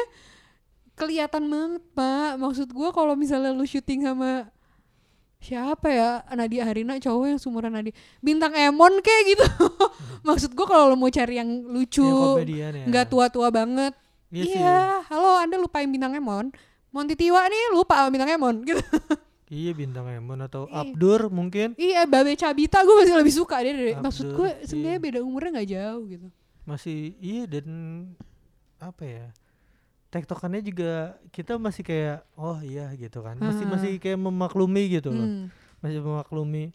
kelihatan 0.99 1.45
banget 1.45 1.83
pak. 1.91 2.38
Maksud 2.38 2.69
gue 2.69 2.89
kalau 2.89 3.13
misalnya 3.13 3.51
lu 3.51 3.63
syuting 3.63 4.03
sama 4.03 4.49
siapa 5.38 5.88
ya? 5.88 6.09
Nadia 6.33 6.65
Harina 6.65 6.97
cowok 6.97 7.25
yang 7.27 7.39
sumuran 7.39 7.69
Nadia. 7.69 7.93
Bintang 8.19 8.57
Emon 8.57 8.97
kayak 8.99 9.23
gitu. 9.29 9.45
Maksud 10.27 10.57
gue 10.57 10.65
kalau 10.65 10.89
lo 10.89 10.95
mau 10.95 11.09
cari 11.09 11.38
yang 11.38 11.49
lucu 11.65 12.01
ya. 12.41 12.81
nggak 12.89 13.05
tua-tua 13.07 13.53
banget. 13.53 13.93
Iya 14.33 14.43
iya 14.51 14.79
halo 15.07 15.38
anda 15.38 15.55
lupain 15.55 15.86
bintang 15.86 16.17
Emon? 16.17 16.49
Monty 16.89 17.13
Tiwa 17.13 17.45
nih 17.45 17.71
lupa 17.71 18.09
bintang 18.09 18.33
Emon. 18.33 18.55
Gitu 18.67 18.81
Iya 19.45 19.71
bintang 19.71 20.07
Emon 20.07 20.41
atau 20.41 20.65
Ih. 20.65 20.73
Abdur 20.75 21.29
mungkin 21.29 21.73
Iya, 21.75 22.03
Babe 22.03 22.33
Cabita 22.33 22.81
gue 22.81 22.95
masih 22.95 23.13
lebih 23.13 23.29
suka 23.31 23.61
dia. 23.61 23.71
dari- 23.71 23.93
Maksud 23.95 24.27
gue 24.31 24.49
iya. 24.51 24.65
sebenarnya 24.65 24.99
beda 24.99 25.19
umurnya 25.21 25.51
nggak 25.53 25.69
jauh 25.71 26.03
gitu. 26.07 26.27
masih 26.63 27.13
iya 27.19 27.45
dan 27.45 27.65
apa 28.75 29.03
ya 29.03 29.25
tektokannya 30.07 30.59
juga 30.59 30.91
kita 31.29 31.55
masih 31.55 31.83
kayak 31.83 32.25
oh 32.33 32.57
iya 32.59 32.89
gitu 32.91 33.21
kan 33.21 33.37
masih 33.37 33.63
Haha. 33.63 33.73
masih 33.75 33.91
kayak 33.95 34.17
memaklumi 34.17 34.83
gitu 34.91 35.09
loh 35.09 35.23
Hmm. 35.23 35.45
masih 35.79 36.01
memaklumi 36.01 36.73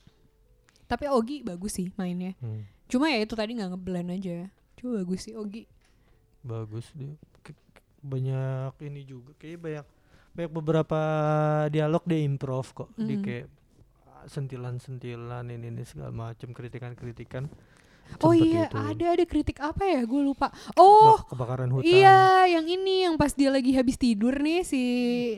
Tapi 0.86 1.06
Ogi 1.06 1.42
bagus 1.42 1.72
sih 1.72 1.90
mainnya. 1.94 2.34
Hmm, 2.36 2.66
Cuma 2.86 3.06
ya 3.06 3.18
itu 3.18 3.30
tadi 3.32 3.54
nggak 3.54 3.70
ngeblend 3.70 4.10
aja. 4.12 4.50
Cuma 4.74 4.98
bagus 4.98 5.22
sih 5.22 5.34
Ogi. 5.34 5.66
bagus 6.40 6.90
dia 6.92 7.14
banyak 8.00 8.72
ini 8.80 9.04
juga 9.04 9.30
kayak 9.36 9.58
banyak 9.60 9.86
banyak 10.30 10.52
beberapa 10.52 11.00
dialog 11.68 12.02
dia 12.04 12.20
improv 12.20 12.66
kok 12.72 12.90
di 12.94 13.14
Mm. 13.14 13.22
kayak 13.22 13.46
ah, 14.06 14.24
sentilan-sentilan 14.24 15.44
ini 15.48 15.66
ini 15.68 15.82
segala 15.82 16.10
macam 16.10 16.50
kritikan-kritikan 16.50 17.50
Oh 18.18 18.34
iya, 18.34 18.66
itu. 18.66 18.74
ada 18.74 19.14
ada 19.14 19.22
kritik 19.22 19.62
apa 19.62 19.86
ya? 19.86 20.02
Gue 20.02 20.18
lupa. 20.20 20.50
Oh, 20.74 21.14
Bak- 21.14 21.30
kebakaran 21.30 21.70
hutan 21.70 21.86
Iya, 21.86 22.18
yang 22.50 22.66
ini 22.66 23.06
yang 23.06 23.14
pas 23.14 23.30
dia 23.30 23.46
lagi 23.48 23.70
habis 23.70 23.94
tidur 23.94 24.34
nih 24.34 24.66
si 24.66 24.82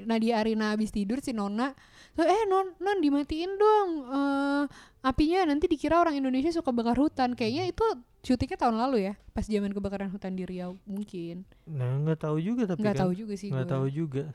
Nadia 0.03 0.41
Arina 0.41 0.73
habis 0.73 0.89
tidur 0.89 1.21
si 1.21 1.37
Nona. 1.37 1.77
Tuh, 2.13 2.25
eh 2.25 2.45
non 2.45 2.73
non 2.79 2.97
dimatiin 2.97 3.53
dong 3.55 3.89
eh 4.09 4.63
apinya 5.03 5.45
nanti 5.45 5.69
dikira 5.69 6.01
orang 6.01 6.17
Indonesia 6.17 6.49
suka 6.49 6.73
bakar 6.73 6.97
hutan. 6.97 7.37
Kayaknya 7.37 7.69
itu 7.69 7.85
syutingnya 8.23 8.57
tahun 8.59 8.81
lalu 8.81 8.97
ya, 9.05 9.21
pas 9.31 9.45
zaman 9.45 9.69
kebakaran 9.71 10.09
hutan 10.09 10.33
di 10.33 10.49
Riau 10.49 10.81
mungkin. 10.87 11.45
nah 11.69 11.93
nggak 11.99 12.25
tahu 12.25 12.41
juga 12.41 12.65
tapi 12.67 12.81
Nggak 12.81 12.95
kan 12.95 13.03
tahu 13.05 13.13
juga 13.13 13.35
sih 13.37 13.53
nggak 13.53 13.69
tahu 13.69 13.87
juga 13.87 14.33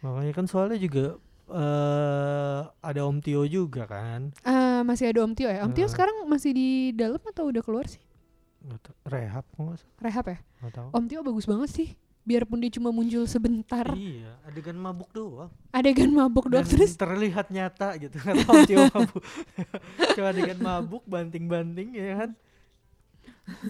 makanya 0.00 0.32
kan 0.32 0.46
soalnya 0.46 0.76
juga 0.76 1.16
eh 1.48 2.60
ada 2.80 3.00
Om 3.02 3.18
Tio 3.18 3.42
juga 3.44 3.84
kan 3.84 4.32
Ah, 4.40 4.80
masih 4.82 5.08
ada 5.08 5.20
Om 5.20 5.32
Tio 5.32 5.46
ya. 5.46 5.62
Om 5.62 5.72
Tio 5.72 5.84
Eh. 5.84 5.90
sekarang 5.90 6.24
masih 6.24 6.50
di 6.50 6.68
dalam 6.92 7.20
atau 7.22 7.46
udah 7.46 7.60
keluar 7.60 7.86
sih? 7.86 8.00
Tahu. 8.62 8.94
rehab 9.04 9.42
nggak. 9.52 9.82
Rehab 9.98 10.24
ya? 10.24 10.38
tahu 10.64 10.88
Om 10.90 11.04
Tio 11.06 11.20
bagus 11.20 11.44
banget 11.44 11.70
sih. 11.70 11.88
Biarpun 12.22 12.62
dia 12.62 12.70
cuma 12.70 12.88
muncul 12.88 13.26
sebentar, 13.26 13.82
iya 13.92 14.38
adegan 14.46 14.78
mabuk 14.78 15.10
doang 15.10 15.50
adegan 15.70 16.06
mabuk 16.08 16.46
doang 16.46 16.62
Dan 16.62 16.70
terus 16.78 16.94
terlihat 16.94 17.50
nyata 17.50 17.98
gitu 17.98 18.14
Om 18.46 18.58
Tio 18.62 18.86
mabuk 18.88 19.22
cuma 20.14 20.26
adegan 20.30 20.58
mabuk 20.58 21.02
banting-banting 21.04 21.90
ya 21.90 22.14
kan 22.16 22.30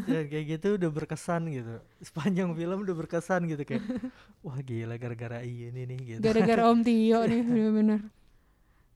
dan 0.06 0.24
kayak 0.28 0.44
gitu 0.58 0.66
udah 0.78 0.90
berkesan 0.92 1.42
gitu 1.48 1.74
sepanjang 2.02 2.50
film 2.52 2.78
udah 2.84 2.96
berkesan 2.96 3.40
gitu 3.48 3.62
kayak 3.64 3.82
wah 4.44 4.58
gila 4.60 4.96
gara-gara 4.98 5.40
ini 5.42 5.82
nih 5.88 5.98
gitu 6.18 6.20
gara-gara 6.24 6.62
Om 6.70 6.80
Tio 6.84 7.20
nih 7.26 7.40
bener-bener. 7.48 8.00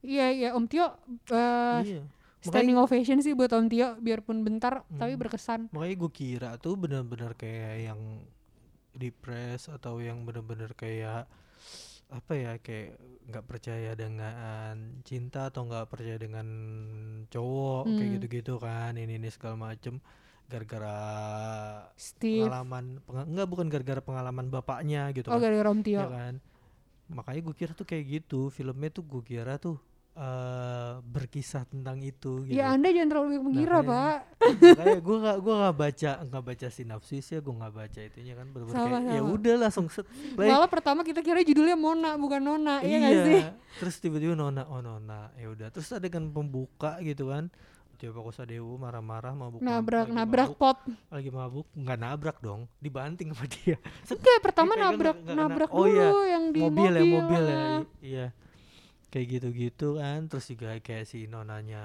Iya 0.05 0.27
iya 0.31 0.49
Om 0.55 0.65
Tio 0.69 0.85
eh, 1.33 1.81
iya 1.83 2.01
standing 2.41 2.77
ovation 2.79 3.19
sih 3.25 3.33
buat 3.33 3.51
Om 3.51 3.67
Tio 3.67 3.87
biarpun 3.99 4.45
bentar 4.45 4.85
tapi 4.95 5.13
Hmm. 5.13 5.21
berkesan. 5.21 5.59
makanya 5.73 5.95
gue 5.99 6.11
kira 6.13 6.49
tuh 6.61 6.73
benar-benar 6.79 7.33
kayak 7.35 7.75
yang 7.91 8.01
depres 8.97 9.69
atau 9.69 10.01
yang 10.01 10.25
benar-benar 10.25 10.73
kayak 10.73 11.29
apa 12.07 12.33
ya 12.39 12.53
kayak 12.63 12.95
nggak 13.27 13.45
percaya 13.45 13.91
dengan 13.99 14.75
cinta 15.03 15.51
atau 15.51 15.67
nggak 15.67 15.91
percaya 15.91 16.15
dengan 16.15 16.47
cowok 17.27 17.83
kayak 17.91 18.07
Hmm. 18.07 18.15
gitu-gitu 18.21 18.53
kan 18.63 18.93
ini 18.95 19.19
ini 19.19 19.27
segala 19.27 19.55
macem 19.71 19.99
gara-gara 20.47 20.97
Steve. 21.93 22.41
pengalaman 22.41 22.85
penga- 23.01 23.27
enggak 23.27 23.47
bukan 23.47 23.67
gara-gara 23.67 24.01
pengalaman 24.01 24.45
bapaknya 24.47 25.11
gitu 25.11 25.27
Oh 25.27 25.35
kan 25.35 25.43
gara-gara 25.43 25.69
Om 25.69 25.81
Tio. 25.81 25.97
ya 25.97 26.07
kan 26.07 26.33
makanya 27.07 27.41
gue 27.41 27.55
kira 27.55 27.71
tuh 27.71 27.83
kayak 27.83 28.03
gitu 28.05 28.47
filmnya 28.47 28.89
tuh 28.89 29.03
gue 29.05 29.21
kira 29.21 29.55
tuh 29.57 29.79
eh 30.13 30.93
berkisah 31.05 31.61
tentang 31.63 32.01
itu 32.01 32.41
gitu 32.41 32.51
Ya 32.51 32.73
Anda 32.73 32.89
jangan 32.89 33.05
terlalu 33.07 33.27
banyak 33.29 33.43
mengira, 33.43 33.77
Makanya- 33.77 33.91
Pak. 33.93 34.19
kayak 34.81 34.99
gue 34.99 35.17
gak 35.21 35.37
gue 35.37 35.53
nggak 35.55 35.75
baca 35.77 36.11
nggak 36.23 36.43
baca 36.43 36.67
sinopsis 36.67 37.25
ya 37.27 37.39
gue 37.39 37.53
nggak 37.53 37.73
baca 37.75 37.99
itunya 38.01 38.33
kan 38.33 38.47
bener 38.49 38.65
Sama, 38.67 38.97
kayak 38.97 39.13
ya 39.13 39.21
udah 39.21 39.55
langsung 39.59 39.87
set 39.87 40.07
play. 40.33 40.47
Malah 40.47 40.65
pertama 40.65 41.01
kita 41.01 41.21
kira 41.21 41.43
judulnya 41.43 41.75
Mona 41.75 42.15
bukan 42.15 42.41
Nona, 42.41 42.81
iya 42.81 42.97
nggak 42.97 43.15
sih? 43.25 43.41
terus 43.77 43.95
tiba-tiba 43.99 44.33
nona 44.33 44.65
oh 44.65 44.79
nona 44.79 45.29
ya 45.33 45.47
udah 45.47 45.69
terus 45.69 45.85
ada 45.91 46.07
kan 46.07 46.25
pembuka 46.25 46.97
gitu 46.99 47.29
kan 47.29 47.53
coba 47.99 48.19
Kosadewu 48.23 48.71
marah-marah 48.75 49.33
mabuk 49.33 49.59
Nabrak 49.59 50.05
lagi 50.05 50.13
nabrak 50.13 50.47
mabuk, 50.47 50.57
pot. 50.57 50.77
lagi 51.07 51.29
mabuk 51.29 51.67
nggak 51.73 51.97
nabrak 51.97 52.37
dong 52.39 52.61
dibanting 52.77 53.29
sama 53.29 53.45
dia 53.47 53.77
Enggak, 54.07 54.37
pertama 54.39 54.73
nabrak 54.73 55.17
kena. 55.19 55.33
nabrak 55.43 55.69
Oh, 55.69 55.83
iya. 55.83 56.07
dulu 56.07 56.21
yang 56.23 56.45
di 56.47 56.59
mobil 56.59 56.91
ya 56.91 57.03
mobil 57.03 57.43
ya 57.43 57.55
ah. 57.55 57.65
i- 57.75 57.89
iya 58.03 58.25
kayak 59.07 59.27
gitu-gitu 59.31 59.87
kan 59.95 60.19
terus 60.25 60.45
juga 60.45 60.77
kayak 60.77 61.03
si 61.03 61.25
nonanya 61.25 61.81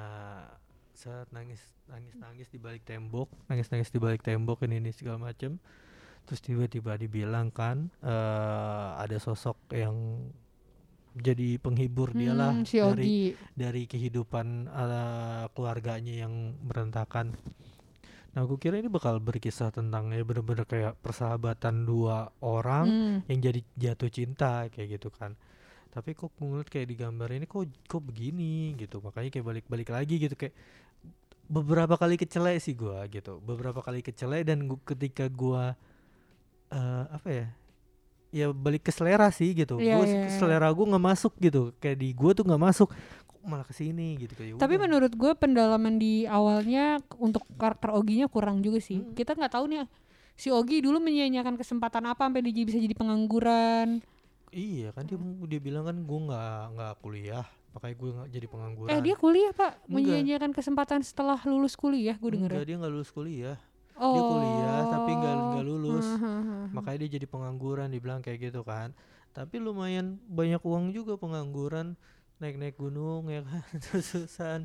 saat 0.92 1.30
nangis 1.30 1.58
nangis 1.84 2.14
nangis 2.14 2.46
di 2.46 2.58
balik 2.58 2.82
tembok 2.82 3.26
nangis 3.46 3.66
nangis 3.68 3.88
di 3.88 3.98
balik 3.98 4.20
tembok 4.20 4.62
ini 4.62 4.78
ini 4.78 4.90
segala 4.90 5.18
macem 5.18 5.56
terus 6.22 6.38
tiba-tiba 6.38 6.94
dibilang 6.94 7.48
kan 7.48 7.90
eh 8.00 8.88
ada 8.96 9.16
sosok 9.16 9.54
yang 9.72 9.94
jadi 11.12 11.60
penghibur 11.60 12.12
dia 12.16 12.32
lah 12.32 12.56
Hmm, 12.56 12.64
si 12.64 12.80
dari 12.80 13.36
dari 13.52 13.82
kehidupan 13.84 14.46
eh, 14.66 15.44
keluarganya 15.52 16.24
yang 16.26 16.56
berantakan. 16.64 17.36
Nah, 18.32 18.48
aku 18.48 18.56
kira 18.56 18.80
ini 18.80 18.88
bakal 18.88 19.20
berkisah 19.20 19.68
tentang 19.68 20.08
ya 20.08 20.24
bener-bener 20.24 20.64
kayak 20.64 20.96
persahabatan 21.04 21.84
dua 21.84 22.32
orang 22.40 22.86
Hmm. 22.88 23.16
yang 23.28 23.38
jadi 23.44 23.60
jatuh 23.76 24.08
cinta 24.08 24.72
kayak 24.72 24.96
gitu 24.96 25.12
kan. 25.12 25.36
Tapi 25.92 26.16
kok 26.16 26.32
ngeliat 26.40 26.72
kayak 26.72 26.88
di 26.88 26.96
gambar 26.96 27.28
ini 27.36 27.44
kok 27.44 27.68
kok 27.84 28.00
begini 28.00 28.72
gitu. 28.80 29.04
Makanya 29.04 29.28
kayak 29.28 29.46
balik-balik 29.46 29.88
lagi 29.92 30.16
gitu 30.16 30.32
kayak 30.32 30.56
beberapa 31.52 32.00
kali 32.00 32.16
kecele 32.16 32.56
sih 32.56 32.72
gua 32.72 33.04
gitu. 33.12 33.36
Beberapa 33.44 33.84
kali 33.84 34.00
kecele 34.00 34.40
dan 34.48 34.64
gua, 34.64 34.80
ketika 34.88 35.28
gua 35.28 35.76
eh 36.72 37.04
apa 37.12 37.28
ya? 37.28 37.46
Ya 38.32 38.48
balik 38.48 38.88
ke 38.88 38.92
selera 38.92 39.28
sih 39.28 39.52
gitu. 39.52 39.76
Iya, 39.76 40.00
gua 40.00 40.04
iya, 40.08 40.20
iya. 40.24 40.38
selera 40.40 40.68
gua 40.72 40.96
nggak 40.96 41.04
masuk 41.04 41.32
gitu. 41.36 41.76
Kayak 41.76 41.96
di 42.00 42.08
gua 42.16 42.32
tuh 42.32 42.44
nggak 42.48 42.62
masuk. 42.64 42.88
Kok 43.28 43.40
malah 43.44 43.66
ke 43.68 43.76
sini 43.76 44.16
gitu 44.16 44.32
kayak 44.32 44.56
Tapi 44.56 44.74
udah. 44.80 44.82
menurut 44.88 45.12
gue 45.12 45.32
pendalaman 45.36 46.00
di 46.00 46.24
awalnya 46.24 46.98
untuk 47.20 47.44
karakter 47.60 47.92
Oginya 47.92 48.26
kurang 48.32 48.64
juga 48.64 48.80
sih. 48.80 49.04
Hmm. 49.04 49.12
Kita 49.12 49.36
nggak 49.36 49.52
tahu 49.52 49.64
nih 49.68 49.84
si 50.32 50.48
Ogi 50.48 50.80
dulu 50.80 50.96
menyanyiakan 50.98 51.60
kesempatan 51.60 52.08
apa 52.08 52.24
sampai 52.24 52.40
dia 52.40 52.64
bisa 52.64 52.80
jadi 52.80 52.96
pengangguran. 52.96 54.00
Iya 54.52 54.96
kan 54.96 55.04
dia 55.04 55.20
dia 55.48 55.60
bilang 55.60 55.84
kan 55.84 55.96
gua 56.08 56.20
nggak 56.32 56.62
nggak 56.72 56.92
kuliah. 57.04 57.46
Makanya 57.72 57.94
gue 57.96 58.10
nggak 58.12 58.30
jadi 58.36 58.46
pengangguran. 58.52 58.90
Eh 58.92 59.00
dia 59.00 59.16
kuliah 59.16 59.52
pak, 59.56 59.80
menyanyiakan 59.88 60.52
kesempatan 60.52 61.00
setelah 61.00 61.40
lulus 61.48 61.72
kuliah 61.72 62.16
gue 62.20 62.36
denger. 62.36 62.52
Enggak, 62.52 62.68
dia 62.68 62.76
nggak 62.76 62.92
lulus 62.92 63.10
kuliah. 63.12 63.56
Oh. 63.96 64.14
Dia 64.14 64.22
kuliah 64.24 64.80
tapi 64.88 65.10
nggak 65.12 65.34
nggak 65.52 65.64
lulus. 65.64 66.06
Hahaha. 66.06 66.56
makanya 66.72 66.98
dia 67.04 67.10
jadi 67.20 67.26
pengangguran 67.28 67.88
dibilang 67.92 68.20
kayak 68.24 68.50
gitu 68.50 68.64
kan 68.64 68.90
tapi 69.32 69.56
lumayan 69.56 70.20
banyak 70.28 70.60
uang 70.60 70.92
juga 70.92 71.16
pengangguran 71.16 71.96
naik-naik 72.36 72.76
gunung 72.76 73.28
ya 73.28 73.40
kan 73.44 73.64
terus-terusan 73.84 74.60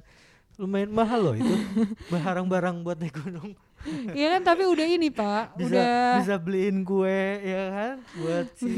lumayan 0.58 0.90
mahal 0.90 1.20
loh 1.22 1.36
itu 1.38 1.56
barang-barang 2.14 2.84
buat 2.84 2.98
naik 2.98 3.16
gunung 3.16 3.54
Iya 4.10 4.36
kan 4.36 4.42
tapi 4.42 4.66
udah 4.66 4.90
ini 4.90 5.14
pak, 5.14 5.54
bisa 5.54 5.70
udah. 5.78 6.18
bisa 6.20 6.36
beliin 6.42 6.82
kue 6.82 7.22
ya 7.46 7.64
kan 7.70 7.96
buat 8.18 8.48
si 8.58 8.74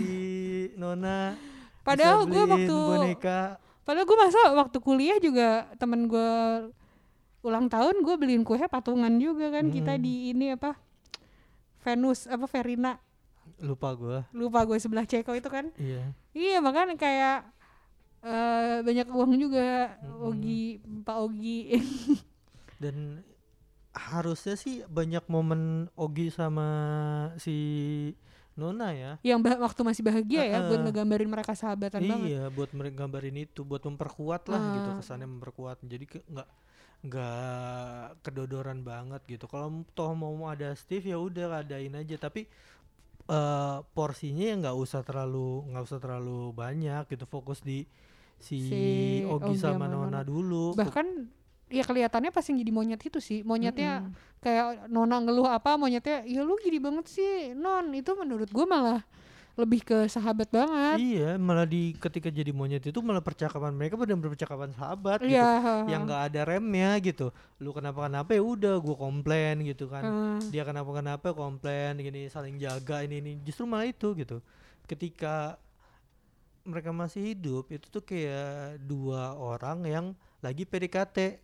Nona 0.76 1.40
Padahal 1.88 2.28
gue 2.28 2.44
waktu, 2.44 2.76
boneka 2.76 3.42
padahal 3.88 4.06
gue 4.06 4.18
masa 4.20 4.40
waktu 4.54 4.78
kuliah 4.84 5.18
juga 5.18 5.72
temen 5.80 6.06
gue 6.06 6.30
ulang 7.40 7.66
tahun 7.66 8.00
gue 8.00 8.16
beliin 8.16 8.44
kue 8.44 8.60
patungan 8.62 9.12
juga 9.16 9.50
kan 9.50 9.68
kita 9.68 9.96
Mm. 9.96 10.02
di 10.02 10.14
ini 10.30 10.46
apa 10.52 10.76
Venus 11.80 12.26
apa 12.26 12.44
Verina. 12.46 13.00
Lupa 13.58 13.90
gua. 13.92 14.28
Lupa 14.32 14.64
gue 14.64 14.78
sebelah 14.78 15.04
Ceko 15.04 15.32
itu 15.32 15.48
kan. 15.48 15.72
Iya. 15.76 16.12
Iya 16.32 16.58
makanya 16.60 16.96
kayak 16.96 17.38
eh 18.20 18.84
banyak 18.84 19.08
uang 19.08 19.32
juga 19.38 19.96
Mm-mm. 19.98 20.28
Ogi 20.28 20.64
Pak 21.02 21.18
Ogi. 21.18 21.60
Dan 22.84 23.24
harusnya 23.90 24.54
sih 24.54 24.84
banyak 24.86 25.24
momen 25.26 25.88
Ogi 25.96 26.28
sama 26.30 26.68
si 27.36 27.56
Nona 28.54 28.92
ya. 28.92 29.12
Yang 29.24 29.40
bah- 29.42 29.62
waktu 29.64 29.82
masih 29.82 30.04
bahagia 30.04 30.44
ya 30.46 30.60
buat 30.62 30.84
ngegambarin 30.84 31.32
mereka 31.32 31.56
sahabatan 31.56 32.04
banget. 32.04 32.28
iya 32.30 32.44
buat 32.50 32.68
gambarin 32.72 33.38
itu 33.40 33.64
buat 33.64 33.80
memperkuat 33.82 34.52
lah 34.52 34.62
gitu 34.76 34.90
Ah. 34.92 34.96
kesannya 35.00 35.28
memperkuat. 35.30 35.80
Jadi 35.82 36.06
ke, 36.06 36.20
nggak 37.00 38.24
kedodoran 38.26 38.84
banget 38.84 39.24
gitu. 39.28 39.48
Kalau 39.48 39.88
toh 39.96 40.12
mau 40.16 40.36
ada 40.52 40.76
Steve 40.76 41.12
ya 41.12 41.18
udah 41.20 41.64
adain 41.64 41.96
aja. 41.96 42.20
Tapi 42.20 42.44
eh 43.30 43.78
porsinya 43.94 44.46
ya 44.50 44.56
nggak 44.58 44.78
usah 44.78 45.02
terlalu 45.06 45.70
nggak 45.72 45.84
usah 45.86 46.00
terlalu 46.02 46.52
banyak 46.52 47.08
gitu. 47.08 47.24
Fokus 47.30 47.64
di 47.64 47.88
si, 48.40 48.58
Si 48.68 48.84
Ogi 49.28 49.56
Ogi 49.56 49.56
sama 49.60 49.88
Nona 49.88 50.20
Nona. 50.20 50.22
dulu. 50.28 50.76
Bahkan 50.76 51.08
ya 51.70 51.86
kelihatannya 51.86 52.34
pas 52.34 52.44
yang 52.50 52.58
jadi 52.60 52.72
monyet 52.74 53.02
itu 53.06 53.20
sih. 53.22 53.46
Monyetnya 53.46 54.04
Mm-mm. 54.04 54.42
kayak 54.42 54.90
nona 54.90 55.22
ngeluh 55.22 55.46
apa 55.46 55.78
monyetnya 55.78 56.26
ya 56.26 56.42
lu 56.44 56.58
gini 56.60 56.82
banget 56.82 57.06
sih 57.08 57.54
non. 57.56 57.94
Itu 57.94 58.18
menurut 58.20 58.50
gue 58.50 58.66
malah 58.68 59.06
lebih 59.60 59.84
ke 59.84 60.08
sahabat 60.08 60.48
banget. 60.48 60.98
Iya, 60.98 61.36
malah 61.36 61.68
di 61.68 61.92
ketika 61.94 62.32
jadi 62.32 62.50
monyet 62.50 62.80
itu 62.82 63.00
malah 63.00 63.20
percakapan 63.20 63.76
mereka 63.76 64.00
benar-benar 64.00 64.32
percakapan 64.32 64.72
sahabat 64.72 65.20
gitu. 65.20 65.36
Iya. 65.36 65.84
Yang 65.86 66.02
nggak 66.08 66.22
ada 66.32 66.42
remnya 66.48 66.92
gitu. 66.98 67.28
Lu 67.58 67.70
kenapa-kenapa 67.70 68.32
ya 68.32 68.40
udah 68.40 68.80
gua 68.80 68.96
komplain 68.96 69.60
gitu 69.62 69.86
kan. 69.86 70.04
Eh, 70.40 70.40
Dia 70.50 70.64
kenapa-kenapa 70.64 71.36
komplain 71.36 72.00
gini 72.00 72.26
saling 72.26 72.56
jaga 72.56 73.04
ini 73.04 73.20
ini 73.20 73.32
justru 73.44 73.68
malah 73.68 73.86
itu 73.86 74.16
gitu. 74.16 74.40
Ketika 74.88 75.60
mereka 76.64 76.90
masih 76.90 77.34
hidup 77.34 77.68
itu 77.68 77.86
tuh 77.86 78.02
kayak 78.02 78.80
dua 78.80 79.34
orang 79.34 79.84
yang 79.84 80.06
lagi 80.40 80.64
PDKT. 80.64 81.44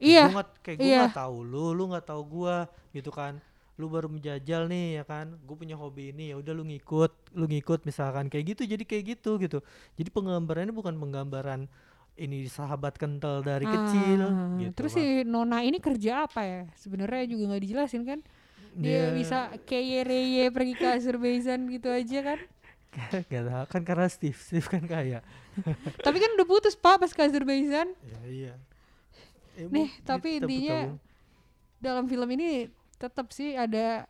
Iya. 0.00 0.26
Gua 0.26 0.40
nggak- 0.40 0.56
kayak 0.60 0.76
gue 0.78 0.88
iya. 0.88 1.00
nggak 1.06 1.18
tahu 1.20 1.36
lu, 1.42 1.66
lu 1.70 1.84
nggak 1.92 2.06
tahu 2.08 2.22
gua 2.24 2.64
gitu 2.90 3.12
kan. 3.12 3.38
Lu 3.80 3.88
baru 3.88 4.08
menjajal 4.08 4.68
nih 4.68 5.00
ya 5.00 5.04
kan. 5.04 5.36
Gue 5.44 5.56
punya 5.56 5.76
hobi 5.76 6.12
ini 6.12 6.32
ya 6.32 6.36
udah 6.40 6.52
lu 6.52 6.64
ngikut, 6.68 7.12
lu 7.36 7.46
ngikut 7.48 7.84
misalkan 7.88 8.28
kayak 8.28 8.56
gitu. 8.56 8.62
Jadi 8.68 8.84
kayak 8.84 9.04
gitu 9.16 9.40
gitu. 9.40 9.58
Jadi 9.96 10.08
penggambarannya 10.12 10.74
bukan 10.74 10.94
penggambaran 10.96 11.66
ini 12.12 12.44
sahabat 12.44 13.00
kental 13.00 13.40
dari 13.40 13.64
kecil 13.64 14.20
Ah, 14.20 14.60
gitu. 14.60 14.76
Terus 14.84 14.92
si 14.92 15.04
Nona 15.24 15.64
ini 15.64 15.80
kerja 15.80 16.28
apa 16.28 16.44
ya? 16.44 16.62
Sebenarnya 16.76 17.24
juga 17.24 17.52
nggak 17.52 17.62
dijelasin 17.64 18.02
kan? 18.04 18.20
Dia 18.72 19.12
bisa 19.12 19.52
keye 19.68 20.00
reye 20.00 20.48
pergi 20.48 20.74
ke 20.76 20.86
Azerbaijan 20.96 21.68
gitu 21.68 21.92
aja 21.92 22.20
kan? 22.24 22.40
Gak 23.32 23.44
tahu 23.48 23.64
kan 23.72 23.82
karena 23.88 24.04
Steve, 24.08 24.36
Steve 24.36 24.68
kan 24.68 24.84
kaya. 24.84 25.24
Tapi 26.04 26.16
kan 26.20 26.30
udah 26.36 26.44
putus 26.44 26.76
pak 26.76 27.00
pas 27.00 27.08
ke 27.08 27.20
Azerbaijan. 27.24 27.88
Ya 28.04 28.20
iya. 28.28 28.54
Ya, 29.52 29.68
Nih, 29.68 29.92
tapi 30.00 30.40
intinya 30.40 30.96
dalam 31.76 32.08
film 32.08 32.24
ini 32.32 32.72
tetap 33.02 33.26
sih 33.30 33.52
ada 33.52 34.06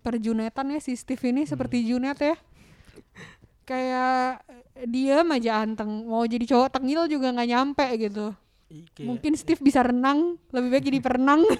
perjunetan 0.00 0.70
ya 0.70 0.78
si 0.78 0.94
Steve 0.94 1.22
ini 1.24 1.42
Hmm. 1.42 1.50
seperti 1.50 1.82
Junet 1.82 2.16
ya. 2.16 2.36
Kayak 3.62 4.42
dia 4.84 5.22
aja 5.22 5.52
anteng 5.60 6.04
mau 6.04 6.22
jadi 6.24 6.42
cowok 6.44 6.70
tengil 6.72 7.06
juga 7.06 7.30
nggak 7.30 7.48
nyampe 7.48 7.86
gitu. 7.96 8.30
I- 8.68 8.86
kayak- 8.88 9.06
Mungkin 9.06 9.32
Steve 9.34 9.58
bisa 9.60 9.82
renang, 9.82 10.38
lebih 10.50 10.68
baik 10.70 10.84
jadi 10.84 11.00
perenang. 11.04 11.42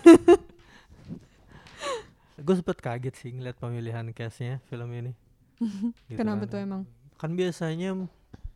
gue 2.38 2.54
sempet 2.56 2.78
kaget 2.78 3.14
sih 3.14 3.30
ngeliat 3.30 3.54
pemilihan 3.54 4.02
castnya 4.10 4.58
film 4.66 4.90
ini. 4.90 5.12
Gitu 6.10 6.18
Kenapa 6.18 6.42
kan. 6.44 6.50
tuh 6.50 6.58
emang? 6.58 6.82
Kan 7.14 7.30
biasanya 7.32 7.94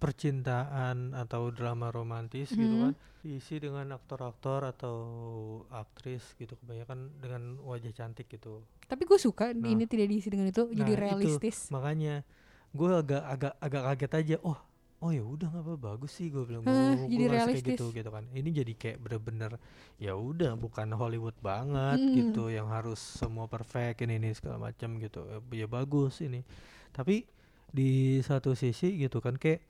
percintaan 0.07 1.13
atau 1.13 1.51
drama 1.51 1.91
romantis 1.91 2.49
gitu 2.49 2.63
Mhm. 2.71 2.83
kan 2.85 2.95
diisi 3.21 3.59
dengan 3.59 3.91
aktor-aktor 3.91 4.63
atau 4.65 4.97
aktris 5.69 6.23
gitu 6.37 6.55
kebanyakan 6.57 7.11
dengan 7.19 7.43
wajah 7.61 7.91
cantik 7.93 8.31
gitu. 8.31 8.63
Tapi 8.83 9.03
gue 9.03 9.19
suka 9.19 9.51
Nah. 9.51 9.67
ini 9.67 9.83
tidak 9.85 10.07
diisi 10.07 10.31
dengan 10.31 10.47
itu, 10.47 10.63
jadi 10.71 10.87
Nah, 10.87 10.95
itu. 10.95 11.03
realistis. 11.03 11.67
Makanya 11.69 12.23
gue 12.71 12.91
agak 12.93 13.23
agak 13.25 13.53
agak 13.59 13.83
kaget 13.85 14.13
aja. 14.15 14.37
Oh 14.43 14.55
oh 14.97 15.11
ya 15.11 15.21
udah 15.21 15.47
nggak 15.47 15.61
apa 15.61 15.75
bagus 15.77 16.09
sih 16.15 16.31
gue 16.31 16.41
bilang 16.43 16.63
Hah, 16.63 16.97
gue 16.97 17.11
jadi 17.11 17.19
kayak 17.21 17.35
realistis. 17.37 17.69
gitu 17.69 17.85
gitu 17.93 18.09
kan. 18.09 18.25
Ini 18.31 18.49
jadi 18.55 18.73
kayak 18.75 18.99
bener-bener 18.99 19.53
ya 19.99 20.15
udah 20.15 20.55
bukan 20.55 20.89
Hollywood 20.91 21.37
banget 21.41 21.99
Mm. 22.01 22.15
gitu 22.17 22.49
yang 22.49 22.71
harus 22.71 22.97
semua 22.99 23.45
perfect 23.45 24.01
ini 24.01 24.17
ini 24.17 24.33
segala 24.33 24.63
macam 24.63 24.97
gitu. 24.97 25.27
Ya, 25.27 25.39
ya 25.53 25.67
bagus 25.67 26.23
ini. 26.23 26.47
Tapi 26.91 27.27
di 27.69 27.91
satu 28.23 28.55
sisi 28.55 28.97
gitu 28.97 29.19
kan 29.19 29.35
kayak 29.35 29.61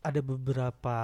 ada 0.00 0.20
beberapa 0.20 0.96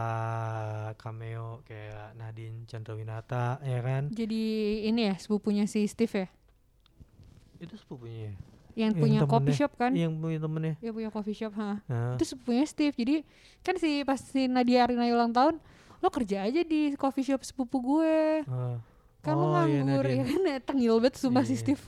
cameo 0.96 1.60
kayak 1.62 2.14
Nadine 2.14 2.64
Chandrawinata 2.64 3.60
ya 3.60 3.80
kan 3.80 4.08
Jadi 4.08 4.42
ini 4.84 5.00
ya 5.04 5.14
sepupunya 5.16 5.64
si 5.64 5.84
Steve 5.84 6.16
ya, 6.16 6.28
itu 7.58 7.74
sepupunya 7.74 8.18
ya? 8.22 8.32
yang, 8.76 8.92
Yang 8.92 8.92
punya 8.98 9.20
coffee 9.22 9.32
temennya. 9.48 9.58
shop 9.58 9.72
kan? 9.74 9.92
yang 9.92 10.12
punya 10.14 10.38
temennya 10.38 10.74
Dia 10.78 10.92
punya 10.92 11.10
coffee 11.10 11.32
shop, 11.34 11.52
ha. 11.54 11.80
nah, 11.82 12.12
Itu 12.12 12.24
sepupunya 12.26 12.64
Steve. 12.64 12.92
Jadi 12.94 13.16
kan 13.60 13.74
si 13.74 14.00
pas 14.02 14.16
si 14.18 14.44
Nadia 14.46 14.84
Arina 14.84 15.04
ulang 15.06 15.30
tahun, 15.30 15.56
lo 15.98 16.08
kerja 16.08 16.44
aja 16.44 16.60
di 16.60 16.92
coffee 16.94 17.24
shop 17.24 17.40
sepupu 17.42 17.76
gue. 17.78 18.44
Kan 19.18 19.32
lo 19.34 19.48
Oh, 19.50 19.64
iya, 19.64 19.80
nganggur 19.80 20.04
ya 20.04 20.20
Nadine. 20.20 20.28
kan 20.28 20.42
tengil 20.68 20.96
banget 20.98 21.16
sumpah 21.16 21.40
si 21.42 21.52
Iya. 21.52 21.60
Steve. 21.62 21.84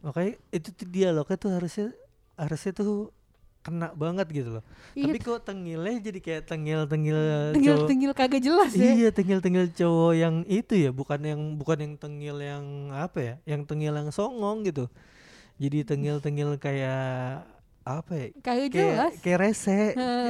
makanya 0.00 0.32
itu 0.50 0.68
tuh 0.68 0.84
dialognya 0.84 1.36
tuh 1.38 1.50
harusnya 1.52 1.86
harusnya 2.34 2.72
tuh 2.74 3.14
kena 3.62 3.94
banget 3.94 4.26
gitu 4.28 4.58
loh 4.58 4.64
Iya, 4.92 5.06
tapi 5.08 5.18
kok 5.18 5.40
tengilnya 5.46 5.96
jadi 6.02 6.18
kayak 6.18 6.42
tengil 6.44 6.80
tengil 6.84 7.18
tengil 7.54 7.74
cowok 7.78 7.88
tengil 7.88 8.10
kagak 8.12 8.42
jelas 8.42 8.70
ya. 8.74 8.90
iya 8.92 9.08
tengil 9.08 9.38
tengil 9.38 9.70
cowok 9.70 10.12
yang 10.12 10.34
itu 10.44 10.74
ya 10.76 10.90
bukan 10.90 11.20
yang 11.22 11.40
bukan 11.54 11.78
yang 11.80 11.94
tengil 11.94 12.36
yang 12.36 12.64
apa 12.90 13.18
ya 13.22 13.34
yang 13.46 13.62
tengil 13.62 13.94
yang 13.94 14.10
songong 14.10 14.66
gitu 14.66 14.90
jadi 15.56 15.86
tengil 15.86 16.18
tengil 16.18 16.58
kayak 16.58 17.46
apa 17.82 18.12
ya 18.14 18.26
Kagak 18.42 18.68
kayak 18.68 18.70
jelas. 18.74 19.12
kayak 19.22 19.38
rese 19.40 19.78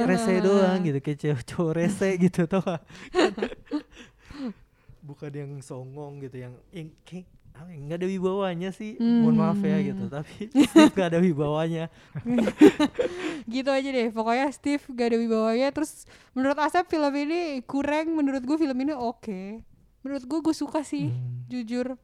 rese 0.05 0.33
doang 0.39 0.79
gitu 0.81 0.99
kayak 1.01 1.17
cowok, 1.19 1.41
cowok 1.45 1.71
rese 1.75 2.09
gitu 2.23 2.41
tau 2.45 2.61
gak? 2.61 2.81
bukan 5.03 5.31
yang 5.33 5.51
songong 5.59 6.23
gitu 6.23 6.37
yang 6.39 6.53
yang 6.71 6.89
kayak 7.03 7.27
ya, 7.27 7.42
nggak 7.53 7.97
ada 7.97 8.07
wibawanya 8.07 8.69
sih. 8.69 8.95
Mohon 8.97 9.35
maaf 9.35 9.59
ya 9.59 9.77
gitu. 9.83 10.03
Hmm. 10.03 10.13
tapi 10.13 10.47
Steve 10.47 10.93
nggak 10.93 11.09
ada 11.09 11.19
wibawanya. 11.19 11.85
Gitu 13.45 13.69
aja 13.69 13.89
deh. 13.89 14.07
Pokoknya 14.09 14.47
Steve 14.49 14.83
gak 14.89 15.07
ada 15.09 15.17
wibawanya. 15.17 15.67
Terus 15.69 16.05
menurut 16.31 16.57
Asep 16.57 16.87
film 16.87 17.13
ini 17.13 17.41
kurang. 17.63 18.13
Menurut 18.13 18.41
gue 18.41 18.57
film 18.57 18.77
ini 18.77 18.93
oke. 18.93 19.59
Menurut 20.01 20.23
gue 20.23 20.39
gue 20.41 20.55
suka 20.55 20.81
sih 20.81 21.09
Hmm. 21.09 21.43
jujur. 21.45 21.99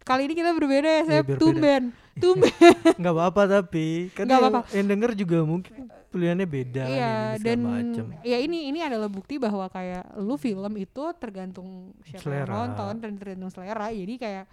Kali 0.00 0.24
ini 0.24 0.34
kita 0.34 0.50
berbeda 0.50 0.88
ya 0.88 0.96
Iya, 0.96 1.04
Sep 1.04 1.24
berbeda. 1.28 1.38
tumben. 1.38 1.82
Tumben. 2.20 2.52
Nggak 2.96 3.14
apa-apa 3.14 3.42
tapi 3.46 4.08
kan 4.10 4.24
Nggak 4.24 4.34
yang, 4.34 4.48
apa-apa. 4.50 4.68
yang 4.72 4.86
denger 4.88 5.10
juga 5.14 5.38
mungkin 5.42 5.74
pilihannya 6.10 6.42
beda 6.44 6.82
kan 6.82 6.90
iya 6.90 7.12
ini 7.30 7.44
dan 7.46 7.58
macem. 7.62 8.04
ya 8.20 8.36
ini 8.36 8.66
ini 8.66 8.82
adalah 8.82 9.06
bukti 9.06 9.38
bahwa 9.38 9.70
kayak 9.70 10.02
lu 10.18 10.34
film 10.34 10.74
itu 10.74 11.06
tergantung 11.14 11.94
siapa 12.02 12.18
yang 12.18 12.42
Selera. 12.42 12.50
nonton 12.52 12.92
dan 12.98 13.12
tergantung 13.14 13.46
selera. 13.48 13.88
Jadi 13.88 14.14
kayak 14.16 14.44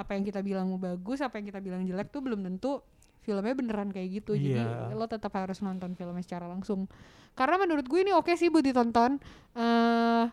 apa 0.00 0.10
yang 0.12 0.24
kita 0.24 0.40
bilang 0.40 0.72
bagus 0.74 1.20
apa 1.20 1.36
yang 1.36 1.46
kita 1.46 1.60
bilang 1.60 1.84
jelek 1.84 2.08
tuh 2.08 2.20
belum 2.20 2.40
tentu 2.42 2.80
filmnya 3.20 3.52
beneran 3.52 3.88
kayak 3.88 4.08
gitu. 4.16 4.32
Jadi 4.32 4.56
Iya. 4.56 4.90
lo 4.90 5.04
tetap 5.04 5.28
harus 5.30 5.60
nonton 5.60 5.92
filmnya 5.92 6.20
secara 6.20 6.48
langsung. 6.48 6.88
Karena 7.32 7.60
menurut 7.60 7.84
gue 7.84 8.00
ini 8.00 8.10
oke 8.10 8.32
sih 8.32 8.48
buat 8.48 8.64
ditonton. 8.64 9.20
Eh 9.52 10.24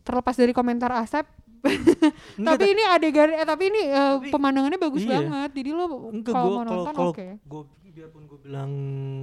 terlepas 0.00 0.32
dari 0.32 0.54
komentar 0.54 0.94
Asep. 0.94 1.26
Tapi 2.46 2.64
ini 2.68 2.82
adegan 2.86 3.26
eh 3.28 3.42
tapi 3.42 3.68
ini 3.68 3.82
eh, 3.82 3.98
Tapi- 4.16 4.30
pemandangannya 4.30 4.78
bagus 4.78 5.02
iya. 5.02 5.18
banget. 5.18 5.50
Jadi 5.52 5.70
lo 5.72 5.84
kalau 6.22 6.50
mau 6.52 6.64
nonton 6.64 6.94
oke. 7.10 7.26
gue 7.42 7.62
biarpun 7.90 8.22
gue 8.24 8.38
bilang 8.44 8.72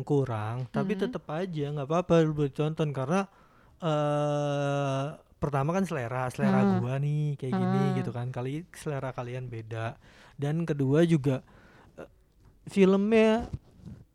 kurang 0.02 0.66
tapi 0.68 0.98
Mhm. 0.98 1.02
tetap 1.06 1.30
aja 1.30 1.66
nggak 1.72 1.86
apa-apa 1.86 2.26
lu 2.26 2.34
tonton 2.50 2.90
karena 2.90 3.30
eh 3.80 5.06
pertama 5.44 5.70
kan 5.72 5.84
selera 5.84 6.24
selera 6.28 6.64
Ah. 6.64 6.80
gua 6.80 6.96
nih 6.96 7.36
kayak 7.36 7.52
gini 7.52 7.80
Ah. 7.84 7.94
gitu 8.00 8.10
kan. 8.10 8.32
Kali 8.32 8.64
selera 8.72 9.12
kalian 9.12 9.46
beda. 9.46 10.00
Dan 10.34 10.64
kedua 10.64 11.04
juga 11.04 11.44
eh, 11.94 12.08
filmnya 12.66 13.52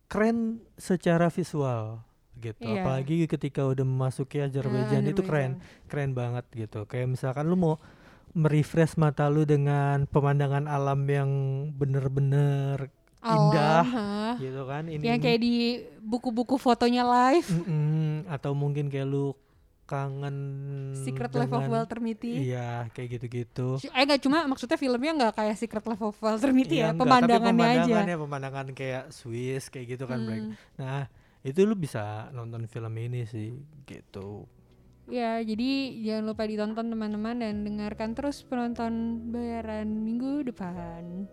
keren 0.06 0.64
secara 0.74 1.28
visual 1.28 2.00
gitu. 2.34 2.62
Iya. 2.62 2.80
apalagi 2.80 3.26
ketika 3.26 3.66
udah 3.66 3.82
memasuki 3.82 4.38
Azerbaijan 4.38 5.04
itu 5.04 5.20
keren 5.20 5.58
keren 5.84 6.14
banget 6.14 6.46
gitu. 6.56 6.86
Kayak 6.86 7.12
misalkan 7.12 7.44
lu 7.44 7.54
mau 7.54 7.76
merefresh 8.30 8.94
mata 8.94 9.26
lu 9.26 9.42
dengan 9.42 10.06
pemandangan 10.06 10.64
alam 10.64 11.02
yang 11.04 11.30
bener-bener 11.74 12.88
indah 13.18 13.82
Alam, 13.82 14.38
gitu 14.38 14.62
kan 14.62 14.86
ini 14.86 15.02
yang 15.02 15.18
kayak 15.18 15.42
di 15.42 15.54
buku-buku 15.98 16.54
fotonya 16.54 17.02
live. 17.02 17.50
Mm-mm, 17.50 18.30
atau 18.30 18.54
mungkin 18.54 18.86
kayak 18.86 19.04
lu 19.04 19.34
kangen 19.88 20.36
Secret 20.92 21.32
Life 21.32 21.48
of 21.50 21.64
Walter 21.64 21.98
Mitty 21.98 22.52
iya 22.52 22.92
kayak 22.92 23.08
gitu-gitu 23.16 23.80
eh 23.80 24.04
nggak 24.04 24.20
cuma 24.20 24.44
maksudnya 24.44 24.76
filmnya 24.76 25.12
nggak 25.16 25.34
kayak 25.34 25.56
Secret 25.56 25.84
Life 25.88 26.04
of 26.04 26.16
Walter 26.20 26.52
Mitty 26.52 26.84
ya 26.84 26.92
Iya, 26.92 26.94
enggak, 26.94 27.00
tapi 27.00 27.08
pemandangannya 27.08 27.64
aja 27.64 27.80
pemandangannya 27.80 28.16
pemandangan 28.20 28.66
kayak 28.76 29.04
Swiss 29.08 29.64
kayak 29.72 29.86
gitu 29.96 30.04
kan. 30.04 30.20
Hmm. 30.20 30.52
nah 30.76 31.08
itu 31.40 31.64
lu 31.64 31.72
bisa 31.72 32.28
nonton 32.30 32.68
film 32.68 32.92
ini 33.00 33.24
sih 33.24 33.56
gitu 33.88 34.44
Ya, 35.08 35.40
jadi 35.40 35.96
jangan 36.04 36.24
lupa 36.28 36.44
ditonton 36.44 36.92
teman-teman 36.92 37.40
dan 37.40 37.64
dengarkan 37.64 38.12
terus 38.12 38.44
penonton 38.44 39.24
bayaran 39.32 39.88
minggu 40.04 40.44
depan. 40.52 41.24